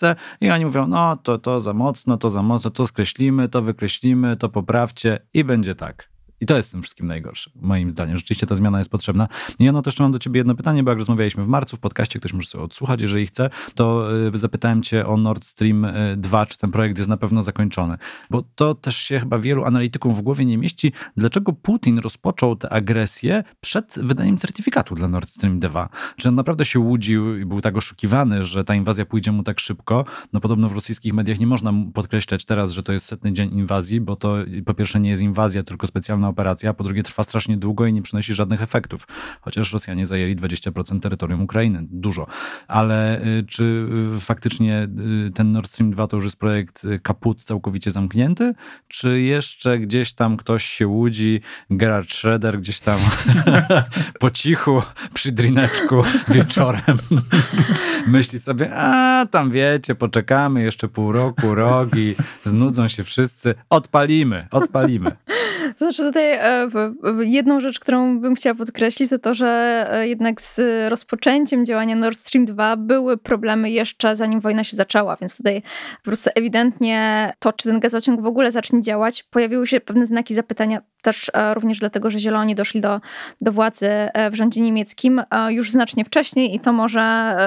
i 0.42 0.52
oni 0.52 0.66
mówią, 0.66 0.88
no 0.88 1.18
to, 1.18 1.38
to 1.38 1.62
za 1.62 1.74
mocno, 1.74 2.18
to 2.18 2.30
za 2.30 2.42
mocno, 2.42 2.72
to 2.72 2.86
skreślimy, 2.86 3.50
to 3.50 3.62
wykreślimy, 3.62 4.38
to 4.38 4.50
poprawcie 4.50 5.20
i 5.34 5.44
będzie 5.44 5.76
tak. 5.76 6.17
I 6.42 6.46
to 6.46 6.58
jest 6.58 6.72
tym 6.72 6.82
wszystkim 6.82 7.08
najgorsze, 7.08 7.52
moim 7.56 7.90
zdaniem. 7.90 8.18
Rzeczywiście 8.18 8.48
ta 8.48 8.56
zmiana 8.56 8.78
jest 8.78 8.90
potrzebna. 8.90 9.28
Ja 9.60 9.72
no 9.72 9.82
też 9.82 10.00
mam 10.00 10.12
do 10.12 10.20
ciebie 10.20 10.38
jedno 10.38 10.56
pytanie, 10.56 10.84
bo 10.84 10.92
jak 10.92 11.00
rozmawialiśmy 11.00 11.44
w 11.44 11.48
marcu 11.48 11.78
w 11.78 11.80
podcaście, 11.80 12.20
ktoś 12.20 12.34
może 12.34 12.48
sobie 12.48 12.64
odsłuchać, 12.64 13.02
jeżeli 13.02 13.28
chce, 13.28 13.50
to 13.76 14.16
y, 14.36 14.40
zapytałem 14.40 14.82
cię 14.82 15.08
o 15.08 15.18
Nord 15.18 15.46
Stream 15.46 15.88
2, 16.18 16.44
y, 16.44 16.46
czy 16.46 16.58
ten 16.58 16.72
projekt 16.72 16.98
jest 16.98 17.10
na 17.10 17.18
pewno 17.18 17.44
zakończony. 17.44 17.98
Bo 18.30 18.44
to 18.56 18.76
też 18.76 18.98
się 18.98 19.20
chyba 19.20 19.40
wielu 19.40 19.66
analitykom 19.66 20.14
w 20.14 20.22
głowie 20.22 20.46
nie 20.46 20.58
mieści, 20.58 20.92
dlaczego 21.18 21.54
Putin 21.54 22.00
rozpoczął 22.00 22.56
tę 22.56 22.70
agresję 22.70 23.44
przed 23.62 24.00
wydaniem 24.04 24.38
certyfikatu 24.38 24.96
dla 24.96 25.08
Nord 25.08 25.30
Stream 25.30 25.60
2. 25.60 25.90
Czy 26.16 26.30
on 26.30 26.36
naprawdę 26.36 26.66
się 26.66 26.80
łudził 26.80 27.38
i 27.38 27.46
był 27.46 27.62
tak 27.62 27.78
oszukiwany, 27.78 28.46
że 28.46 28.64
ta 28.64 28.76
inwazja 28.76 29.06
pójdzie 29.06 29.32
mu 29.32 29.44
tak 29.44 29.60
szybko? 29.60 30.06
No 30.34 30.40
podobno 30.40 30.70
w 30.70 30.74
rosyjskich 30.74 31.14
mediach 31.14 31.40
nie 31.40 31.48
można 31.48 31.74
podkreślać 31.94 32.46
teraz, 32.46 32.72
że 32.72 32.84
to 32.84 32.94
jest 32.94 33.06
setny 33.06 33.34
dzień 33.34 33.54
inwazji, 33.54 34.02
bo 34.02 34.16
to 34.16 34.36
po 34.66 34.74
pierwsze 34.74 35.00
nie 35.00 35.10
jest 35.10 35.22
inwazja, 35.22 35.64
tylko 35.64 35.88
specjalna 35.88 36.27
operacja, 36.28 36.70
a 36.70 36.74
po 36.74 36.84
drugie 36.84 37.04
trwa 37.04 37.24
strasznie 37.24 37.58
długo 37.58 37.86
i 37.86 37.94
nie 37.94 38.02
przynosi 38.02 38.34
żadnych 38.34 38.62
efektów. 38.62 39.08
Chociaż 39.42 39.74
Rosjanie 39.74 40.06
zajęli 40.06 40.36
20% 40.36 41.00
terytorium 41.00 41.42
Ukrainy. 41.42 41.80
Dużo. 41.92 42.28
Ale 42.68 43.26
y, 43.26 43.46
czy 43.48 43.88
y, 44.16 44.20
faktycznie 44.20 44.88
y, 45.28 45.32
ten 45.32 45.52
Nord 45.52 45.68
Stream 45.68 45.92
2 45.92 46.08
to 46.08 46.18
już 46.18 46.26
jest 46.26 46.40
projekt 46.40 46.88
kaput 47.04 47.44
całkowicie 47.44 47.92
zamknięty? 47.92 48.54
Czy 48.88 49.22
jeszcze 49.22 49.80
gdzieś 49.80 50.14
tam 50.14 50.38
ktoś 50.38 50.66
się 50.66 50.88
łudzi, 50.88 51.42
Gerard 51.70 52.12
Schroeder 52.12 52.60
gdzieś 52.60 52.80
tam 52.80 53.00
po 54.20 54.32
cichu 54.32 54.82
przy 55.14 55.32
drineczku 55.32 56.04
wieczorem 56.28 56.98
myśli 58.08 58.40
sobie, 58.40 58.76
a 58.76 59.26
tam 59.32 59.52
wiecie, 59.52 59.96
poczekamy 59.96 60.64
jeszcze 60.64 60.88
pół 60.88 61.12
roku, 61.12 61.56
rok 61.56 61.90
i 61.96 62.16
znudzą 62.46 62.88
się 62.88 63.04
wszyscy, 63.04 63.56
odpalimy, 63.70 64.48
odpalimy. 64.52 65.12
Znaczy 65.78 66.04
tutaj 66.04 66.32
e, 66.32 66.70
jedną 67.20 67.60
rzecz, 67.60 67.80
którą 67.80 68.20
bym 68.20 68.36
chciała 68.36 68.56
podkreślić, 68.56 69.10
to 69.10 69.20
to, 69.20 69.34
że 69.34 69.86
e, 69.92 70.08
jednak 70.08 70.42
z 70.42 70.60
rozpoczęciem 70.90 71.66
działania 71.66 71.96
Nord 71.96 72.20
Stream 72.20 72.46
2 72.46 72.76
były 72.76 73.18
problemy 73.18 73.70
jeszcze 73.70 74.16
zanim 74.16 74.40
wojna 74.40 74.64
się 74.64 74.78
zaczęła, 74.78 75.16
więc 75.16 75.38
tutaj 75.38 75.62
po 75.98 76.04
prostu 76.04 76.30
ewidentnie 76.36 77.34
to, 77.40 77.54
czy 77.54 77.70
ten 77.70 77.80
gazociąg 77.80 78.22
w 78.22 78.26
ogóle 78.26 78.52
zacznie 78.52 78.82
działać, 78.82 79.24
pojawiły 79.24 79.68
się 79.68 79.80
pewne 79.82 80.06
znaki 80.06 80.34
zapytania 80.34 80.82
też 81.08 81.32
e, 81.34 81.54
również 81.54 81.80
dlatego, 81.80 82.10
że 82.10 82.20
Zieloni 82.20 82.56
doszli 82.56 82.82
do, 82.82 83.02
do 83.42 83.52
władzy 83.52 83.90
w 84.32 84.36
rządzie 84.36 84.62
niemieckim 84.62 85.22
już 85.50 85.72
znacznie 85.72 86.06
wcześniej 86.06 86.56
i 86.56 86.60
to 86.60 86.74
może 86.74 87.38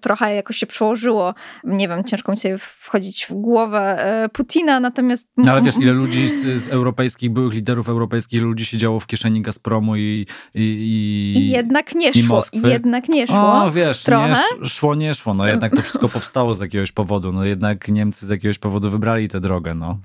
trochę 0.00 0.34
jakoś 0.34 0.56
się 0.56 0.66
przełożyło. 0.66 1.34
Nie 1.64 1.88
wiem, 1.88 2.04
ciężko 2.04 2.32
mi 2.32 2.36
sobie 2.36 2.58
wchodzić 2.58 3.26
w 3.26 3.32
głowę 3.32 4.06
Putina, 4.32 4.80
natomiast... 4.80 5.28
No 5.36 5.52
ale 5.52 5.62
wiesz, 5.62 5.74
ile 5.80 5.92
ludzi 5.92 6.28
z, 6.28 6.62
z 6.62 6.68
europejskich 6.68 7.30
byłych 7.30 7.54
liderów 7.54 7.88
europejskich 7.88 8.42
ludzi 8.42 8.66
siedziało 8.66 9.00
w 9.00 9.06
kieszeni 9.06 9.42
Gazpromu 9.42 9.96
i 9.96 10.26
i, 10.54 10.60
i, 10.60 11.38
I 11.38 11.50
jednak 11.50 11.94
nie 11.94 12.14
szło. 12.14 12.40
I 12.52 12.60
jednak 12.68 13.08
nie 13.08 13.26
szło. 13.26 13.64
O, 13.64 13.70
wiesz, 13.70 14.02
trochę. 14.02 14.28
Nie, 14.28 14.66
szło, 14.66 14.94
nie 14.94 15.14
szło. 15.14 15.34
No 15.34 15.46
jednak 15.46 15.76
to 15.76 15.82
wszystko 15.82 16.08
powstało 16.08 16.54
z 16.54 16.60
jakiegoś 16.60 16.92
powodu. 16.92 17.32
No 17.32 17.44
jednak 17.44 17.88
Niemcy 17.88 18.26
z 18.26 18.30
jakiegoś 18.30 18.58
powodu 18.58 18.90
wybrali 18.90 19.28
tę 19.28 19.40
drogę, 19.40 19.74
no. 19.74 19.98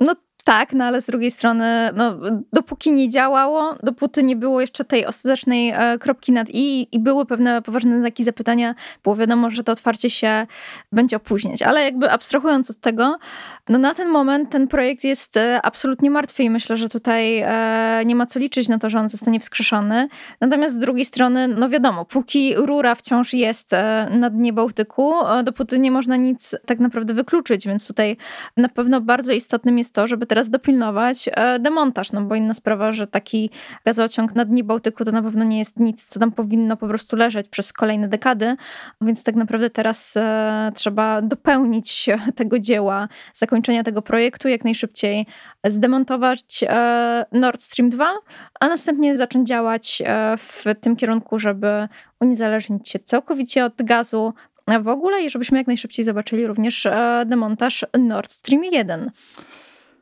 No 0.00 0.14
tak, 0.46 0.72
no 0.72 0.84
ale 0.84 1.00
z 1.00 1.06
drugiej 1.06 1.30
strony, 1.30 1.90
no, 1.94 2.14
dopóki 2.52 2.92
nie 2.92 3.08
działało, 3.08 3.74
dopóty 3.82 4.22
nie 4.22 4.36
było 4.36 4.60
jeszcze 4.60 4.84
tej 4.84 5.06
ostatecznej 5.06 5.70
e, 5.70 5.98
kropki 5.98 6.32
nad 6.32 6.48
i 6.50 6.88
i 6.92 7.00
były 7.00 7.26
pewne 7.26 7.62
poważne 7.62 7.98
znaki 7.98 8.24
zapytania, 8.24 8.74
było 9.02 9.16
wiadomo, 9.16 9.50
że 9.50 9.64
to 9.64 9.72
otwarcie 9.72 10.10
się 10.10 10.46
będzie 10.92 11.16
opóźniać. 11.16 11.62
Ale 11.62 11.84
jakby 11.84 12.10
abstrahując 12.10 12.70
od 12.70 12.80
tego, 12.80 13.18
no 13.68 13.78
na 13.78 13.94
ten 13.94 14.08
moment 14.08 14.50
ten 14.50 14.68
projekt 14.68 15.04
jest 15.04 15.36
e, 15.36 15.62
absolutnie 15.62 16.10
martwy 16.10 16.42
i 16.42 16.50
myślę, 16.50 16.76
że 16.76 16.88
tutaj 16.88 17.38
e, 17.38 18.02
nie 18.06 18.14
ma 18.14 18.26
co 18.26 18.38
liczyć 18.38 18.68
na 18.68 18.78
to, 18.78 18.90
że 18.90 18.98
on 18.98 19.08
zostanie 19.08 19.40
wskrzeszony. 19.40 20.08
Natomiast 20.40 20.74
z 20.74 20.78
drugiej 20.78 21.04
strony, 21.04 21.48
no 21.48 21.68
wiadomo, 21.68 22.04
póki 22.04 22.54
rura 22.56 22.94
wciąż 22.94 23.34
jest 23.34 23.72
na 24.10 24.30
dnie 24.30 24.52
Bałtyku, 24.52 25.12
dopóty 25.44 25.78
nie 25.78 25.90
można 25.90 26.16
nic 26.16 26.54
tak 26.66 26.78
naprawdę 26.78 27.14
wykluczyć, 27.14 27.66
więc 27.66 27.86
tutaj 27.86 28.16
na 28.56 28.68
pewno 28.68 29.00
bardzo 29.00 29.32
istotnym 29.32 29.78
jest 29.78 29.94
to, 29.94 30.06
żeby 30.06 30.26
te 30.26 30.35
teraz 30.36 30.50
dopilnować 30.50 31.28
e, 31.32 31.58
demontaż, 31.58 32.12
no 32.12 32.22
bo 32.22 32.34
inna 32.34 32.54
sprawa, 32.54 32.92
że 32.92 33.06
taki 33.06 33.50
gazociąg 33.84 34.34
na 34.34 34.44
dnie 34.44 34.64
Bałtyku 34.64 35.04
to 35.04 35.12
na 35.12 35.22
pewno 35.22 35.44
nie 35.44 35.58
jest 35.58 35.80
nic, 35.80 36.04
co 36.04 36.20
tam 36.20 36.32
powinno 36.32 36.76
po 36.76 36.88
prostu 36.88 37.16
leżeć 37.16 37.48
przez 37.48 37.72
kolejne 37.72 38.08
dekady, 38.08 38.56
więc 39.00 39.24
tak 39.24 39.34
naprawdę 39.34 39.70
teraz 39.70 40.16
e, 40.16 40.72
trzeba 40.74 41.22
dopełnić 41.22 42.06
tego 42.36 42.58
dzieła, 42.58 43.08
zakończenia 43.34 43.84
tego 43.84 44.02
projektu, 44.02 44.48
jak 44.48 44.64
najszybciej 44.64 45.26
zdemontować 45.64 46.64
Nord 47.32 47.62
Stream 47.62 47.90
2, 47.90 48.14
a 48.60 48.68
następnie 48.68 49.16
zacząć 49.16 49.48
działać 49.48 50.02
w 50.38 50.64
tym 50.80 50.96
kierunku, 50.96 51.38
żeby 51.38 51.88
uniezależnić 52.20 52.88
się 52.88 52.98
całkowicie 52.98 53.64
od 53.64 53.82
gazu, 53.82 54.34
w 54.82 54.88
ogóle 54.88 55.22
i 55.22 55.30
żebyśmy 55.30 55.58
jak 55.58 55.66
najszybciej 55.66 56.04
zobaczyli 56.04 56.46
również 56.46 56.86
e, 56.86 57.24
demontaż 57.26 57.86
Nord 57.98 58.32
Stream 58.32 58.64
1. 58.64 59.10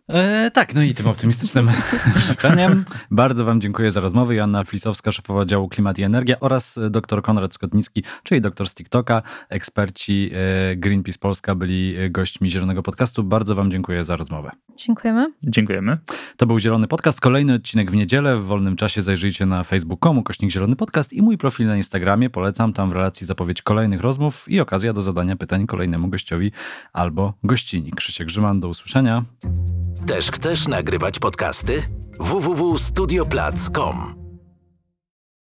E, 0.09 0.51
tak, 0.51 0.75
no 0.75 0.83
i 0.83 0.95
tym 0.95 1.07
optymistycznym 1.07 1.71
życzeniem 2.29 2.85
bardzo 3.11 3.45
Wam 3.45 3.61
dziękuję 3.61 3.91
za 3.91 4.01
rozmowę. 4.01 4.35
Joanna 4.35 4.65
Flisowska, 4.65 5.13
szefowa 5.13 5.45
działu 5.45 5.69
Klimat 5.69 5.99
i 5.99 6.03
Energia 6.03 6.41
oraz 6.41 6.79
dr 6.91 7.23
Konrad 7.23 7.55
Skotnicki, 7.55 8.05
czyli 8.23 8.41
doktor 8.41 8.69
z 8.69 8.75
TikToka. 8.75 9.23
Eksperci 9.49 10.31
e, 10.33 10.77
Greenpeace 10.77 11.19
Polska 11.19 11.55
byli 11.55 11.97
gośćmi 12.11 12.51
Zielonego 12.51 12.83
Podcastu. 12.83 13.23
Bardzo 13.23 13.55
Wam 13.55 13.71
dziękuję 13.71 14.05
za 14.05 14.17
rozmowę. 14.17 14.51
Dziękujemy. 14.77 15.33
Dziękujemy. 15.43 15.99
To 16.37 16.47
był 16.47 16.59
Zielony 16.59 16.89
Podcast. 16.89 17.21
Kolejny 17.21 17.55
odcinek 17.55 17.91
w 17.91 17.95
niedzielę. 17.95 18.37
W 18.37 18.45
wolnym 18.45 18.77
czasie 18.77 19.03
zajrzyjcie 19.03 19.47
na 19.47 19.65
facebook.com, 19.65 20.23
kośnik 20.23 20.51
Zielony 20.51 20.77
Podcast 20.77 21.13
i 21.13 21.23
mój 21.23 21.39
profil 21.39 21.67
na 21.67 21.77
Instagramie. 21.77 22.31
Polecam 22.31 22.73
tam 22.73 22.91
w 22.91 22.93
relacji 22.93 23.27
zapowiedź 23.27 23.63
kolejnych 23.63 24.01
rozmów 24.01 24.49
i 24.49 24.61
okazja 24.61 24.93
do 24.93 25.03
zadania 25.03 25.37
pytań 25.37 25.67
kolejnemu 25.67 26.09
gościowi 26.09 26.53
albo 26.93 27.35
gościni. 27.45 27.93
Krzysiek 27.93 28.27
Grzyman, 28.27 28.61
do 28.61 28.69
usłyszenia. 28.69 29.25
Też 30.07 30.31
chcesz 30.31 30.69
nagrywać 30.69 31.19
podcasty? 31.19 31.83
www.studioplac.com 32.21 34.24